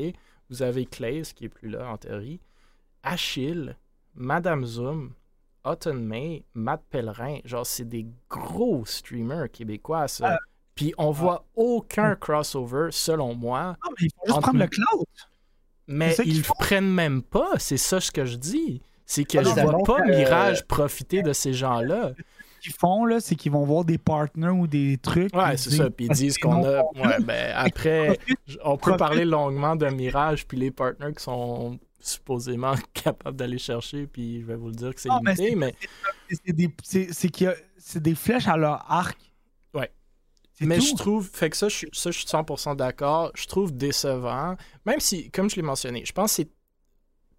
[0.48, 2.40] Vous avez Clay, qui est plus là, en théorie.
[3.02, 3.76] Achille,
[4.14, 5.12] Madame Zoom,
[5.64, 10.38] Autumn May, Matt Pellerin, genre, c'est des gros streamers québécois, ça.
[10.74, 13.76] Puis on voit aucun crossover, selon moi.
[13.80, 15.06] Ah, mais il faut juste prendre le cloud.
[15.86, 18.82] Mais ils ne prennent même pas, c'est ça ce que je dis.
[19.04, 22.12] C'est que ah, je vois pas Mirage profiter de ces gens-là.
[22.62, 25.34] Ce qu'ils font, là, c'est qu'ils vont voir des partners ou des trucs.
[25.34, 25.90] Ouais, c'est ça.
[25.90, 26.82] Puis ils disent qu'on a.
[26.94, 28.20] Ouais, ben après,
[28.62, 34.06] on peut parler longuement de Mirage, puis les partners qui sont supposément capable d'aller chercher,
[34.06, 35.74] puis je vais vous le dire que c'est limité, mais...
[36.28, 36.52] C'est
[38.00, 39.18] des, flèches à leur arc.
[39.74, 39.90] Ouais.
[40.60, 44.56] Mais je trouve, fait que ça, je, ça, je suis 100% d'accord, je trouve décevant,
[44.86, 46.50] même si, comme je l'ai mentionné, je pense que c'est...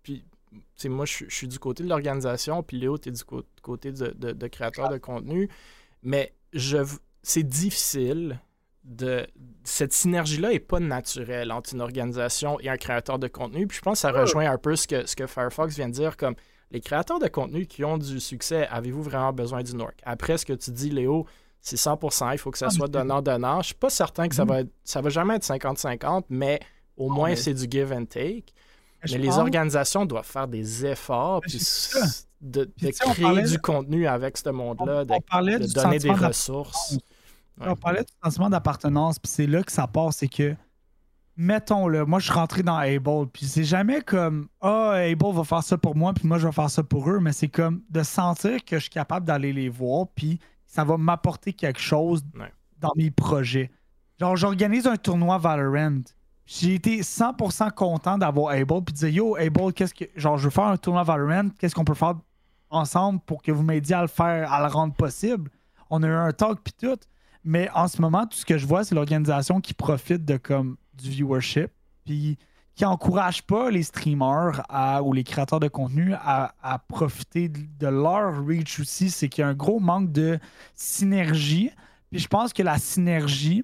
[0.03, 3.23] Puis, moi, je, suis du côté de l'organisation, puis Léo, tu es du
[3.61, 5.49] côté de, de, de créateur de contenu,
[6.03, 6.77] mais je
[7.23, 8.39] c'est difficile
[8.83, 9.25] de
[9.63, 13.65] cette synergie-là n'est pas naturelle entre une organisation et un créateur de contenu.
[13.67, 15.93] Puis je pense que ça rejoint un peu ce que, ce que Firefox vient de
[15.93, 16.35] dire, comme
[16.71, 19.93] les créateurs de contenu qui ont du succès, avez-vous vraiment besoin d'une org?
[20.03, 21.25] Après ce que tu dis, Léo,
[21.61, 23.61] c'est 100%, il faut que ça ah, soit donnant-donnant.
[23.61, 24.49] Je suis pas certain que ça mhm.
[24.49, 26.59] va être, ça va jamais être 50-50, mais
[26.97, 28.45] au moins c'est du give and take.
[29.09, 31.41] Mais les organisations doivent faire des efforts.
[31.41, 31.59] Puis
[32.41, 36.97] de, créer du contenu avec ce monde-là, de, donner des ressources.
[37.59, 40.55] On parlait du sentiment d'appartenance, puis c'est là que ça passe, c'est que
[41.35, 45.43] mettons-le, moi je suis rentré dans Able, puis c'est jamais comme Ah, oh, Able va
[45.43, 47.81] faire ça pour moi, puis moi je vais faire ça pour eux, mais c'est comme
[47.89, 52.23] de sentir que je suis capable d'aller les voir, puis ça va m'apporter quelque chose
[52.79, 53.71] dans mes projets.
[54.19, 56.01] Genre, j'organise un tournoi Valorant.
[56.45, 60.05] J'ai été 100% content d'avoir Able, puis de dire Yo, Able, qu'est-ce que.
[60.15, 62.15] Genre, je veux faire un tournoi Valorant, qu'est-ce qu'on peut faire
[62.69, 65.49] ensemble pour que vous m'aidiez à le faire, à le rendre possible?
[65.89, 66.99] On a eu un talk, puis tout.
[67.43, 70.77] Mais en ce moment, tout ce que je vois, c'est l'organisation qui profite de comme
[70.93, 71.71] du viewership,
[72.05, 72.37] puis
[72.75, 74.63] qui encourage pas les streamers
[75.03, 79.09] ou les créateurs de contenu à, profiter de, leur reach aussi.
[79.09, 80.39] C'est qu'il y a un gros manque de
[80.73, 81.69] synergie.
[82.09, 83.63] Puis je pense que la synergie,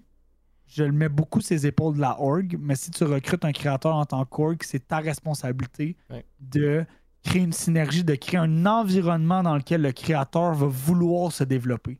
[0.68, 3.52] je le mets beaucoup sur les épaules de la org, mais si tu recrutes un
[3.52, 5.98] créateur en tant qu'org, c'est ta responsabilité
[6.40, 6.86] de
[7.24, 12.00] créer une synergie, de créer un environnement dans lequel le créateur va vouloir se développer.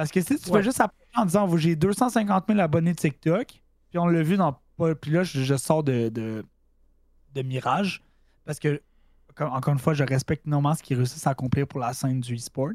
[0.00, 0.82] Parce que si tu fais juste
[1.14, 3.48] en disant j'ai 250 000 abonnés de TikTok,
[3.90, 4.58] puis on l'a vu dans.
[4.98, 8.02] Puis là, je, sors de, de, Mirage.
[8.46, 8.80] Parce que,
[9.38, 12.36] encore une fois, je respecte énormément ce qu'ils réussissent à accomplir pour la scène du
[12.36, 12.70] e-sport.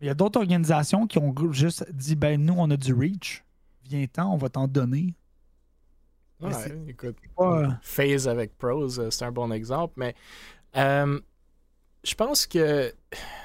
[0.00, 3.44] Il y a d'autres organisations qui ont juste dit ben nous, on a du reach.
[3.84, 5.14] Viens-t'en, on va t'en donner.
[6.40, 6.52] Ouais,
[6.88, 7.18] écoute,
[7.82, 10.14] Phase avec Pros, euh, c'est un bon exemple, mais
[10.74, 11.20] euh,
[12.06, 12.92] je pense que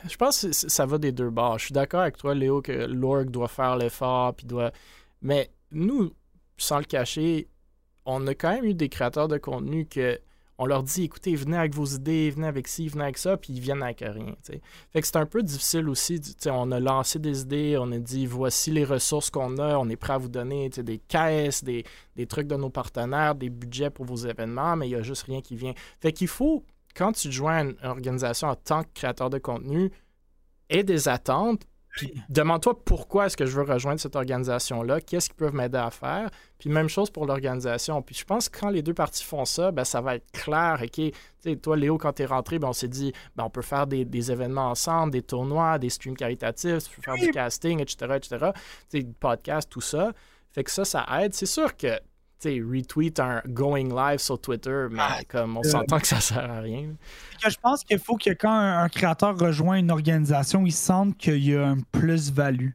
[0.07, 1.57] je pense que ça va des deux bords.
[1.59, 4.71] Je suis d'accord avec toi, Léo, que l'org doit faire l'effort, puis doit.
[5.21, 6.13] Mais nous,
[6.57, 7.47] sans le cacher,
[8.05, 10.19] on a quand même eu des créateurs de contenu que
[10.57, 13.53] on leur dit écoutez, venez avec vos idées, venez avec ci, venez avec ça, puis
[13.53, 14.35] ils viennent avec rien.
[14.43, 16.21] Fait que c'est un peu difficile aussi.
[16.45, 19.95] On a lancé des idées, on a dit voici les ressources qu'on a, on est
[19.95, 21.83] prêt à vous donner des caisses, des,
[22.15, 25.23] des, trucs de nos partenaires, des budgets pour vos événements, mais il n'y a juste
[25.23, 25.73] rien qui vient.
[25.99, 26.63] Fait qu'il faut,
[26.95, 29.91] quand tu joins une organisation en tant que créateur de contenu,
[30.71, 31.63] et des attentes,
[31.97, 35.91] puis demande-toi pourquoi est-ce que je veux rejoindre cette organisation-là, qu'est-ce qu'ils peuvent m'aider à
[35.91, 36.29] faire.
[36.57, 38.01] Puis même chose pour l'organisation.
[38.01, 40.81] Puis je pense que quand les deux parties font ça, ben, ça va être clair.
[40.81, 43.87] OK, toi, Léo, quand tu es rentré, ben, on s'est dit, ben, on peut faire
[43.87, 48.51] des, événements ensemble, des tournois, des streams caritatifs, tu peux faire du casting, etc., etc.,
[48.91, 50.13] des podcasts, tout ça.
[50.51, 51.33] Fait que ça, ça aide.
[51.33, 51.99] C'est sûr que
[52.49, 56.59] retweet un going live sur Twitter, mais ah, comme on s'entend que ça sert à
[56.59, 56.89] rien.
[57.47, 61.55] je pense qu'il faut que quand un, créateur rejoint une organisation, il sente qu'il y
[61.55, 62.71] a un plus-value.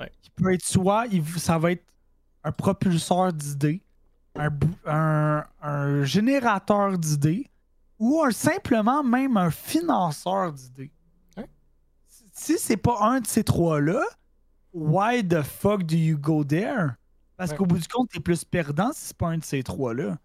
[0.00, 1.06] Il peut être soit,
[1.38, 1.84] ça va être
[2.44, 3.80] un propulseur d'idées,
[4.84, 5.42] un,
[6.02, 7.50] générateur d'idées,
[7.98, 10.92] ou simplement même un financeur d'idées.
[12.32, 14.02] Si c'est pas un de ces trois-là,
[14.74, 16.96] why the fuck do you go there?
[17.36, 20.18] Parce qu'au bout du compte, t'es plus perdant si c'est pas un de ces trois-là.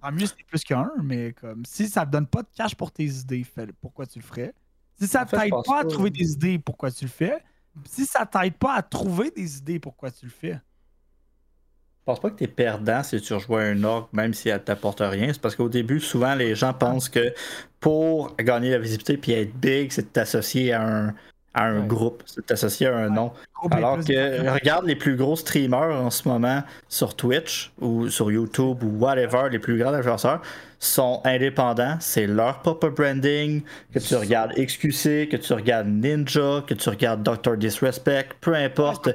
[0.00, 2.90] En mieux, c'est plus qu'un, mais comme si ça te donne pas de cash pour
[2.90, 3.44] tes idées,
[3.82, 4.54] pourquoi tu le ferais?
[4.98, 7.42] Si ça t'aide pas à trouver des idées, pourquoi tu le fais?
[7.84, 10.54] Si ça t'aide pas à trouver des idées, pourquoi tu le fais?
[10.54, 14.62] Je pense pas que tu es perdant si tu rejoins un org, même si elle
[14.62, 15.32] t'apporte rien.
[15.32, 17.34] C'est parce qu'au début, souvent, les gens pensent que
[17.80, 21.14] pour gagner la visibilité puis être big, c'est de t'associer à un,
[21.54, 23.32] à un groupe, c'est associé à un nom.
[23.70, 28.82] Alors que regarde les plus gros streamers en ce moment sur Twitch ou sur YouTube
[28.82, 30.42] ou whatever, les plus grands influenceurs
[30.80, 33.62] sont indépendants, c'est leur propre branding,
[33.92, 37.56] que tu regardes XQC, que tu regardes Ninja, que tu regardes Dr.
[37.56, 39.08] Disrespect, peu importe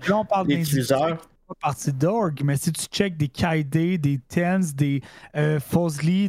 [0.48, 0.64] les
[1.56, 5.02] partie d'org, mais si tu check des Kaide, des Tens, des
[5.36, 5.60] euh,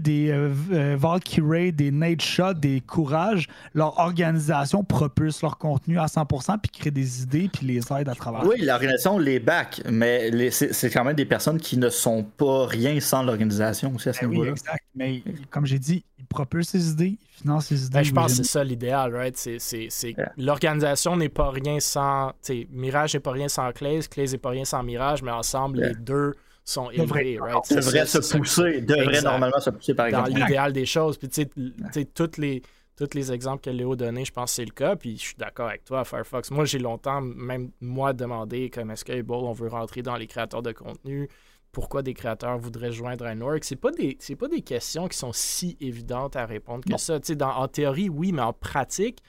[0.00, 6.06] des euh, euh, Valkyrie, des Nate Shot, des Courage, leur organisation propulse leur contenu à
[6.06, 8.48] 100% puis crée des idées puis les aide à travailler.
[8.48, 12.98] Oui, l'organisation les back, mais c'est quand même des personnes qui ne sont pas rien
[13.00, 14.52] sans l'organisation aussi à ce ben niveau-là.
[14.52, 14.84] Oui, exact.
[14.94, 17.94] Mais comme j'ai dit, ils propulsent ces idées, ils financent ces idées.
[17.94, 19.36] Ben, je pense que c'est ça l'idéal, right?
[19.36, 19.88] C'est,
[20.36, 22.32] L'organisation n'est pas rien sans.
[22.70, 25.94] Mirage n'est pas rien sans Clays, Clays n'est pas rien sans Mirage mais ensemble, les
[25.94, 26.34] deux
[26.64, 27.38] sont élevés.
[27.40, 27.56] Right?
[27.70, 30.30] Devraient se pousser, devraient normalement se pousser, par exemple.
[30.30, 31.16] Dans l'idéal des choses.
[31.16, 31.48] Puis, tu
[31.92, 32.62] sais, toutes les
[32.96, 34.94] tous les exemples que Léo donnait, je pense que c'est le cas.
[34.94, 36.50] Puis je suis d'accord avec toi, Firefox.
[36.50, 40.62] Moi, j'ai longtemps, même moi, demandé comme est-ce que on veut rentrer dans les créateurs
[40.62, 41.28] de contenu?
[41.72, 43.60] Pourquoi des créateurs voudraient joindre un org?
[43.62, 47.18] C'est pas des pas des questions qui sont si évidentes à répondre que ça.
[47.18, 49.22] Dans, en théorie, oui, mais en pratique,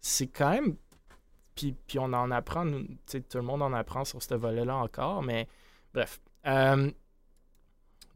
[0.00, 0.76] c'est quand même
[1.56, 2.66] puis, on en apprend,
[3.06, 5.48] tout le monde en apprend sur ce volet-là encore, mais
[5.94, 6.20] bref.
[6.46, 6.90] Euh,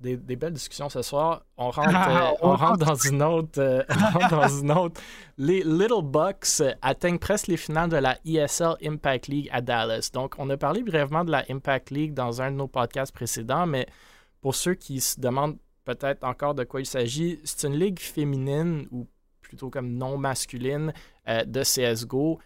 [0.00, 1.44] des, belles discussions ce soir.
[1.56, 3.58] On rentre, euh, on rentre dans une autre.
[3.60, 3.82] Euh,
[4.30, 5.00] dans une autre.
[5.36, 10.10] Les Little Bucks atteignent presque les finales de la ESL Impact League à Dallas.
[10.12, 13.66] Donc, on a parlé brièvement de la Impact League dans un de nos podcasts précédents,
[13.66, 13.86] mais
[14.40, 18.86] pour ceux qui se demandent peut-être encore de quoi il s'agit, c'est une ligue féminine
[18.90, 19.06] ou
[19.42, 20.92] plutôt comme non masculine
[21.26, 22.38] de CSGO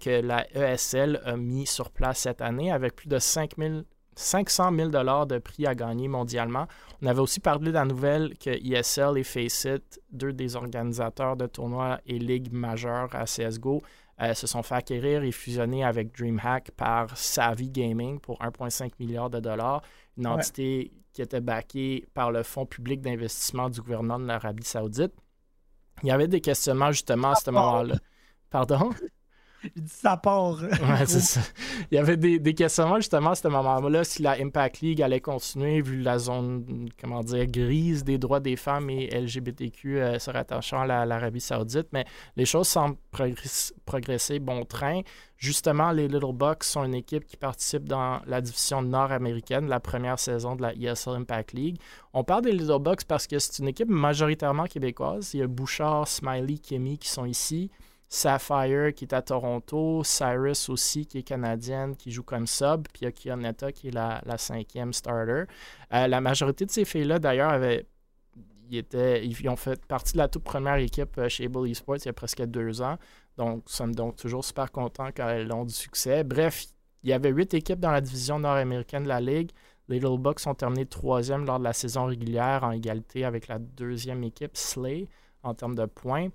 [0.00, 3.84] que la ESL a mis sur place cette année avec plus de 5000
[4.14, 6.66] 500 000 de prix à gagner mondialement.
[7.00, 11.46] On avait aussi parlé de la nouvelle que ESL et Faceit, deux des organisateurs de
[11.46, 13.82] tournois et ligues majeures à CSGO,
[14.20, 19.30] euh, se sont fait acquérir et fusionner avec DreamHack par Savvy Gaming pour 1,5 milliard
[19.30, 19.82] de dollars,
[20.16, 25.12] une entité qui était backée par le Fonds public d'investissement du gouvernement de l'Arabie saoudite.
[26.02, 27.96] Il y avait des questionnements justement à ce moment-là.
[28.50, 28.90] Pardon?
[29.76, 30.60] Il dit ça part.
[30.62, 31.40] ouais, c'est ça.
[31.90, 35.20] Il y avait des, des, questionnements justement à ce moment-là si la Impact League allait
[35.20, 40.30] continuer vu la zone, comment dire, grise des droits des femmes et LGBTQ euh, se
[40.30, 41.88] rattachant à l'Arabie Saoudite.
[41.92, 42.04] Mais
[42.36, 42.96] les choses semblent
[43.84, 45.02] progresser bon train.
[45.36, 50.18] Justement, les Little Bucks sont une équipe qui participe dans la division nord-américaine, la première
[50.18, 51.78] saison de la ESL Impact League.
[52.12, 55.34] On parle des Little Bucks parce que c'est une équipe majoritairement québécoise.
[55.34, 57.70] Il y a Bouchard, Smiley, Kemi qui sont ici.
[58.14, 63.06] Sapphire qui est à Toronto, Cyrus aussi qui est canadienne qui joue comme sub, puis
[63.06, 65.44] il qui est la, cinquième starter.
[65.94, 67.86] Euh, la majorité de ces filles-là d'ailleurs avaient
[68.70, 72.08] ils ont fait partie de la toute première équipe euh, chez Able Esports il y
[72.08, 72.98] a presque deux ans.
[73.38, 76.22] Donc, nous sommes donc toujours super contents quand elles ont du succès.
[76.22, 76.66] Bref,
[77.02, 79.52] il y avait huit équipes dans la division nord-américaine de la Ligue.
[79.88, 83.58] Les Little Bucks ont terminé troisième lors de la saison régulière en égalité avec la
[83.58, 85.08] deuxième équipe, Slay,
[85.42, 86.28] en termes de points.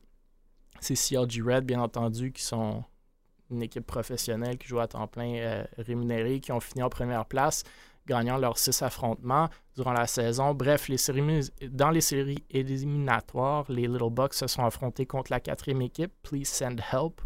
[0.79, 2.83] C'est CLG Red, bien entendu, qui sont
[3.49, 7.25] une équipe professionnelle qui joue à temps plein euh, rémunéré, qui ont fini en première
[7.25, 7.63] place,
[8.05, 10.53] gagnant leurs six affrontements durant la saison.
[10.53, 10.89] Bref,
[11.69, 16.45] dans les séries éliminatoires, les Little Bucks se sont affrontés contre la quatrième équipe, Please
[16.45, 17.21] Send Help.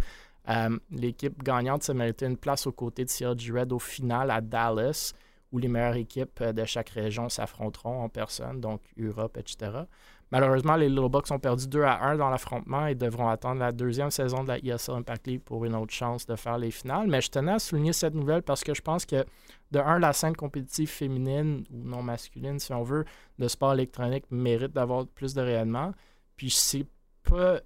[0.50, 4.42] Euh, l'équipe gagnante s'est mérité une place aux côtés de CLG Red au final à
[4.42, 5.14] Dallas,
[5.52, 9.84] où les meilleures équipes euh, de chaque région s'affronteront en personne, donc Europe, etc.
[10.32, 13.74] Malheureusement, les Little Bucks ont perdu 2 à 1 dans l'affrontement et devront attendre la
[13.74, 17.08] deuxième saison de la ESL Impact League pour une autre chance de faire les finales.
[17.08, 19.26] Mais je tenais à souligner cette nouvelle parce que je pense que,
[19.72, 23.04] de un, la scène compétitive féminine ou non masculine, si on veut,
[23.40, 25.92] de sport électronique mérite d'avoir plus de rayonnement.
[26.38, 26.86] Puis je sais
[27.24, 27.60] pas.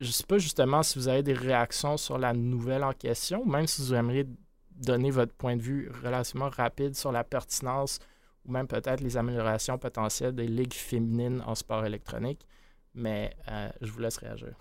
[0.00, 3.66] Je sais pas justement si vous avez des réactions sur la nouvelle en question, même
[3.66, 4.26] si vous aimeriez
[4.72, 8.00] donner votre point de vue relativement rapide sur la pertinence
[8.44, 12.46] ou même peut-être les améliorations potentielles des ligues féminines en sport électronique.
[12.94, 14.54] Mais euh, je vous laisse réagir.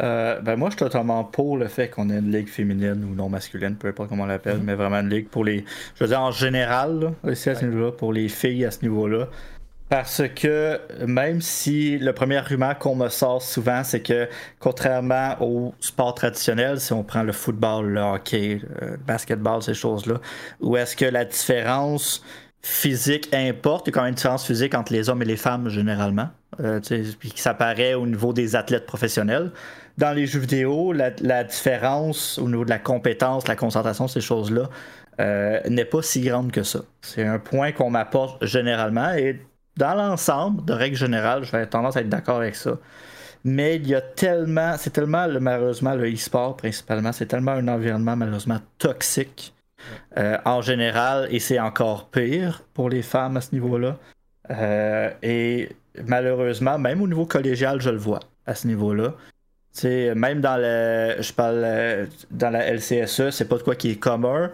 [0.00, 3.14] Euh, ben moi, je suis totalement pour le fait qu'on ait une ligue féminine ou
[3.14, 4.64] non masculine, peu importe comment on l'appelle, mm-hmm.
[4.64, 5.64] mais vraiment une ligue pour les.
[5.94, 9.28] Je veux dire, en général, aussi à ce niveau-là, pour les filles à ce niveau-là.
[9.90, 14.28] Parce que même si le premier argument qu'on me sort souvent, c'est que
[14.58, 20.20] contrairement au sport traditionnel, si on prend le football, le hockey, le basketball, ces choses-là,
[20.60, 22.24] où est-ce que la différence
[22.62, 25.36] physique importe, il y a quand même une différence physique entre les hommes et les
[25.36, 26.30] femmes généralement,
[26.60, 26.80] euh,
[27.18, 29.52] puis ça paraît au niveau des athlètes professionnels.
[29.98, 34.70] Dans les jeux vidéo, la, différence au niveau de la compétence, la concentration, ces choses-là,
[35.20, 36.80] euh, n'est pas si grande que ça.
[37.02, 39.40] C'est un point qu'on m'apporte généralement et
[39.76, 42.78] dans l'ensemble, de règle générale, je vais tendance à être d'accord avec ça.
[43.44, 48.16] Mais il y a tellement, c'est tellement malheureusement le e-sport principalement, c'est tellement un environnement
[48.16, 49.52] malheureusement toxique
[50.16, 53.98] euh, en général et c'est encore pire pour les femmes à ce niveau-là.
[54.50, 55.68] Euh, et
[56.06, 59.14] malheureusement, même au niveau collégial, je le vois à ce niveau-là.
[59.70, 63.90] C'est même dans le, je parle euh, dans la LCSE, c'est pas de quoi qui
[63.90, 64.50] est commun,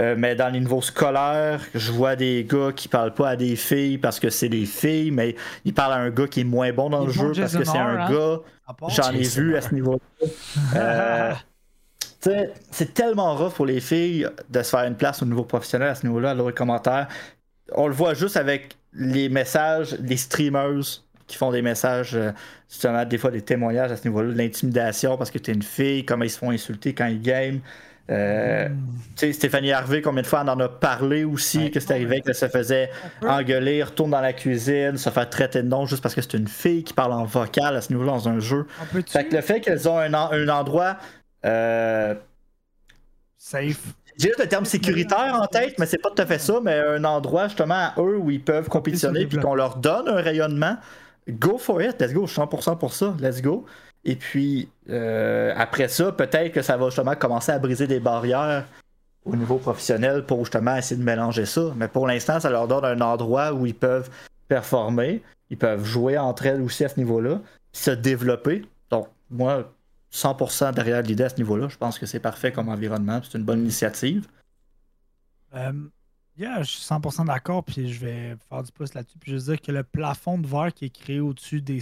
[0.00, 3.56] euh, mais dans les niveaux scolaires, je vois des gars qui parlent pas à des
[3.56, 6.72] filles parce que c'est des filles, mais ils parlent à un gars qui est moins
[6.72, 8.10] bon dans le jeu parce que c'est un hein?
[8.10, 8.38] gars.
[8.88, 9.98] J'en ai vu à ce niveau-là.
[10.76, 11.34] Euh,
[12.70, 15.94] c'est tellement rough pour les filles de se faire une place au niveau professionnel à
[15.94, 17.08] ce niveau-là, à les commentaires.
[17.74, 22.30] On le voit juste avec les messages, les streamers qui font des messages, euh,
[22.68, 25.62] justement, des fois des témoignages à ce niveau-là, de l'intimidation parce que tu es une
[25.62, 27.60] fille, comment ils se font insulter quand ils game.
[28.10, 28.68] Euh,
[29.16, 32.48] Stéphanie Harvey, combien de fois on en a parlé aussi, que c'est arrivé qu'elle se
[32.48, 32.90] faisait
[33.22, 36.48] engueuler, retourne dans la cuisine, se faire traiter de nom juste parce que c'est une
[36.48, 38.66] fille qui parle en vocal à ce niveau-là dans un jeu.
[39.06, 40.96] Fait que le fait qu'elles ont un, un endroit
[41.44, 42.14] euh,
[43.38, 43.94] safe.
[44.18, 46.78] J'ai juste le terme sécuritaire en tête, mais c'est pas tout à fait ça, mais
[46.78, 50.76] un endroit justement à eux où ils peuvent compétitionner puis qu'on leur donne un rayonnement.
[51.28, 53.64] Go for it, let's go, je suis 100% pour ça, let's go.
[54.04, 58.66] Et puis, euh, après ça, peut-être que ça va justement commencer à briser des barrières
[59.24, 61.72] au niveau professionnel pour justement essayer de mélanger ça.
[61.76, 64.10] Mais pour l'instant, ça leur donne un endroit où ils peuvent
[64.48, 67.40] performer, ils peuvent jouer entre elles aussi à ce niveau-là,
[67.72, 68.66] se développer.
[68.90, 69.72] Donc, moi,
[70.12, 71.68] 100% derrière l'idée à ce niveau-là.
[71.68, 74.26] Je pense que c'est parfait comme environnement, c'est une bonne initiative.
[75.54, 75.72] Euh,
[76.36, 79.18] yeah, je suis 100% d'accord, puis je vais faire du pouce là-dessus.
[79.18, 81.80] Puis je veux dire que le plafond de verre qui est créé au-dessus des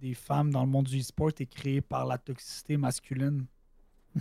[0.00, 3.44] des, femmes dans le monde du e-sport est créé par la toxicité masculine.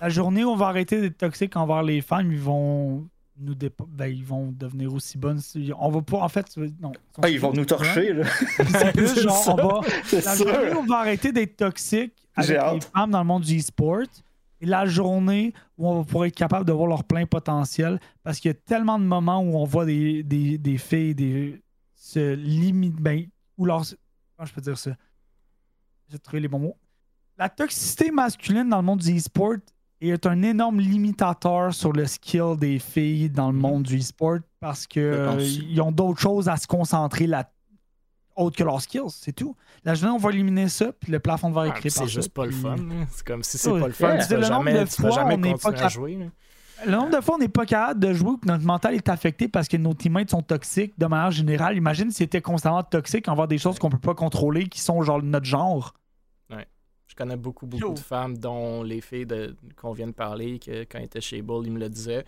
[0.00, 3.08] la journée où on va arrêter d'être toxique envers les femmes, ils vont
[3.38, 3.54] nous
[3.88, 5.40] ben, ils vont devenir aussi bonnes.
[5.78, 6.92] On va pas, en fait, non.
[7.20, 8.24] Ah, ils vont nous torcher, là.
[8.68, 9.80] C'est plus genre, on va.
[10.24, 13.58] La journée où on va arrêter d'être toxique avec les femmes dans le monde du
[13.58, 14.06] e-sport,
[14.62, 18.40] et la journée où on va pouvoir être capable de voir leur plein potentiel, parce
[18.40, 21.60] qu'il y a tellement de moments où on voit des, des, des filles des,
[21.94, 23.26] se limiter, ben,
[23.58, 23.82] ou leur.
[24.36, 24.90] Comment je peux dire ça?
[26.08, 26.76] J'ai trouvé les bons mots.
[27.38, 29.56] La toxicité masculine dans le monde du e-sport
[30.00, 34.86] est un énorme limitateur sur le skill des filles dans le monde du e-sport parce
[34.86, 37.50] qu'ils ont d'autres choses à se concentrer là
[38.36, 39.56] autre que leurs skills, c'est tout.
[39.82, 42.12] La journée, on va éliminer ça, puis le plafond de verre est créé par C'est
[42.12, 42.76] juste pas le fun.
[43.10, 46.30] C'est comme si c'est pas le fun, tu vas jamais, jamais continuer à jouer.
[46.84, 49.08] Le nombre de fois on n'est pas capable de jouer ou que notre mental est
[49.08, 51.76] affecté parce que nos teammates sont toxiques de manière générale.
[51.76, 55.22] Imagine si c'était constamment toxique envers des choses qu'on peut pas contrôler qui sont genre
[55.22, 55.94] notre genre.
[56.50, 56.66] Ouais.
[57.06, 59.26] Je connais beaucoup, beaucoup de femmes, dont les filles
[59.76, 62.24] qu'on vient de parler, que quand ils étaient chez Bull, ils me le disaient.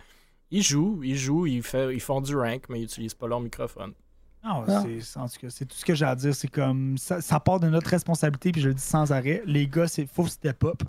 [0.51, 1.61] Ils jouent, ils jouent, ils,
[1.93, 3.93] ils font du rank, mais ils n'utilisent pas leur microphone.
[4.43, 6.33] Non, c'est, en tout cas, c'est tout ce que j'ai à dire.
[6.33, 9.43] C'est comme ça, ça, part de notre responsabilité, puis je le dis sans arrêt.
[9.45, 10.81] Les gars, c'est faut step up.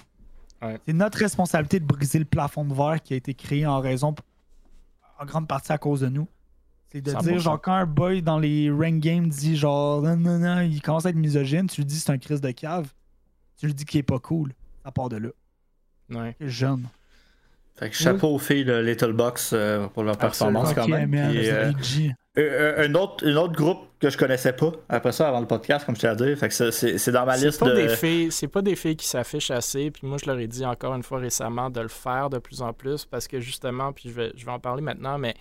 [0.61, 4.15] C'est notre responsabilité de briser le plafond de verre qui a été créé en raison,
[5.19, 6.29] en grande partie à cause de nous.
[6.93, 10.39] C'est de dire, genre, quand un boy dans les rank games dit, genre, non, non,
[10.39, 12.93] non, il commence à être misogyne, tu lui dis c'est un crise de cave.
[13.59, 14.53] Tu lui dis qu'il est pas cool.
[14.85, 15.29] Ça part de là.
[16.11, 16.35] Ouais.
[16.41, 16.89] jeune.
[17.77, 21.15] Fait que chapeau aux filles de Little Box euh, pour leur performance quand même.
[21.15, 21.73] Euh,
[22.39, 25.97] euh, un, autre, autre groupe que je connaissais pas après ça avant le podcast, comme
[25.97, 26.37] je t'ai dit.
[26.37, 27.75] Fait que c'est dans ma liste pas de.
[27.75, 29.91] Des filles, c'est pas des filles qui s'affichent assez.
[29.91, 32.63] Puis moi, je leur ai dit encore une fois récemment de le faire de plus
[32.63, 35.35] en plus parce que justement, puis je vais, je vais en parler maintenant, mais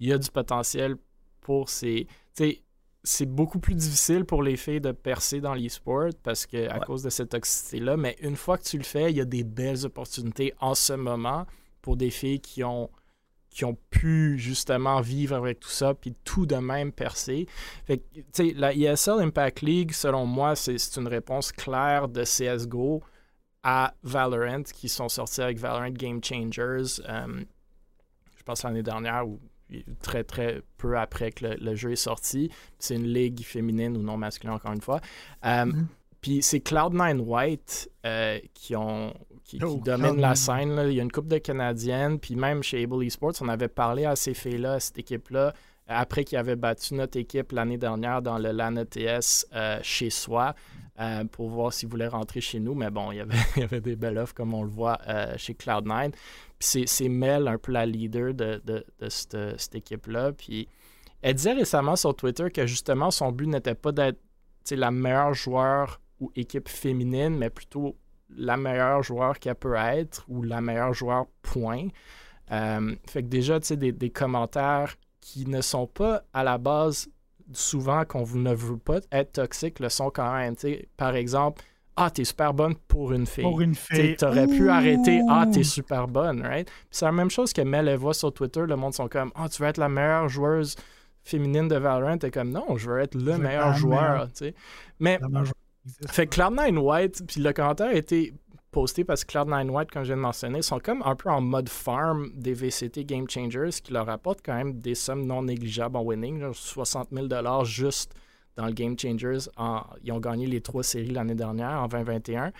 [0.00, 0.96] il y a du potentiel
[1.40, 2.06] pour ces.
[2.36, 2.58] Tu
[3.06, 7.02] c'est beaucoup plus difficile pour les filles de percer dans l'e-sport parce que à cause
[7.02, 7.98] de cette toxicité-là.
[7.98, 10.94] Mais une fois que tu le fais, il y a des belles opportunités en ce
[10.94, 11.46] moment
[11.82, 12.88] pour des filles qui ont
[13.54, 17.46] qui ont pu justement vivre avec tout ça, puis tout de même percer.
[17.86, 22.24] Fait que, tu sais, la ESL Impact League, selon moi, c'est une réponse claire de
[22.24, 23.00] CSGO
[23.62, 27.44] à Valorant, qui sont sortis avec Valorant Game Changers, euh,
[28.36, 29.38] je pense l'année dernière, ou
[30.02, 32.50] très, très peu après que le, jeu est sorti.
[32.80, 35.00] C'est une ligue féminine ou non masculine, encore une fois.
[35.44, 35.86] Euh, mm-hmm.
[36.20, 39.14] Puis c'est Cloud9 White euh, qui ont
[39.44, 40.80] qui, oh, dominent la scène.
[40.88, 42.18] Il y a une coupe de Canadiennes.
[42.18, 45.52] Puis même chez Able Esports, on avait parlé à ces filles-là, à cette équipe-là,
[45.86, 50.54] après qu'ils avaient battu notre équipe l'année dernière dans le LAN ETS euh, chez soi.
[51.00, 52.72] Euh, pour voir s'ils voulaient rentrer chez nous.
[52.72, 54.96] Mais bon, il y avait, il y avait des belles offres, comme on le voit
[55.36, 56.12] chez Cloud9.
[56.60, 60.30] Puis c'est Mel, un peu la leader de, de, de cette, cette équipe-là.
[60.32, 60.68] Puis
[61.20, 64.20] elle disait récemment sur Twitter que justement, son but n'était pas d'être
[64.70, 67.96] la meilleure joueur ou équipe féminine, mais plutôt
[68.36, 71.88] la meilleure joueur qu'elle peut être ou la meilleure joueur point.
[72.52, 76.58] Euh, fait que déjà, tu sais, des, des, commentaires qui ne sont pas à la
[76.58, 77.08] base
[77.52, 80.56] souvent qu'on ne veut pas être toxique le sont quand même.
[80.56, 81.62] sais par exemple,
[81.96, 83.44] ah, t'es super bonne pour une fille.
[83.44, 84.16] Pour une fille.
[84.16, 86.68] T'aurais pu arrêter, ah, t'es super bonne, right?
[86.90, 89.62] c'est la même chose que Mel, voit sur Twitter, le monde sont comme, ah, tu
[89.62, 90.74] veux être la meilleure joueuse
[91.22, 92.18] féminine de Valorant.
[92.18, 94.54] T'es comme, non, je veux être le meilleur joueur, tu sais.
[94.98, 95.18] Mais
[96.08, 98.34] fait que Cloud9 White, puis le commentaire a été
[98.70, 101.40] posté parce que Cloud9 White, comme je viens de mentionner, sont comme un peu en
[101.40, 105.96] mode farm des VCT Game Changers qui leur apportent quand même des sommes non négligeables
[105.96, 108.14] en winning, 60 000 juste
[108.56, 109.48] dans le Game Changers.
[110.02, 112.52] ils ont gagné les trois séries l'année dernière, en 2021.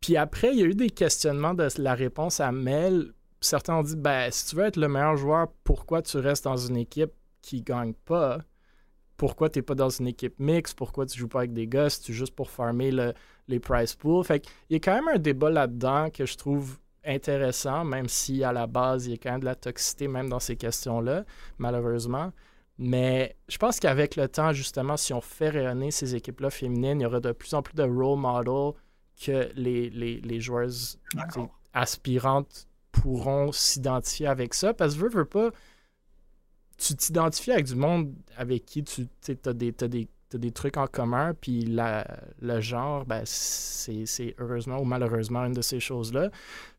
[0.00, 3.12] Puis après, il y a eu des questionnements de la réponse à Mel.
[3.40, 6.56] Certains ont dit ben, si tu veux être le meilleur joueur, pourquoi tu restes dans
[6.56, 8.38] une équipe qui gagne pas?
[9.22, 11.86] Pourquoi tu n'es pas dans une équipe mixte, pourquoi tu joues pas avec des gars,
[11.90, 12.90] tu juste pour farmer
[13.46, 14.24] les prize pools.
[14.24, 18.42] Fait il y a quand même un débat là-dedans que je trouve intéressant, même si
[18.42, 21.24] à la base, il y a quand même de la toxicité même dans ces questions-là,
[21.58, 22.32] malheureusement.
[22.78, 27.04] Mais je pense qu'avec le temps, justement, si on fait rayonner ces équipes-là féminines, il
[27.04, 28.72] y aura de plus en plus de role models
[29.24, 30.98] que les, les, les joueuses
[31.72, 34.74] aspirantes pourront s'identifier avec ça.
[34.74, 35.50] Parce que veux, veux pas,
[36.82, 39.06] tu t'identifies avec du monde avec qui tu
[39.46, 45.44] as des, des, des, trucs en commun, puis le genre, ben, c'est heureusement ou malheureusement
[45.44, 46.30] une de ces choses-là.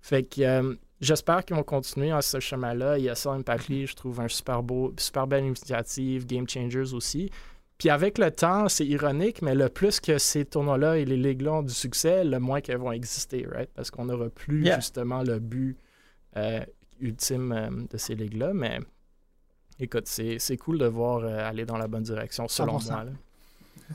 [0.02, 2.98] Fait que euh, j'espère qu'ils vont continuer à ce chemin-là.
[2.98, 6.50] Il y a ça, Impact League, je trouve un super beau, super belle initiative, Game
[6.50, 7.30] Changers aussi.
[7.78, 11.54] Puis avec le temps, c'est ironique, mais le plus que ces tournois-là et les ligues-là
[11.54, 13.70] ont du succès, le moins qu'elles vont exister, right?
[13.74, 15.78] Parce qu'on n'aura plus justement le but
[16.36, 16.62] euh,
[17.00, 18.54] ultime euh, de ces ligues-là.
[18.54, 18.80] Mais
[19.80, 23.06] écoute, c'est cool de voir euh, aller dans la bonne direction, selon moi.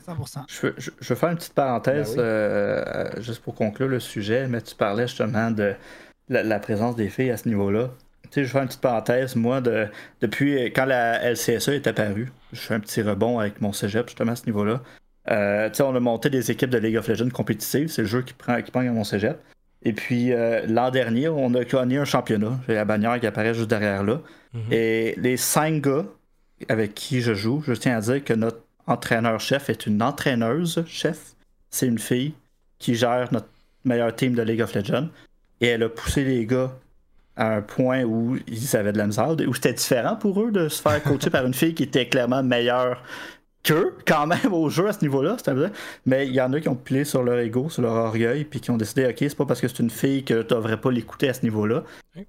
[0.07, 0.43] 100%.
[0.47, 4.61] Je veux, je, faire une petite parenthèse ben euh, juste pour conclure le sujet, mais
[4.61, 5.73] tu parlais justement de
[6.29, 7.89] la, présence des filles à ce niveau-là.
[8.23, 9.35] Tu sais, je fais une petite parenthèse.
[9.35, 9.87] Moi, de,
[10.21, 14.33] depuis quand la LCSE est apparue, je fais un petit rebond avec mon cégep justement
[14.33, 14.81] à ce niveau-là.
[15.29, 17.89] Euh, on a monté des équipes de League of Legends compétitives.
[17.89, 19.37] C'est le jeu qui prend, qui prend à mon cégep.
[19.83, 22.59] Et puis euh, l'an dernier, on a gagné un championnat.
[22.67, 24.21] J'ai la bannière qui apparaît juste derrière là.
[24.53, 24.61] Mhm.
[24.71, 26.05] Et les cinq gars
[26.67, 31.35] avec qui je joue, je tiens à dire que notre entraîneur-chef est une entraîneuse-chef.
[31.69, 32.33] C'est une fille
[32.79, 33.47] qui gère notre
[33.85, 35.09] meilleur team de League of Legends.
[35.61, 36.71] Et elle a poussé les gars
[37.35, 40.67] à un point où ils avaient de la misère, où c'était différent pour eux de
[40.67, 43.01] se faire coacher par une fille qui était clairement meilleure
[43.63, 45.37] qu'eux, quand même, au jeu à ce niveau-là.
[46.05, 48.59] Mais il y en a qui ont pilé sur leur ego, sur leur orgueil, puis
[48.59, 50.91] qui ont décidé, OK, c'est pas parce que c'est une fille que tu devrais pas
[50.91, 51.83] l'écouter à ce niveau-là.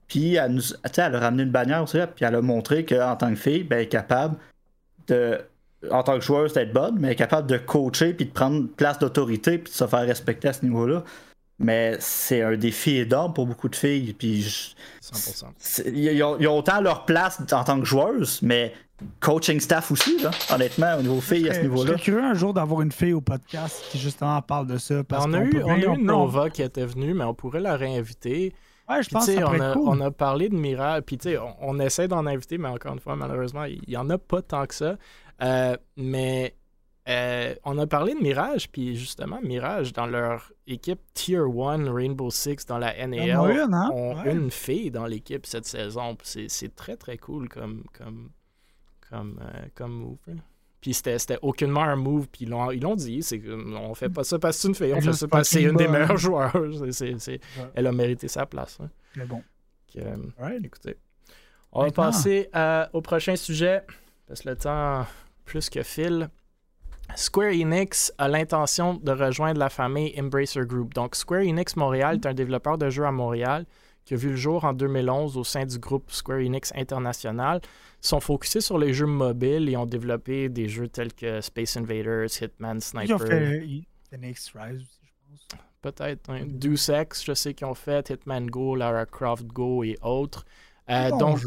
[0.08, 0.62] Puis elle, nous,
[0.96, 3.76] elle a ramené une bannière aussi, puis elle a montré qu'en tant que fille, ben,
[3.76, 4.36] elle est capable
[5.08, 5.40] de,
[5.90, 8.68] en tant que joueuse, d'être bonne, mais elle est capable de coacher, puis de prendre
[8.68, 11.04] place d'autorité, puis de se faire respecter à ce niveau-là.
[11.60, 14.14] Mais c'est un défi énorme pour beaucoup de filles.
[14.14, 15.92] Puis 100%.
[15.92, 18.72] Ils ont, autant leur place en tant que joueuse, mais
[19.20, 21.82] coaching staff aussi, là, honnêtement, au niveau filles à ce niveau-là.
[21.82, 25.02] Je serais curieux un jour d'avoir une fille au podcast qui justement parle de ça.
[25.04, 27.76] Parce on, a eu, on a eu Nova qui était venue, mais on pourrait la
[27.76, 28.54] réinviter.
[28.88, 29.88] Ouais, je pense que ça on, a, cool.
[29.88, 32.98] on a parlé de Mirage, puis tu sais, on, essaie d'en inviter, mais encore une
[32.98, 34.96] fois, malheureusement, il n'y en a pas tant que ça.
[35.42, 36.56] Euh, mais
[37.08, 42.30] euh, on a parlé de Mirage, puis justement, Mirage, dans leur équipe Tier 1 Rainbow
[42.30, 43.90] Six dans la NAL, une, hein?
[43.92, 46.16] ont une fille dans l'équipe cette saison.
[46.22, 48.30] C'est très, très cool comme, comme,
[49.10, 50.18] comme, euh, comme move.
[50.80, 53.22] Puis c'était aucunement un move, puis ils l'ont dit.
[53.22, 55.54] C'est on fait pas ça parce que c'est une fille, on fait ça parce que
[55.56, 56.52] c'est une des meilleures joueurs.
[57.74, 58.78] Elle a mérité sa place.
[58.80, 58.88] Hein.
[59.16, 59.42] Mais bon.
[59.96, 60.96] Euh, écoutez.
[61.72, 62.48] On va passer
[62.92, 63.82] au prochain sujet,
[64.26, 65.06] parce que le temps
[65.44, 66.30] plus que file.
[67.16, 70.94] Square Enix a l'intention de rejoindre la famille Embracer Group.
[70.94, 73.66] Donc, Square Enix Montréal est un développeur de jeux à Montréal
[74.10, 77.60] qui a vu le jour en 2011 au sein du groupe Square Enix International.
[78.00, 82.26] Sont focusés sur les jeux mobiles et ont développé des jeux tels que Space Invaders,
[82.42, 83.04] Hitman, Sniper.
[83.04, 84.18] Ils ont fait
[84.52, 85.60] Rise aussi, je pense.
[85.80, 86.28] Peut-être.
[86.28, 86.42] Hein.
[86.44, 90.44] Deus Ex, je sais qu'ils ont fait, Hitman Go, Lara Croft Go et autres.
[90.88, 91.38] Euh, donc,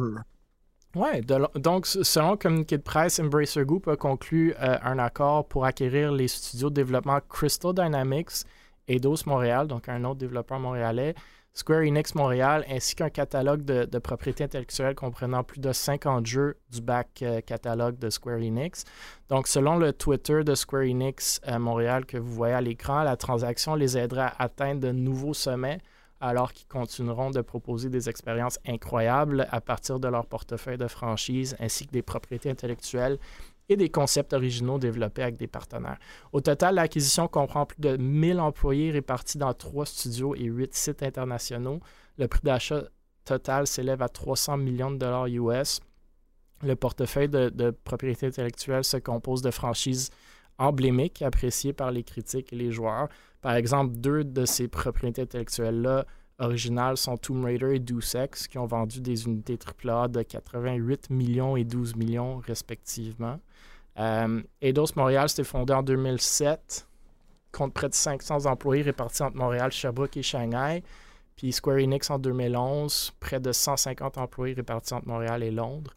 [0.96, 1.20] oui,
[1.56, 6.14] donc selon le communiqué de presse, Embracer Group a conclu euh, un accord pour acquérir
[6.14, 8.46] les studios de développement Crystal Dynamics,
[8.88, 11.14] Eidos Montréal, donc un autre développeur montréalais,
[11.56, 16.58] Square Enix Montréal, ainsi qu'un catalogue de, de propriété intellectuelle comprenant plus de 50 jeux
[16.72, 18.86] du back euh, catalogue de Square Enix.
[19.30, 23.18] Donc, selon le Twitter de Square Enix euh, Montréal que vous voyez à l'écran, la
[23.18, 25.78] transaction les aidera à atteindre de nouveaux sommets
[26.24, 31.56] alors qu'ils continueront de proposer des expériences incroyables à partir de leur portefeuille de franchise
[31.60, 33.20] ainsi que des propriétés intellectuelles
[33.70, 35.98] et des concepts originaux développés avec des partenaires.
[36.32, 41.04] Au total, l'acquisition comprend plus de 1000 employés répartis dans trois studios et huit sites
[41.04, 41.80] internationaux.
[42.18, 42.84] Le prix d'achat
[43.26, 45.80] total s'élève à 300 millions de dollars US.
[46.62, 50.10] Le portefeuille de, de propriété intellectuelle se compose de franchises
[50.58, 53.10] emblémiques appréciées par les critiques et les joueurs,
[53.44, 56.06] par exemple, deux de ces propriétés intellectuelles-là
[56.44, 61.10] originales sont Tomb Raider et Deus Ex, qui ont vendu des unités AAA de 88
[61.10, 63.40] millions et 12 millions respectivement.
[64.00, 66.88] Euh, Eidos Montréal s'est fondé en 2007,
[67.52, 70.84] compte près de 500 employés répartis entre Montréal, Sherbrooke et Shanghai.
[71.36, 75.94] Puis Square Enix en 2011, près de 150 employés répartis entre Montréal et Londres.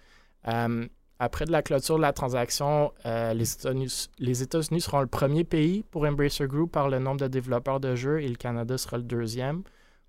[0.49, 0.87] Euh,
[1.19, 6.05] après de la clôture de la transaction, euh, les États-Unis seront le premier pays pour
[6.05, 9.63] Embracer Group par le nombre de développeurs de jeux et le Canada sera le deuxième.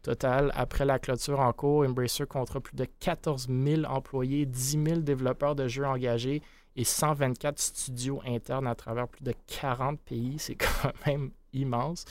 [0.08, 5.00] Total, après la clôture en cours, Embracer comptera plus de 14 000 employés, 10 000
[5.02, 6.42] développeurs de jeux engagés
[6.78, 10.36] et 124 studios internes à travers plus de 40 pays.
[10.38, 12.06] C'est quand même immense.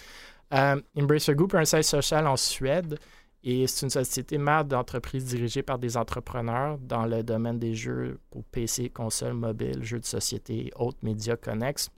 [0.52, 2.98] Euh, Embracer Group a un siège social en Suède.
[3.42, 8.18] Et c'est une société mère d'entreprise dirigée par des entrepreneurs dans le domaine des jeux
[8.28, 11.88] pour PC, console, mobile, jeux de société, autres médias connexes.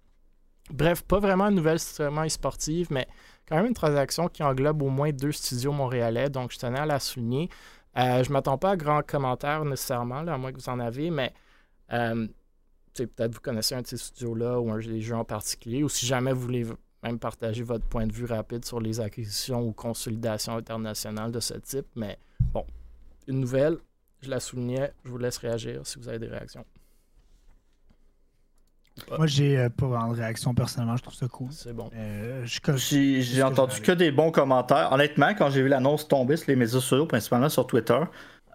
[0.70, 3.08] Bref, pas vraiment une nouvelle extrêmement sportive, mais
[3.48, 6.86] quand même une transaction qui englobe au moins deux studios montréalais, donc je tenais à
[6.86, 7.48] la souligner.
[7.96, 10.78] Euh, je ne m'attends pas à grands commentaires nécessairement, là, à moins que vous en
[10.78, 11.32] avez, mais
[11.92, 12.26] euh,
[12.94, 16.06] peut-être vous connaissez un de ces studios-là ou un des jeux en particulier, ou si
[16.06, 16.66] jamais vous voulez
[17.02, 21.54] même partager votre point de vue rapide sur les acquisitions ou consolidations internationales de ce
[21.54, 21.86] type.
[21.94, 22.18] Mais
[22.52, 22.64] bon,
[23.26, 23.78] une nouvelle,
[24.20, 26.64] je la soulignais, je vous laisse réagir si vous avez des réactions.
[29.16, 31.48] Moi, j'ai euh, pas vraiment de réaction personnellement, je trouve ça cool.
[31.50, 31.90] C'est bon.
[31.94, 34.92] Euh, j'ai entendu que des bons commentaires.
[34.92, 38.00] Honnêtement, quand j'ai vu l'annonce tomber sur les médias sociaux, principalement sur Twitter,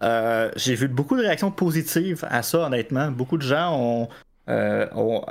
[0.02, 3.12] euh, j'ai vu beaucoup de réactions positives à ça, honnêtement.
[3.12, 4.08] Beaucoup de gens ont
[4.46, 5.22] ont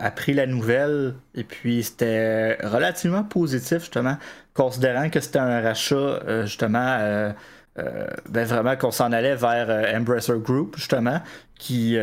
[0.00, 4.16] appris la nouvelle et puis c'était relativement positif justement,
[4.54, 7.34] considérant que c'était un rachat justement
[7.76, 11.20] ben vraiment qu'on s'en allait vers Embracer Group justement
[11.58, 11.98] qui,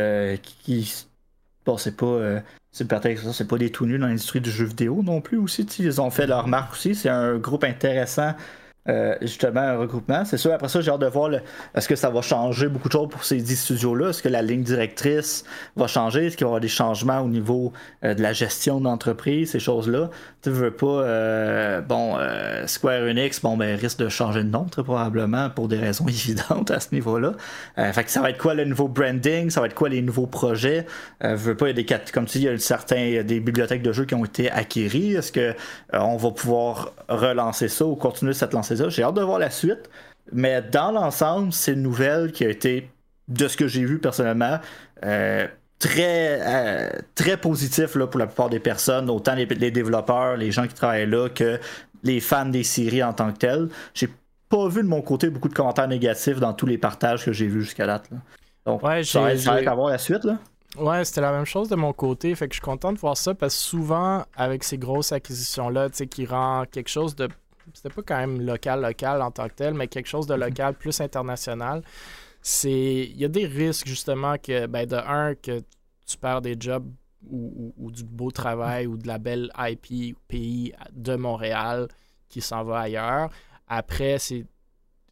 [0.62, 1.06] qui
[1.66, 2.40] bon c'est pas
[2.72, 5.62] c'est peut-être c'est pas des tout nuls dans l'industrie du jeu vidéo non plus aussi.
[5.78, 6.94] Ils ont fait leur marque aussi.
[6.94, 8.34] C'est un groupe intéressant
[8.88, 10.24] euh, justement un regroupement.
[10.24, 11.30] C'est sûr, après ça, j'ai hâte de voir
[11.74, 14.10] est-ce que ça va changer beaucoup de choses pour ces 10 studios-là?
[14.10, 15.44] Est-ce que la ligne directrice
[15.74, 16.26] va changer?
[16.26, 17.72] Est-ce qu'il va y avoir des changements au niveau
[18.04, 20.10] euh, de la gestion d'entreprise, ces choses-là?
[20.42, 22.16] Tu veux pas, euh, bon,
[22.66, 26.70] Square Enix, bon, ben, risque de changer de nom très probablement pour des raisons évidentes
[26.70, 27.32] à ce niveau-là.
[27.76, 29.50] fait que ça va être quoi le nouveau branding?
[29.50, 30.86] Ça va être quoi les nouveaux projets?
[31.22, 33.82] veux pas, il y a des, comme tu dis, il y a certains, des bibliothèques
[33.82, 35.14] de jeux qui ont été acquéries.
[35.14, 35.54] Est-ce que
[35.92, 39.90] on va pouvoir relancer ça ou continuer cette lancée j'ai hâte de voir la suite.
[40.32, 42.90] Mais dans l'ensemble, c'est une nouvelle qui a été,
[43.28, 44.58] de ce que j'ai vu personnellement,
[45.04, 45.46] euh,
[45.78, 50.66] très, euh, très positif là, pour la plupart des personnes, autant les, développeurs, les gens
[50.66, 51.60] qui travaillent là, que
[52.02, 53.68] les fans des séries en tant que telles.
[53.94, 54.08] J'ai
[54.48, 57.46] pas vu de mon côté beaucoup de commentaires négatifs dans tous les partages que j'ai
[57.46, 58.08] vus jusqu'à date.
[58.64, 60.24] Donc, ouais, ça va avoir la suite.
[60.24, 60.38] Là.
[60.78, 62.34] Ouais, c'était la même chose de mon côté.
[62.34, 65.90] Fait que je suis content de voir ça parce que souvent, avec ces grosses acquisitions-là,
[65.90, 67.28] tu sais, qui rend quelque chose de
[67.74, 70.40] c'était pas quand même local, local en tant que tel, mais quelque chose de mhm.
[70.40, 71.82] local plus international.
[72.42, 72.70] C'est,
[73.10, 75.60] il y a des risques justement que, ben, de un, que
[76.06, 76.88] tu perds des jobs
[77.28, 81.88] ou, du beau travail ou de la belle IP pays de Montréal
[82.28, 83.30] qui s'en va ailleurs.
[83.66, 84.46] Après, c'est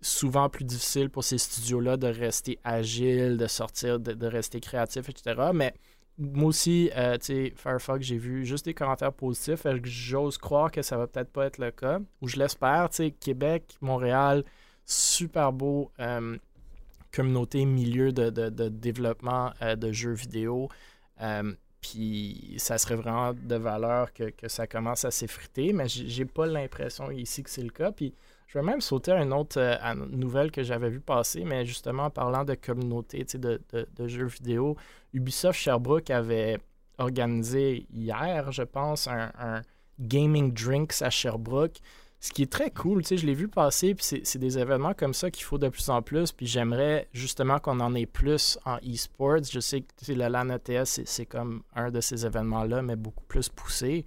[0.00, 5.08] souvent plus difficile pour ces studios-là de rester agiles, de sortir, de, de rester créatifs,
[5.08, 5.50] etc.
[5.52, 5.74] Mais
[6.18, 9.66] moi aussi, euh, tu sais, Firefox, j'ai vu juste des commentaires positifs.
[9.82, 11.98] J'ose croire que ça va peut-être pas être le cas?
[12.20, 12.88] Ou je l'espère.
[12.90, 14.44] Tu sais, Québec, Montréal,
[14.84, 16.36] super beau euh,
[17.12, 20.68] communauté, milieu de, développement euh, de jeux vidéo.
[21.80, 25.72] Puis ça serait vraiment de valeur que, que ça commence à s'effriter.
[25.72, 27.90] Mais j'ai pas l'impression ici que c'est le cas.
[27.92, 28.14] Puis
[28.46, 32.04] je vais même sauter à une autre euh, nouvelle que j'avais vu passer, mais justement
[32.04, 34.76] en parlant de communauté de, de, jeux vidéo,
[35.12, 36.58] Ubisoft Sherbrooke avait
[36.98, 39.62] organisé hier, je pense, un,
[40.00, 41.78] Gaming Drinks à Sherbrooke.
[42.18, 44.94] Ce qui est très cool, tu sais, je l'ai vu passer, puis c'est des événements
[44.94, 48.58] comme ça qu'il faut de plus en plus, puis j'aimerais justement qu'on en ait plus
[48.64, 49.44] en e-sports.
[49.52, 53.48] Je sais que le LAN ETS, c'est comme un de ces événements-là, mais beaucoup plus
[53.48, 54.04] poussé.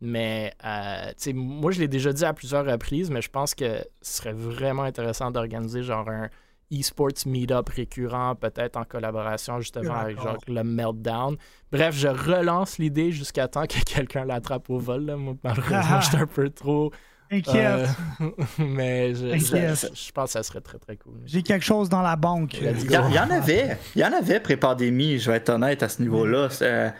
[0.00, 4.18] Mais euh, moi, je l'ai déjà dit à plusieurs reprises, mais je pense que ce
[4.18, 6.28] serait vraiment intéressant d'organiser genre un
[6.72, 11.36] e-sports meet-up récurrent, peut-être en collaboration justement avec genre le Meltdown.
[11.72, 15.06] Bref, je relance l'idée jusqu'à temps que quelqu'un l'attrape au vol.
[15.06, 15.16] Là.
[15.16, 16.92] Moi, malheureusement, je suis un peu trop.
[17.30, 17.88] Inquiète.
[18.20, 21.20] Euh, mais je, je, pense que ça serait très très cool.
[21.26, 22.54] J'ai quelque chose dans la banque.
[22.54, 23.76] Il y, en avait.
[23.94, 26.48] Il y en avait pré-pandémie, je vais être honnête à ce niveau-là.
[26.62, 26.90] Euh,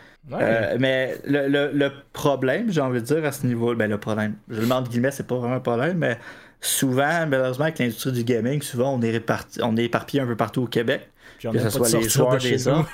[0.79, 4.61] mais le, problème, j'ai envie de dire, à ce niveau, ben le problème, je le
[4.61, 6.17] demande guillemets, c'est pas vraiment un problème, mais
[6.61, 10.35] souvent, malheureusement, avec l'industrie du gaming, souvent, on est, réparti, on est éparpillé un peu
[10.35, 11.09] partout au Québec.
[11.41, 12.89] que ce soit les joueurs des autres.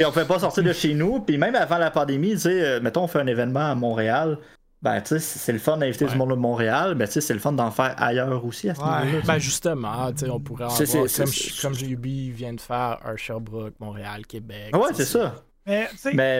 [0.00, 1.20] Et on ne pouvait pas sortir de chez nous.
[1.20, 4.38] Puis même avant la pandémie, tu sais, euh, mettons, on fait un événement à Montréal.
[4.82, 7.34] Ben, tu sais, c'est le fun d'inviter du monde de Montréal, mais tu sais, c'est
[7.34, 9.22] le fun d'en faire ailleurs aussi à ce niveau-là.
[9.26, 11.30] Ben, justement, tu sais, on pourrait avoir, comme,
[11.62, 14.76] comme JB vient de faire, un Sherbrooke, Montréal, Québec.
[14.76, 15.34] ouais, c'est ça.
[15.66, 15.88] Mais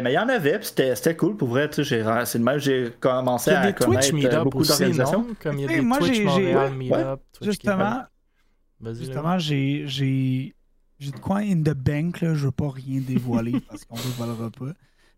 [0.04, 1.68] il y en avait, c'était cool pour vrai.
[1.72, 5.26] C'est le même j'ai commencé à connaître euh, beaucoup d'organisations.
[5.42, 8.04] Comme il y a des moi, Twitch Montréal Meetup, Justement,
[8.80, 9.84] justement j'ai
[11.00, 12.20] de quoi in the bank.
[12.20, 12.34] Là.
[12.34, 14.72] Je veux pas rien dévoiler parce qu'on ne dévoilera pas.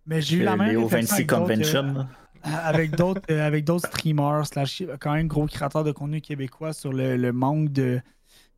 [0.06, 1.96] Mais j'ai eu la même réflexion Convention.
[1.96, 2.02] Euh,
[2.44, 6.92] avec d'autres euh, avec d'autres streamers slash quand même gros créateurs de contenu québécois sur
[6.92, 8.00] le, le manque de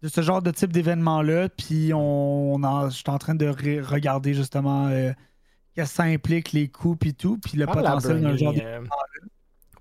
[0.03, 2.61] de ce genre de type d'événement là puis on,
[2.91, 4.91] je suis en train de regarder justement
[5.77, 8.61] que ça implique les coûts et tout, puis le potentiel d'un genre de.
[8.61, 8.81] Euh,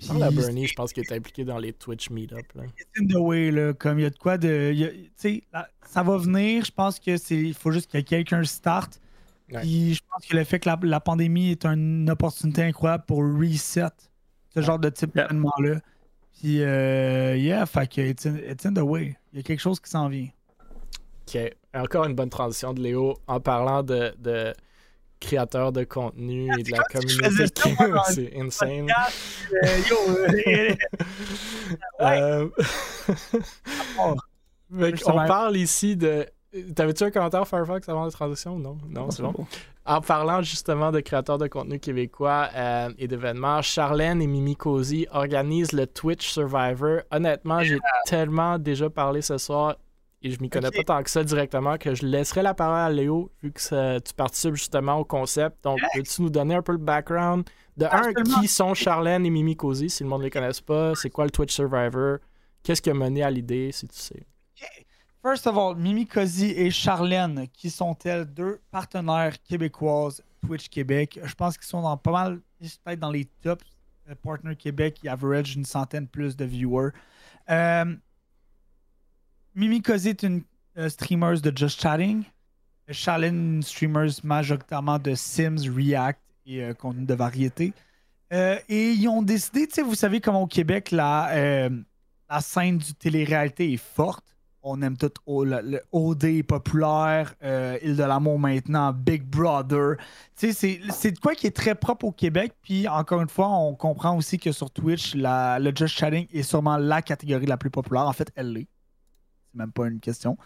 [0.07, 2.45] parle à Bernie, je pense qu'il est impliqué dans les Twitch Meetup.
[2.55, 4.73] C'est in the way, là, comme il y a de quoi de.
[4.73, 5.43] Tu sais,
[5.85, 7.37] ça va venir, je pense que c'est.
[7.37, 8.99] Il faut juste que quelqu'un start.
[9.47, 13.89] Puis je pense que le fait que la, pandémie est une opportunité incroyable pour reset
[14.53, 15.79] ce genre de type d'événement-là.
[16.39, 19.17] Puis, euh, yeah, fait que it's in, the way.
[19.33, 20.27] Il y a quelque chose qui s'en vient.
[21.27, 21.37] Ok.
[21.73, 24.53] Encore une bonne transition de Léo en parlant de, de
[25.19, 27.59] créateurs de contenu et de la communauté.
[28.09, 28.87] C'est insane.
[35.05, 36.25] on parle ici de.
[36.75, 38.57] T'avais-tu un commentaire Firefox avant la transition?
[38.57, 39.33] Non, non, c'est bon.
[39.85, 45.05] En parlant justement de créateurs de contenu québécois euh, et d'événements, Charlène et Mimi Cozy
[45.11, 47.01] organisent le Twitch Survivor.
[47.11, 49.75] Honnêtement, j'ai tellement déjà parlé ce soir
[50.21, 52.89] et je m'y connais pas tant que ça directement, que je laisserai la parole à
[52.89, 55.63] Léo, vu que tu participes justement au concept.
[55.63, 57.47] Donc, peux-tu nous donner un peu le background
[57.77, 60.93] de un, qui sont Charlène et Mimi Cozy, si le monde ne les connaisse pas?
[60.95, 62.17] C'est quoi le Twitch Survivor?
[62.63, 64.25] Qu'est-ce qui a mené à l'idée, si tu sais?
[65.21, 71.19] First of all, Mimi Cozy et Charlène, qui sont-elles deux partenaires québécoises Twitch Québec?
[71.23, 73.65] Je pense qu'ils sont dans pas mal, peut-être dans les tops
[74.09, 76.91] euh, partners Québec, ils average une centaine plus de viewers.
[77.49, 77.95] Euh,
[79.59, 80.43] Mimi Cozy est une
[80.77, 82.23] euh, streamer de Just Chatting.
[82.91, 87.73] Charlène, une streamer majoritairement de Sims, React et euh, contenu de variété.
[88.31, 91.69] Euh, et ils ont décidé, tu sais, vous savez comment au Québec, la, euh,
[92.29, 94.23] la scène du télé-réalité est forte.
[94.63, 99.97] On aime tout le, OD est populaire, Île de l'amour maintenant, Big Brother.
[100.37, 102.53] Tu sais, c'est de quoi qui est très propre au Québec.
[102.61, 106.43] Puis encore une fois, on comprend aussi que sur Twitch, la, le Just Chatting est
[106.43, 108.07] sûrement la catégorie la plus populaire.
[108.07, 108.67] En fait, elle l'est.
[109.51, 110.37] C'est même pas une question.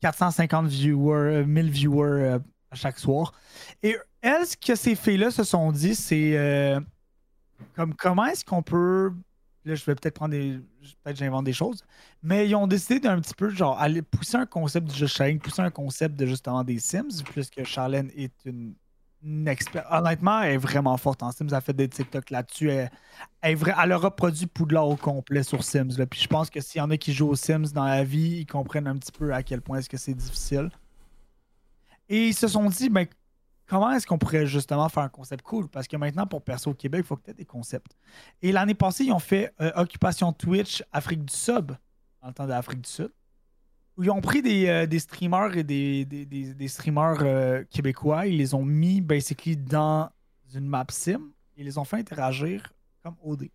[0.00, 2.38] 450 viewers, 1000 viewers
[2.70, 3.32] à chaque soir.
[3.82, 6.80] Et elles, ce que ces filles-là se sont dit, c'est euh,
[7.74, 9.12] comme comment est-ce qu'on peut.
[9.64, 10.58] Là, je vais peut-être prendre des.
[11.02, 11.84] Peut-être j'invente des choses.
[12.22, 15.38] Mais ils ont décidé d'un petit peu, genre, aller pousser un concept du jeu Sharing,
[15.38, 18.74] pousser un concept de justement des Sims, puisque Charlène est une,
[19.90, 21.48] Honnêtement, elle est vraiment forte en Sims.
[21.48, 22.70] Elle a fait des TikTok là-dessus.
[22.70, 22.90] Elle,
[23.42, 26.06] elle, aura produit Poudlard au complet sur Sims.
[26.08, 28.40] Puis je pense que s'il y en a qui jouent aux Sims dans la vie,
[28.40, 30.70] ils comprennent un petit peu à quel point est-ce que c'est difficile.
[32.08, 33.06] Et ils se sont dit, ben,
[33.66, 35.68] comment est-ce qu'on pourrait justement faire un concept cool?
[35.68, 37.96] Parce que maintenant, pour Perso au Québec, il faut que tu aies des concepts.
[38.40, 41.34] Et l'année passée, ils ont fait euh, Occupation Twitch Afrique du
[42.20, 43.10] dans le temps de l'Afrique du Sud,
[43.98, 48.64] où ils ont pris des, euh, streamers et des, streamers euh, québécois, ils les ont
[48.64, 50.08] mis basically dans
[50.54, 51.20] une map sim
[51.56, 52.72] et ils les ont fait interagir
[53.02, 53.48] comme OD.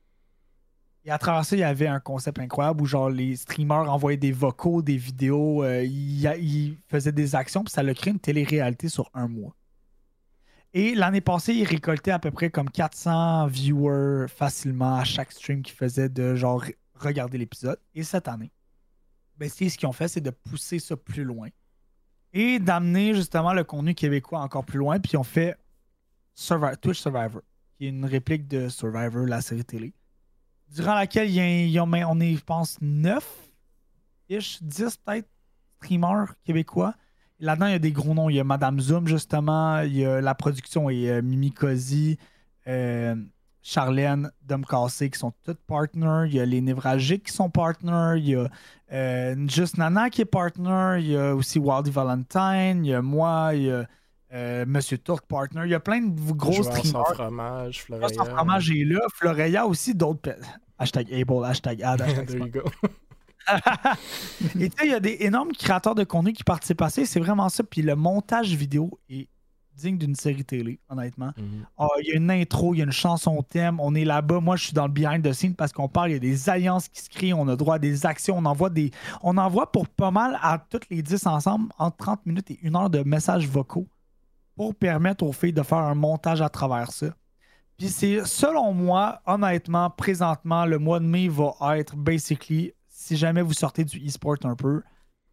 [1.05, 4.17] Et à travers ça, il y avait un concept incroyable où genre les streamers envoyaient
[4.17, 9.09] des vocaux, des vidéos, ils, faisaient des actions, puis ça a créé une télé-réalité sur
[9.13, 9.55] un mois.
[10.73, 15.61] Et l'année passée, il récoltait à peu près comme 400 viewers facilement à chaque stream
[15.61, 16.63] qu'il faisait de genre
[16.95, 17.79] regarder l'épisode.
[17.95, 18.51] Et cette année,
[19.37, 21.49] ben, ce qu'ils ont fait, c'est de pousser ça plus loin
[22.33, 24.99] et d'amener justement le contenu québécois encore plus loin.
[24.99, 25.55] Puis ils ont fait
[26.81, 27.41] Twitch Survivor,
[27.77, 29.93] qui est une réplique de Survivor, la série télé,
[30.69, 35.29] durant laquelle y a, on est, je pense, 9-ish, 10 peut-être
[35.77, 36.95] streamers québécois
[37.39, 38.29] Là-dedans, il y a des gros noms.
[38.29, 39.81] Il y a Madame Zoom, justement.
[39.81, 42.17] Il y a la production et euh, Mimi Cozy,
[43.63, 46.25] Charlène, Dom Cassé qui sont toutes partners.
[46.27, 48.15] Il y a les Névralgiques qui sont partners.
[48.17, 48.49] Il y a
[48.91, 50.97] euh, Just Nana qui est partner.
[50.99, 52.85] Il y a aussi Wildy Valentine.
[52.85, 53.51] Il y a moi.
[53.53, 55.61] Il y a Monsieur Turk partner.
[55.63, 56.85] Il y a plein de gros streamers.
[56.85, 58.09] Sans fromage, Floreya.
[58.09, 58.99] Sans fromage est là.
[59.13, 60.35] Floreya aussi, d'autres.
[60.77, 62.63] Hashtag Able, hashtag Ad, hashtag There you go.
[64.59, 67.05] Et tu sais, il y a des énormes créateurs de contenu qui participent à ça.
[67.05, 67.63] C'est vraiment ça.
[67.63, 69.29] Puis le montage vidéo est
[69.75, 71.31] digne d'une série télé, honnêtement.
[71.37, 71.65] Mhm.
[71.77, 73.79] Ah, il y a une intro, il y a une chanson thème.
[73.79, 74.39] On est là-bas.
[74.39, 76.11] Moi, je suis dans le behind the scenes parce qu'on parle.
[76.11, 77.33] Il y a des alliances qui se créent.
[77.33, 78.37] On a droit à des actions.
[78.37, 78.91] On envoie des.
[79.21, 82.75] On envoie pour pas mal à toutes les 10 ensemble entre 30 minutes et une
[82.75, 83.87] heure de messages vocaux
[84.55, 87.07] pour permettre aux filles de faire un montage à travers ça.
[87.77, 92.71] Puis c'est, selon moi, honnêtement, présentement, le mois de mai va être basically
[93.03, 94.81] si jamais vous sortez du e-sport un peu,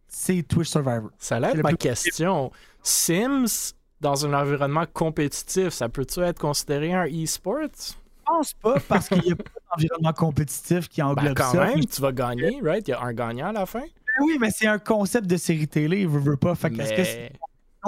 [0.09, 1.11] c'est Twitch Survivor.
[1.19, 2.51] Ça a l'air ma question.
[2.83, 7.68] Sims, dans un environnement compétitif, ça peut-tu être considéré un e-sport?
[7.72, 7.93] Je
[8.24, 12.01] pense pas, parce qu'il n'y a pas d'environnement compétitif qui englobe ben quand Même, tu
[12.01, 12.86] vas gagner, right?
[12.86, 13.81] Il y a un gagnant à la fin?
[13.81, 16.55] Ben oui, mais c'est un concept de série télé, veut, veut pas.
[16.55, 17.39] Fait est-ce que non,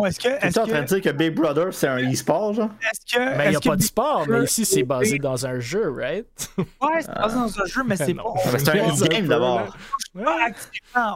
[0.06, 0.28] est-ce que.
[0.28, 2.70] Est-ce en train de dire que Big Brother, c'est un e-sport, genre?
[2.80, 3.36] Est-ce que.
[3.36, 6.26] Mais il n'y a pas de sport, mais ici, c'est basé dans un jeu, right?
[6.58, 8.34] Ouais, c'est basé dans un jeu, mais c'est pas.
[8.58, 9.76] C'est un e-game d'abord.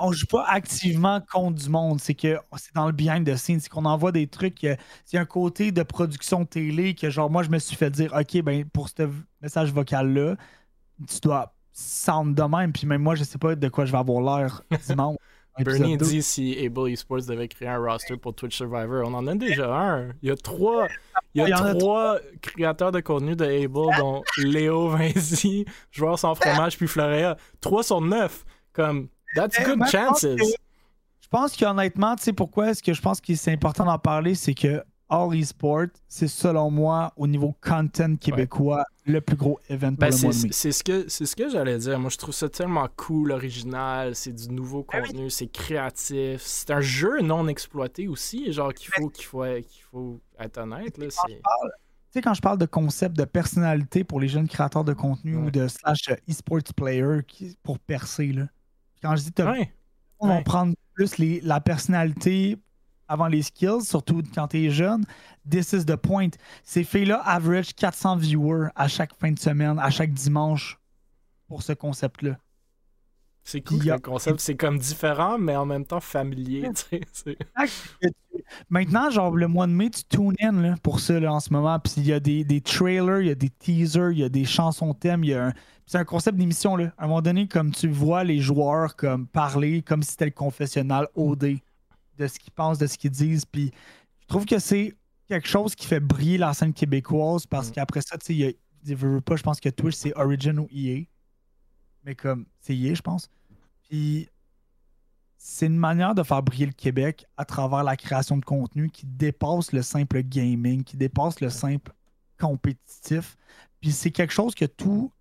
[0.03, 2.01] On joue pas activement contre du monde.
[2.01, 3.61] C'est que c'est dans le behind the scenes.
[3.61, 4.67] C'est qu'on envoie des trucs.
[5.05, 8.43] C'est un côté de production télé que, genre, moi, je me suis fait dire, OK,
[8.43, 9.09] ben, pour ce
[9.41, 10.37] message vocal-là,
[11.09, 12.73] tu dois sound de même.
[12.73, 15.17] Puis même moi, je sais pas de quoi je vais avoir l'air dimanche.
[15.59, 19.07] Bernie dit si Able Esports devait créer un roster pour Twitch Survivor.
[19.07, 20.09] On en a déjà un.
[20.23, 20.87] Il y a trois,
[21.35, 26.77] il y a trois créateurs de contenu de Able, dont Léo Vinci, Joueur sans fromage,
[26.77, 27.37] puis Florea.
[27.61, 28.45] Trois sur neuf.
[28.73, 30.23] Comme, that's good chances.
[30.23, 34.35] Je pense qu'honnêtement, tu sais pourquoi est-ce que je pense que c'est important d'en parler,
[34.35, 39.91] c'est que All Esport, c'est selon moi, au niveau content québécois, le plus gros event
[39.91, 41.99] pour ben, le mois de C'est ce que, c'est ce que j'allais dire.
[42.01, 44.17] Moi, je trouve ça tellement cool, original.
[44.17, 46.43] C'est du nouveau ben contenu, c'est créatif.
[46.43, 50.99] C'est un jeu non exploité aussi, genre qu'il faut, qu'il faut, qu'il faut être honnête.
[50.99, 51.33] Là, tu
[52.11, 55.51] sais, quand je parle de concept de personnalité pour les jeunes créateurs de contenu ou
[55.51, 57.21] de slash e-sports player
[57.63, 58.49] pour percer, là.
[59.03, 59.33] Quand je dis
[60.19, 62.59] On va prendre plus les, la personnalité
[63.09, 65.05] avant les skills, surtout quand tu es jeune.
[65.49, 66.31] This is the point.
[66.65, 70.79] Ces filles-là average 400 viewers à chaque fin de semaine, à chaque dimanche
[71.49, 72.37] pour ce concept-là.
[73.49, 76.69] C'est cool le concept, c'est comme différent, mais en même temps familier.
[78.71, 81.79] Maintenant, genre le mois de mai, tu tunes in pour ça là, en ce moment.
[81.79, 84.29] Puis il y a des, des, trailers, il y a des teasers, il y a
[84.29, 85.53] des chansons thèmes, il y a
[85.87, 86.93] C'est un concept d'émission là.
[86.99, 90.31] À un moment donné, comme tu vois les joueurs comme parler comme si c'était le
[90.33, 91.59] confessionnal OD
[92.19, 93.45] de ce qu'ils pensent, de ce qu'ils disent.
[93.45, 93.73] Puis
[94.21, 94.97] je trouve que c'est
[95.29, 97.73] quelque chose qui fait briller la scène québécoise parce mm.
[97.73, 100.69] qu'après ça, tu sais, il y a, pas, je pense que Twitch c'est Origin ou
[100.73, 101.05] EA
[102.07, 103.29] mais comme c'est hier, je pense.
[103.83, 104.31] Puis
[105.37, 109.05] c'est une manière de faire briller le Québec à travers la création de contenu qui
[109.07, 111.93] dépasse le simple gaming, qui dépasse le simple
[112.39, 113.37] compétitif.
[113.81, 115.13] Puis c'est quelque chose que tout,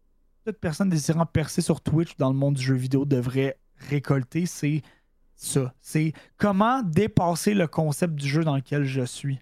[0.45, 4.83] toute personne désirant percer sur Twitch dans le monde du jeu vidéo devrait récolter, c'est
[5.35, 5.73] ça.
[5.81, 9.39] C'est comment dépasser le concept du jeu dans lequel je suis.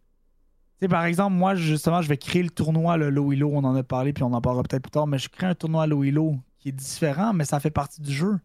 [0.80, 3.84] sais, par exemple, moi, justement, je vais créer le tournoi, le Low on en a
[3.84, 6.70] parlé, puis on en parlera peut-être plus tard, mais je crée un tournoi Low qui
[6.70, 8.40] est différent, mais ça fait partie du jeu.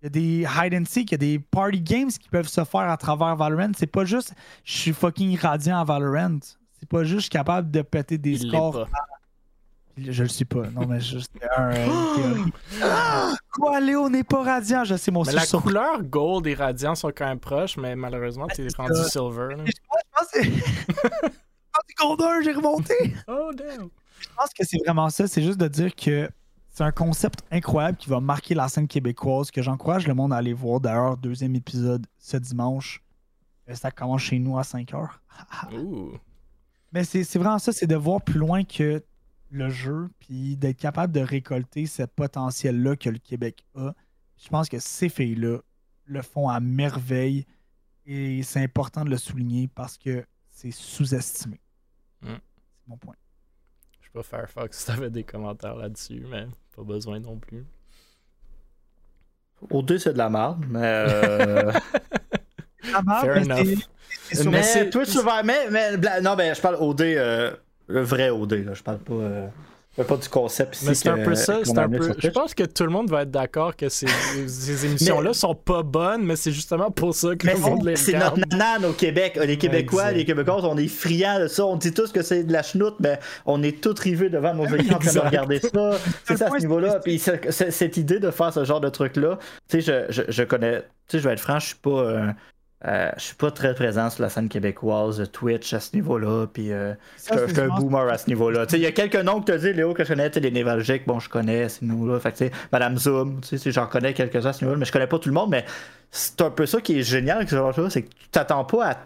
[0.00, 2.48] Il y a des hide and seek, il y a des party games qui peuvent
[2.48, 3.72] se faire à travers Valorant.
[3.76, 6.38] C'est pas juste je suis fucking radiant à Valorant.
[6.78, 8.86] C'est pas juste je suis capable de péter des scores.
[10.06, 10.68] Je le suis pas.
[10.70, 11.72] Non, mais juste un.
[11.72, 12.44] Euh,
[13.52, 14.84] Quoi, Léo n'est pas radiant?
[14.84, 18.46] Je sais mon mais La couleur gold et radiant sont quand même proches, mais malheureusement,
[18.48, 19.56] tu es rendu silver.
[19.66, 19.72] Je
[20.14, 21.94] pense que c'est.
[21.98, 22.94] gold 1, j'ai remonté.
[23.26, 23.88] Oh, damn.
[24.20, 25.26] Je pense que c'est vraiment ça.
[25.26, 26.28] C'est juste de dire que
[26.70, 30.36] c'est un concept incroyable qui va marquer la scène québécoise, que j'encourage le monde à
[30.36, 30.80] aller voir.
[30.80, 33.02] D'ailleurs, deuxième épisode ce dimanche.
[33.68, 35.20] Euh, ça commence chez nous à 5 heures.
[36.92, 39.02] Mais c'est vraiment ça, c'est de voir plus loin que
[39.50, 43.94] le jeu, puis d'être capable de récolter ce potentiel-là que le Québec a.
[44.36, 45.58] Je pense que ces filles-là
[46.06, 47.46] le font à merveille
[48.06, 51.60] et c'est important de le souligner parce que c'est sous-estimé.
[52.22, 52.28] Mm.
[52.28, 53.14] C'est mon point.
[54.00, 57.66] Je sais pas Firefox si t'avais des commentaires là-dessus, mais pas besoin non plus.
[59.70, 61.04] OD, c'est de la merde, mais.
[61.08, 61.72] Euh...
[62.80, 63.64] Fair mais
[64.46, 65.14] Mais, c'est Twitch
[65.44, 67.54] Mais, mais, non, ben, je parle OD, euh,
[67.88, 68.74] le vrai OD, là.
[68.74, 69.14] Je parle pas.
[69.14, 69.46] Euh
[70.04, 70.86] pas du concept ici.
[70.86, 71.60] Mais c'est un peu ça.
[71.76, 72.14] Un peu...
[72.18, 74.06] Je pense que tout le monde va être d'accord que ces,
[74.46, 78.18] ces émissions-là sont pas bonnes, mais c'est justement pour ça que le monde les C'est
[78.18, 79.38] notre nanane au Québec.
[79.42, 81.64] Les Québécois, les Québécois, on est friands de ça.
[81.64, 84.66] On dit tous que c'est de la chenoute, mais on est tous rivés devant nos
[84.74, 85.90] écrans en train de regarder ça.
[86.24, 87.00] C'est ça à ce niveau-là.
[87.00, 89.38] Puis cette idée de faire ce genre de truc-là,
[89.68, 90.82] tu sais, je, je, je, connais.
[91.08, 91.90] Tu sais, je vais être franc, je suis pas.
[91.90, 92.26] Euh,
[92.86, 96.72] euh, je suis pas très présent sur la scène québécoise, Twitch à ce niveau-là, puis
[96.72, 98.66] euh, je suis un boomer à ce niveau-là.
[98.72, 101.04] Il y a quelques noms que tu as dit, Léo, que je connais, les névralgiques,
[101.04, 102.20] bon, je connais ce niveau-là.
[102.20, 105.34] Fait Madame Zoom, j'en connais quelques-uns à ce niveau-là, mais je connais pas tout le
[105.34, 105.64] monde, mais
[106.12, 108.64] c'est un peu ça qui est génial avec ce genre de c'est que tu t'attends
[108.64, 108.96] pas à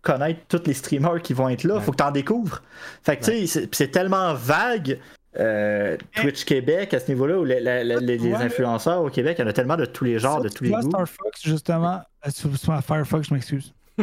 [0.00, 2.62] connaître tous les streamers qui vont être là, faut que tu en découvres.
[3.02, 4.98] Fait que tu sais, c'est tellement vague
[5.38, 9.52] euh, Twitch Québec à ce niveau-là, où les, influenceurs au Québec, il y en a
[9.52, 10.90] tellement de tous les genres, de tous les goûts.
[10.90, 13.74] Star Fox, justement, euh, Firefox, je m'excuse.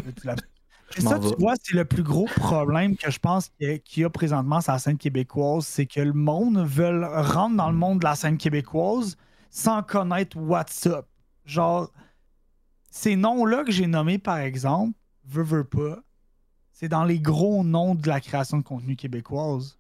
[0.98, 4.10] Et ça, tu vois, c'est le plus gros problème que je pense qu'il y, a
[4.10, 8.06] présentement sur la scène québécoise, c'est que le monde veut rentrer dans le monde de
[8.06, 9.16] la scène québécoise
[9.52, 11.06] sans connaître WhatsApp.
[11.46, 11.92] Genre,
[12.90, 16.00] ces noms-là que j'ai nommés, par exemple, veux, veux pas,
[16.72, 19.78] c'est dans les gros noms de la création de contenu québécoise.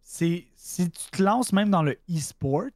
[0.00, 2.70] C'est si tu te lances même dans le e-sport,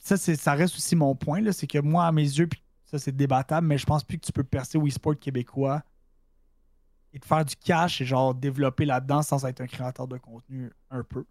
[0.00, 2.48] ça, ça reste aussi mon point, c'est que moi, à mes yeux,
[2.90, 5.82] ça c'est débattable, mais je pense plus que tu peux percer au e-sport québécois
[7.12, 10.70] et te faire du cash et genre développer là-dedans sans être un créateur de contenu
[10.90, 11.24] un peu.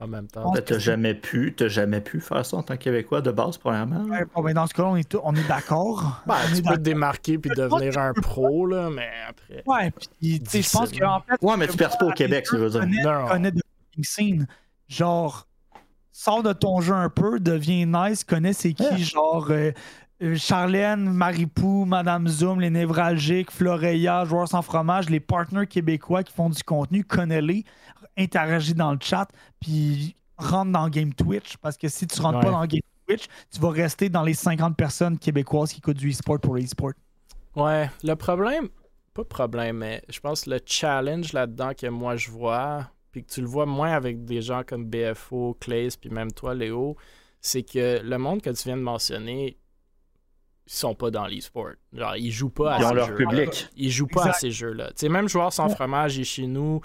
[0.00, 0.52] En même temps.
[0.52, 4.04] T'as jamais pu, jamais pu faire ça en tant que Québécois de base, premièrement.
[4.36, 6.20] Ouais, dans ce cas-là, on est, on est d'accord.
[6.26, 9.62] Ben, tu peux te démarquer puis devenir un pro, là, mais après.
[9.64, 11.40] Ouais, puis je pense qu'en fait.
[11.40, 12.80] Ouais, mais tu perds pas au Québec, tu veux dire.
[13.28, 13.62] Connais, de
[14.02, 14.48] scene.
[14.88, 15.46] Genre,
[16.10, 19.46] sors de ton jeu un peu, deviens nice, connais c'est qui, genre.
[19.50, 19.70] Euh,
[20.36, 26.48] Charlène, Maripou, Madame Zoom, les névralgiques, Floreya, Joueurs sans fromage, les partenaires québécois qui font
[26.48, 27.64] du contenu, connais-les,
[28.16, 29.28] interagis dans le chat,
[29.60, 33.60] puis rentre dans Game Twitch, parce que si tu rentres pas dans Game Twitch, tu
[33.60, 36.92] vas rester dans les 50 personnes québécoises qui coûtent du e-sport pour le e-sport.
[37.56, 38.68] Ouais, le problème,
[39.12, 43.40] pas problème, mais je pense le challenge là-dedans que moi je vois, puis que tu
[43.40, 46.96] le vois moins avec des gens comme BFO, Clays, puis même toi, Léo,
[47.40, 49.58] c'est que le monde que tu viens de mentionner,
[50.66, 51.72] sont pas dans l'e-sport.
[51.92, 53.68] Genre, ils jouent pas à ils ont leur public.
[53.76, 54.88] Ils jouent pas à ces jeux-là.
[54.88, 56.80] Tu sais, même joueur sans fromage, est chez nous,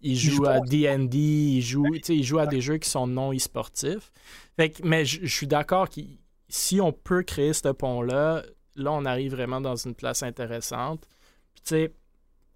[0.00, 4.10] ils jouent à D&D, ils jouent, ils jouent à des jeux qui sont non e-sportifs.
[4.56, 6.18] Fait que, mais je suis d'accord qu'ils
[6.48, 8.42] si on peut créer ce pont-là,
[8.74, 11.06] là, on arrive vraiment dans une place intéressante.
[11.54, 11.94] Puis, tu sais,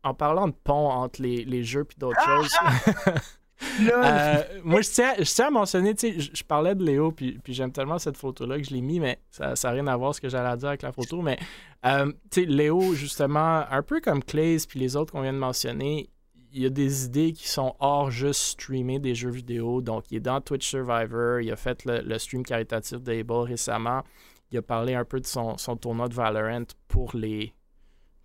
[0.02, 2.42] en parlant de pont entre les, jeux et d'autres ah!
[2.42, 3.14] choses.
[3.80, 7.98] Euh, moi, je tiens, à mentionner, tu sais, je, parlais de Léo, puis, j'aime tellement
[7.98, 10.56] cette photo-là que je l'ai mis, mais ça n'a rien à voir ce que j'allais
[10.56, 11.22] dire avec la photo.
[11.22, 11.38] Mais,
[11.86, 15.38] euh, tu sais, Léo, justement, un peu comme Clays, puis les autres qu'on vient de
[15.38, 16.10] mentionner,
[16.52, 19.80] il y a des idées qui sont hors juste streamer des jeux vidéo.
[19.80, 24.02] Donc, il est dans Twitch Survivor, il a fait le, stream caritatif d'Able récemment.
[24.50, 27.54] Il a parlé un peu de son tournoi de Valorant pour les,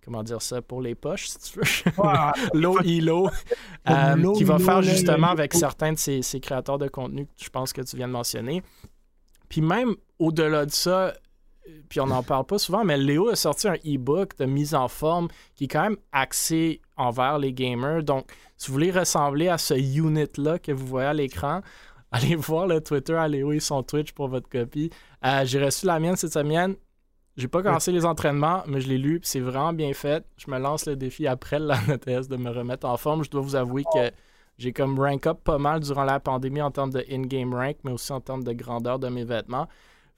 [0.04, 1.92] comment dire ça, pour les poches, si tu veux.
[2.54, 3.28] Low Elo,
[3.88, 7.72] euh, qui va faire justement avec certains de ces, créateurs de contenu que je pense
[7.72, 8.62] que tu viens de mentionner.
[9.48, 11.14] Puis même au-delà de ça,
[11.88, 14.88] puis on n'en parle pas souvent, mais Léo a sorti un e-book de mise en
[14.88, 18.02] forme qui est quand même axé envers les gamers.
[18.02, 21.60] Donc, si vous voulez ressembler à ce unit-là que vous voyez à l'écran,
[22.10, 24.90] allez voir le Twitter à Léo et son Twitch pour votre copie.
[25.24, 26.74] Euh, j'ai reçu la mienne cette semaine.
[27.38, 30.26] J'ai pas commencé les entraînements, mais je l'ai lu, c'est vraiment bien fait.
[30.36, 33.22] Je me lance le défi après la NTS de me remettre en forme.
[33.22, 34.10] Je dois vous avouer que
[34.58, 37.92] j'ai comme rank up pas mal durant la pandémie en termes de in-game rank, mais
[37.92, 39.68] aussi en termes de grandeur de mes vêtements.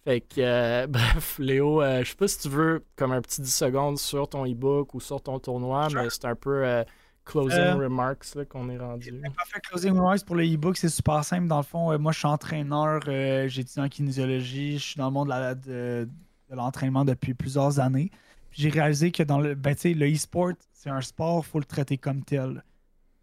[0.03, 3.43] Fait que, euh, bref, Léo, euh, je sais pas si tu veux comme un petit
[3.43, 6.85] 10 secondes sur ton e-book ou sur ton tournoi, mais c'est un peu euh,
[7.27, 9.13] closing remarks qu'on est rendu.
[9.37, 11.49] Parfait, closing remarks pour le e-book, c'est super simple.
[11.49, 13.03] Dans le fond, moi, je suis entraîneur,
[13.47, 16.09] j'étudie en kinésiologie, je suis dans le monde de la, de,
[16.51, 18.11] de l'entraînement depuis plusieurs années.
[18.51, 21.97] J'ai réalisé que dans le, ben, le e-sport, c'est un sport, il faut le traiter
[21.97, 22.65] comme tel.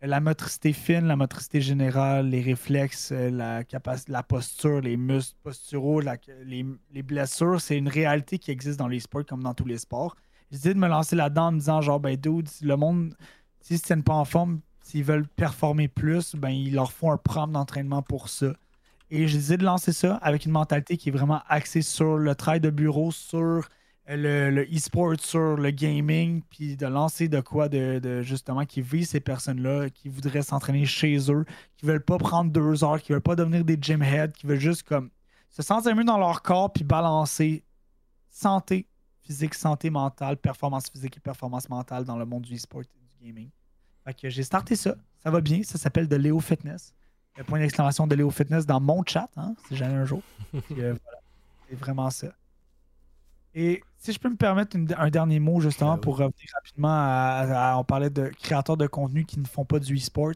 [0.01, 3.63] La motricité fine, la motricité générale, les réflexes, euh, la,
[4.07, 8.99] la posture, les muscles posturaux, les, les, blessures, c'est une réalité qui existe dans les
[8.99, 10.15] sports comme dans tous les sports.
[10.51, 13.15] J'ai décidé de me lancer là-dedans en me disant genre, ben, dude, le monde,
[13.59, 17.17] s'ils ne tiennent pas en forme, s'ils veulent performer plus, ben, il leur faut un
[17.17, 18.53] programme d'entraînement pour ça.
[19.09, 22.35] Et j'ai décidé de lancer ça avec une mentalité qui est vraiment axée sur le
[22.35, 23.69] travail de bureau, sur
[24.07, 29.19] le, e-sport, sur le gaming, puis de lancer de quoi de, justement qui vise ces
[29.19, 33.35] personnes-là, qui voudraient s'entraîner chez eux, qui veulent pas prendre deux heures, qui veulent pas
[33.35, 35.09] devenir des gym heads, qui veulent juste comme
[35.49, 37.63] se sentir mieux dans leur corps puis balancer
[38.29, 38.87] santé
[39.21, 43.25] physique, santé mentale, performance physique et performance mentale dans le monde du e-sport et du
[43.25, 43.49] gaming.
[44.05, 44.95] Fait que j'ai starté ça.
[45.21, 45.63] Ça va bien.
[45.63, 46.93] Ça s'appelle de Léo Fitness
[47.43, 50.21] point d'exclamation de Léo Fitness dans mon chat, hein, si jamais un jour.
[50.77, 50.95] Euh,
[51.69, 52.27] c'est vraiment ça.
[53.53, 57.75] Et si je peux me permettre un dernier mot, justement, ben pour revenir rapidement à,
[57.77, 60.33] On parlait de créateurs de contenu qui ne font pas du e-sport.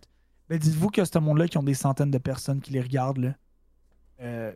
[0.49, 3.33] Ben, dites-vous que ce monde-là, qui ont des centaines de personnes qui les regardent, là,
[4.21, 4.51] euh,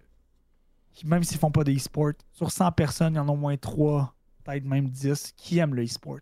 [0.94, 3.38] qui, même s'ils font pas de e-sport, sur 100 personnes, il y en a au
[3.38, 4.14] moins 3,
[4.44, 6.20] peut-être même 10, qui aiment le e-sport.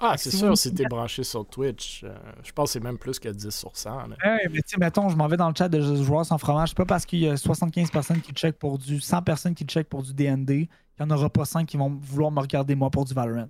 [0.00, 3.18] Ah, c'est sûr, si t'es branché sur Twitch, euh, je pense que c'est même plus
[3.18, 4.10] que 10 sur 100.
[4.24, 6.70] Ouais, mais tu mettons, je m'en vais dans le chat de joueurs sans fromage.
[6.70, 9.00] C'est pas parce qu'il y a 75 personnes qui checkent pour du.
[9.00, 11.90] 100 personnes qui checkent pour du DND qu'il n'y en aura pas 5 qui vont
[11.90, 13.48] vouloir me regarder moi pour du Valorant.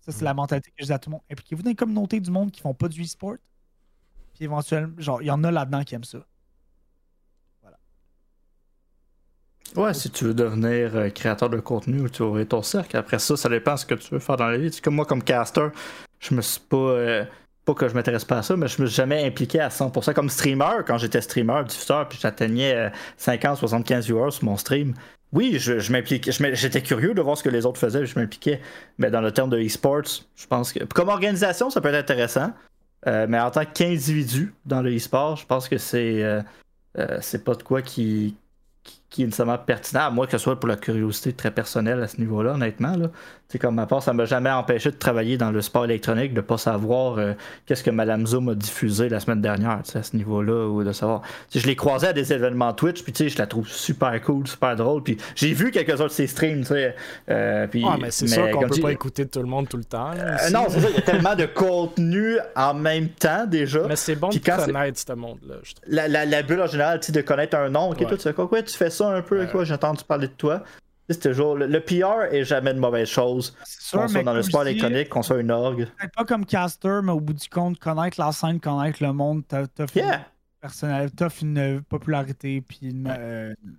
[0.00, 1.22] Ça, c'est la mentalité que je dis à tout le monde.
[1.30, 3.36] Impliquez-vous dans une communauté du monde qui font pas du e-sport?
[4.34, 6.26] Puis éventuellement, genre, il y en a là-dedans qui aiment ça.
[9.76, 12.96] Ouais, si tu veux devenir euh, créateur de contenu, tu aurais ton cercle.
[12.96, 14.70] Après ça, ça dépend de ce que tu veux faire dans la vie.
[14.80, 15.68] comme moi, comme caster,
[16.18, 16.76] je me suis pas.
[16.76, 17.24] Euh,
[17.64, 20.12] pas que je m'intéresse pas à ça, mais je me suis jamais impliqué à 100%.
[20.14, 24.94] Comme streamer, quand j'étais streamer, diffuseur, puis j'atteignais 50, 75 viewers sur mon stream.
[25.32, 26.32] Oui, je, m'impliquais.
[26.54, 28.60] J'étais curieux de voir ce que les autres faisaient, je m'impliquais.
[28.98, 30.82] Mais dans le terme de e-sports, je pense que.
[30.84, 32.52] Comme organisation, ça peut être intéressant.
[33.06, 36.24] Euh, mais en tant qu'individu dans le e-sport, je pense que c'est.
[37.20, 38.34] c'est pas de quoi qui
[39.18, 42.18] est nécessairement pertinent, à moins que ce soit pour la curiosité très personnelle à ce
[42.18, 42.96] niveau-là, honnêtement.
[42.96, 43.08] Là.
[43.50, 46.40] C'est comme ma part, ça m'a jamais empêché de travailler dans le sport électronique, de
[46.40, 47.32] pas savoir euh,
[47.66, 51.22] qu'est-ce que Madame Zoom a diffusé la semaine dernière, à ce niveau-là, ou de savoir.
[51.52, 55.02] je l'ai croisé à des événements Twitch, puis je la trouve super cool, super drôle,
[55.02, 56.94] puis j'ai vu quelques-uns de ses streams, tu sais.
[57.28, 60.12] Euh, puis, mais c'est sûr qu'on peut pas écouter tout le monde tout le temps.
[60.16, 63.80] Euh, non, c'est ça, il y a tellement de contenu en même temps déjà.
[63.88, 65.56] Mais c'est bon de connaître ce monde-là.
[65.88, 68.46] La, la, la, bulle en général, de connaître un nom, ok, toi, tu fais quoi,
[68.46, 70.62] quoi, tu fais ça un peu, quoi, j'entends tu parler de toi.
[71.08, 73.56] C'est toujours le, PR est jamais une mauvaise chose.
[73.92, 75.88] Qu'on soit dans le sport électronique, qu'on soit une orgue.
[76.14, 79.66] Pas comme caster, mais au bout du compte, connaître la scène, connaître le monde, t'as
[79.96, 80.24] yeah.
[80.60, 83.08] personnel, t'offres une popularité puis une,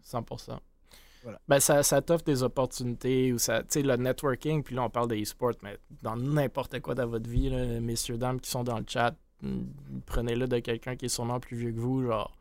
[0.05, 0.51] 100%.
[0.51, 5.07] Euh, ben, ça, ça t'offre des opportunités ou ça, le networking, puis là on parle
[5.07, 7.49] de e-sport, mais dans n'importe quoi dans votre vie,
[7.79, 9.61] messieurs, dames qui sont dans le chat, hmm,
[10.05, 12.35] prenez-le de quelqu'un qui est sûrement plus vieux que vous, genre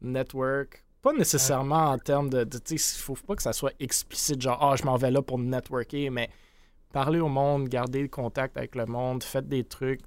[0.00, 2.46] network, pas nécessairement en termes de.
[2.70, 6.10] il faut pas que ça soit explicite, genre, ah, je m'en vais là pour networker,
[6.10, 6.30] mais
[6.92, 10.02] parler au monde, garder le contact avec le monde, faites des trucs,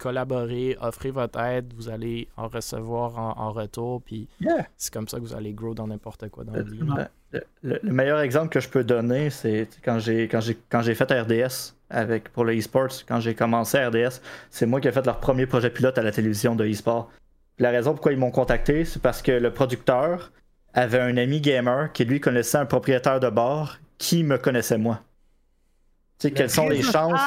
[0.00, 4.28] collaborer, offrez votre aide, vous allez en recevoir en, retour, puis
[4.76, 6.80] c'est comme ça que vous allez grow dans n'importe quoi dans la vie.
[7.62, 11.10] Le, meilleur exemple que je peux donner, c'est quand j'ai quand j'ai quand j'ai fait
[11.10, 14.20] RDS avec pour le e-sports, quand j'ai commencé RDS,
[14.50, 17.10] c'est moi qui ai fait leur premier projet pilote à la télévision de e-sport.
[17.58, 20.32] La raison pourquoi ils m'ont contacté, c'est parce que le producteur
[20.72, 25.00] avait un ami gamer qui lui connaissait un propriétaire de bar qui me connaissait moi.
[26.18, 27.20] Tu sais, quelles sont les chances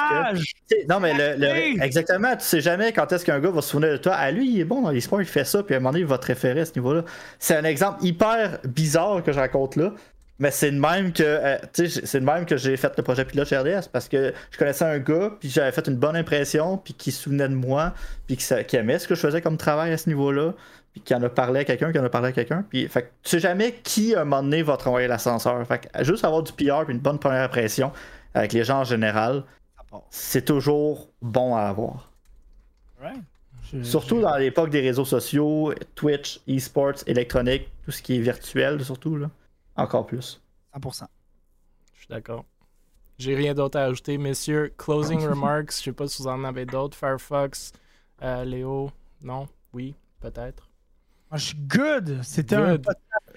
[0.70, 0.88] que.
[0.88, 3.98] Non, mais le, exactement, tu sais jamais quand est-ce qu'un gars va se souvenir de
[3.98, 4.14] toi.
[4.16, 6.02] Ah, lui, il est bon dans l'e-sport, il fait ça, puis à un moment donné,
[6.02, 7.04] il va te référer à ce niveau-là.
[7.40, 9.94] C'est un exemple hyper bizarre que je raconte là.
[10.40, 13.48] Mais c'est de même que euh, c'est de même que j'ai fait le projet pilote
[13.48, 16.94] chez RDS parce que je connaissais un gars puis j'avais fait une bonne impression puis
[16.94, 17.94] qui se souvenait de moi
[18.28, 20.54] puis qui, aimait ce que je faisais comme travail à ce niveau-là
[20.94, 23.12] puis qui en a parlé à quelqu'un qui en a parlé à quelqu'un puis fait
[23.24, 25.66] tu sais jamais qui à un moment donné va travailler l'ascenseur.
[25.66, 27.92] Fait juste avoir du PR puis une bonne première impression
[28.36, 29.44] avec les gens en général
[30.12, 32.12] c'est toujours bon à avoir.
[33.82, 39.18] Surtout dans l'époque des réseaux sociaux Twitch e-sports électronique tout ce qui est virtuel surtout
[39.18, 39.30] là
[39.78, 40.42] encore plus.
[40.76, 41.06] 100%.
[41.94, 42.46] Je suis d'accord.
[43.18, 44.74] J'ai rien d'autre à ajouter, messieurs.
[44.78, 45.72] Closing remarks.
[45.78, 46.98] Je sais pas si vous en avez d'autres.
[46.98, 47.72] Firefox,
[48.22, 48.92] euh, Léo,
[49.22, 50.70] non, oui, peut-être.
[51.30, 52.20] Moi, je suis good.
[52.24, 52.78] C'était un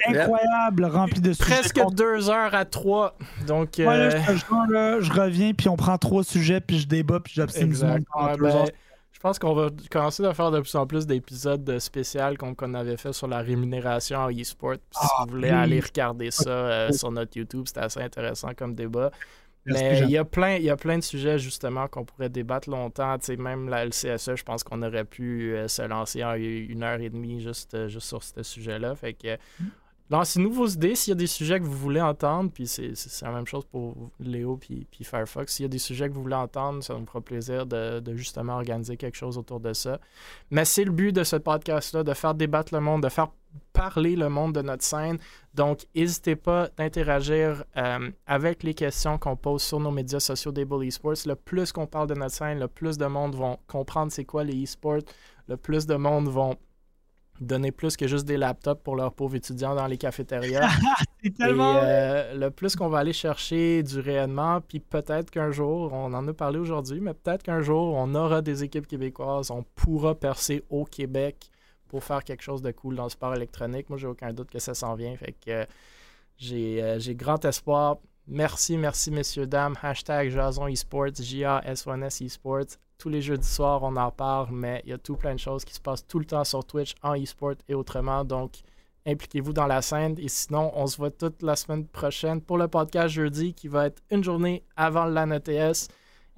[0.07, 1.55] incroyable, rempli de sujets.
[1.55, 3.17] Presque deux heures à trois.
[3.47, 4.11] Donc, euh...
[4.11, 8.71] je, reviens, puis on prend trois sujets, puis je débat, puis monde
[9.21, 12.73] je pense qu'on va commencer à faire de plus en plus d'épisodes spéciaux comme qu'on
[12.73, 14.77] avait fait sur la rémunération en e-sport.
[14.77, 18.75] si ah, vous voulez aller regarder ça euh, sur notre YouTube, c'était assez intéressant comme
[18.75, 19.11] débat.
[19.67, 22.71] Mais il y, a plein, il y a plein de sujets justement qu'on pourrait débattre
[22.71, 23.19] longtemps.
[23.39, 27.11] même la LCSE, je pense qu'on aurait pu euh, se lancer en une heure et
[27.11, 28.95] demie juste, euh, juste sur ce sujet-là.
[28.95, 29.67] Fait que mm.
[30.11, 33.31] Lancez-nous vos idées s'il y a des sujets que vous voulez entendre, puis c'est la
[33.31, 35.55] même chose pour Léo puis, puis Firefox.
[35.55, 38.55] S'il y a des sujets que vous voulez entendre, ça nous fera plaisir de, justement
[38.55, 40.01] organiser quelque chose autour de ça.
[40.51, 43.29] Mais c'est le but de ce podcast-là, de faire débattre le monde, de faire
[43.73, 45.19] parler le monde de notre scène.
[45.55, 50.67] Donc, n'hésitez pas d'interagir euh, avec les questions qu'on pose sur nos médias sociaux des
[50.87, 51.15] Esports.
[51.27, 54.43] Le plus qu'on parle de notre scène, le plus de monde vont comprendre c'est quoi
[54.43, 55.03] les esports,
[55.49, 56.57] le plus de monde vont
[57.41, 60.69] donner plus que juste des laptops pour leurs pauvres étudiants dans les cafétérias.
[61.23, 61.77] c'est tellement...
[61.83, 66.29] Euh, le plus qu'on va aller chercher du rayonnement, puis peut-être qu'un jour, on en
[66.29, 70.63] a parlé aujourd'hui, mais peut-être qu'un jour, on aura des équipes québécoises, on pourra percer
[70.69, 71.51] au Québec
[71.89, 73.89] pour faire quelque chose de cool dans le sport électronique.
[73.89, 75.17] Moi, j'ai aucun doute que ça s'en vient.
[75.17, 75.67] Fait que
[76.53, 77.99] euh, j'ai grand espoir.
[78.29, 79.75] Merci, merci, messieurs, dames.
[79.83, 84.93] Hashtag Jason Esports, J-A-S-O-N-S Esports tous les jeudis soirs, on en parle, mais il y
[84.93, 87.55] a tout plein de choses qui se passent tout le temps sur Twitch, en e-sport
[87.69, 88.25] et autrement.
[88.25, 88.53] Donc,
[89.07, 90.17] impliquez-vous dans la scène.
[90.19, 93.87] Et sinon, on se voit toute la semaine prochaine pour le podcast jeudi qui va
[93.87, 95.89] être une journée avant le LAN ETS.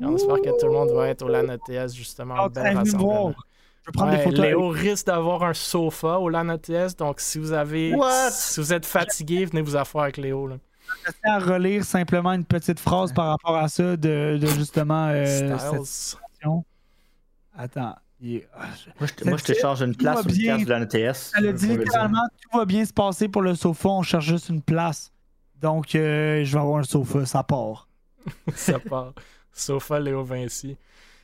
[0.01, 2.35] Et on espère que tout le monde va être au LAN ETS justement.
[2.39, 4.41] Oh, Je vais prendre des photos.
[4.41, 6.97] Léo risque d'avoir un sofa au LAN ETS.
[6.97, 7.93] Donc, si vous avez,
[8.31, 10.47] si vous êtes fatigué, venez vous asseoir avec Léo.
[10.47, 10.57] Là.
[11.25, 15.57] à relire simplement une petite phrase par rapport à ça de, justement euh,
[17.55, 17.97] Attends.
[18.55, 18.69] Ah,
[19.01, 21.33] moi, je, te charge une place sur de la NTS.
[21.37, 24.49] Elle a dit littéralement tout va bien se passer pour le sofa, on cherche juste
[24.49, 25.13] une place.
[25.61, 27.89] Donc, euh, je vais avoir un sofa, ça part.
[28.55, 29.13] ça part.
[29.53, 30.77] Sofa Léo Vinci.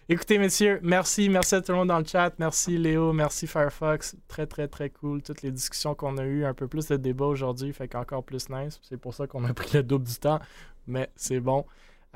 [0.08, 1.28] Écoutez, messieurs, merci.
[1.28, 2.32] Merci à tout le monde dans le chat.
[2.38, 4.16] Merci Léo, merci Firefox.
[4.26, 5.22] Très, très, très cool.
[5.22, 8.48] Toutes les discussions qu'on a eues, un peu plus de débat aujourd'hui, fait qu'encore plus
[8.48, 8.80] nice.
[8.82, 10.40] C'est pour ça qu'on a pris le double du temps,
[10.86, 11.64] mais c'est bon.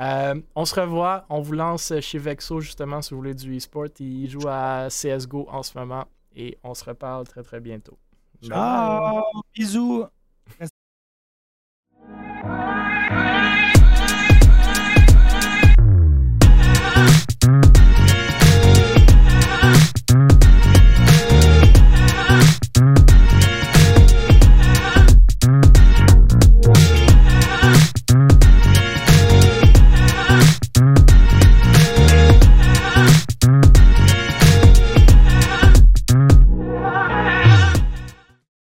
[0.03, 1.24] Euh, on se revoit.
[1.29, 3.87] On vous lance chez Vexo, justement, si vous voulez du e-sport.
[4.01, 6.07] Il joue à CSGO en ce moment.
[6.35, 7.99] Et on se reparle très, très bientôt.
[8.43, 9.23] Ciao!
[9.55, 10.07] Bisous!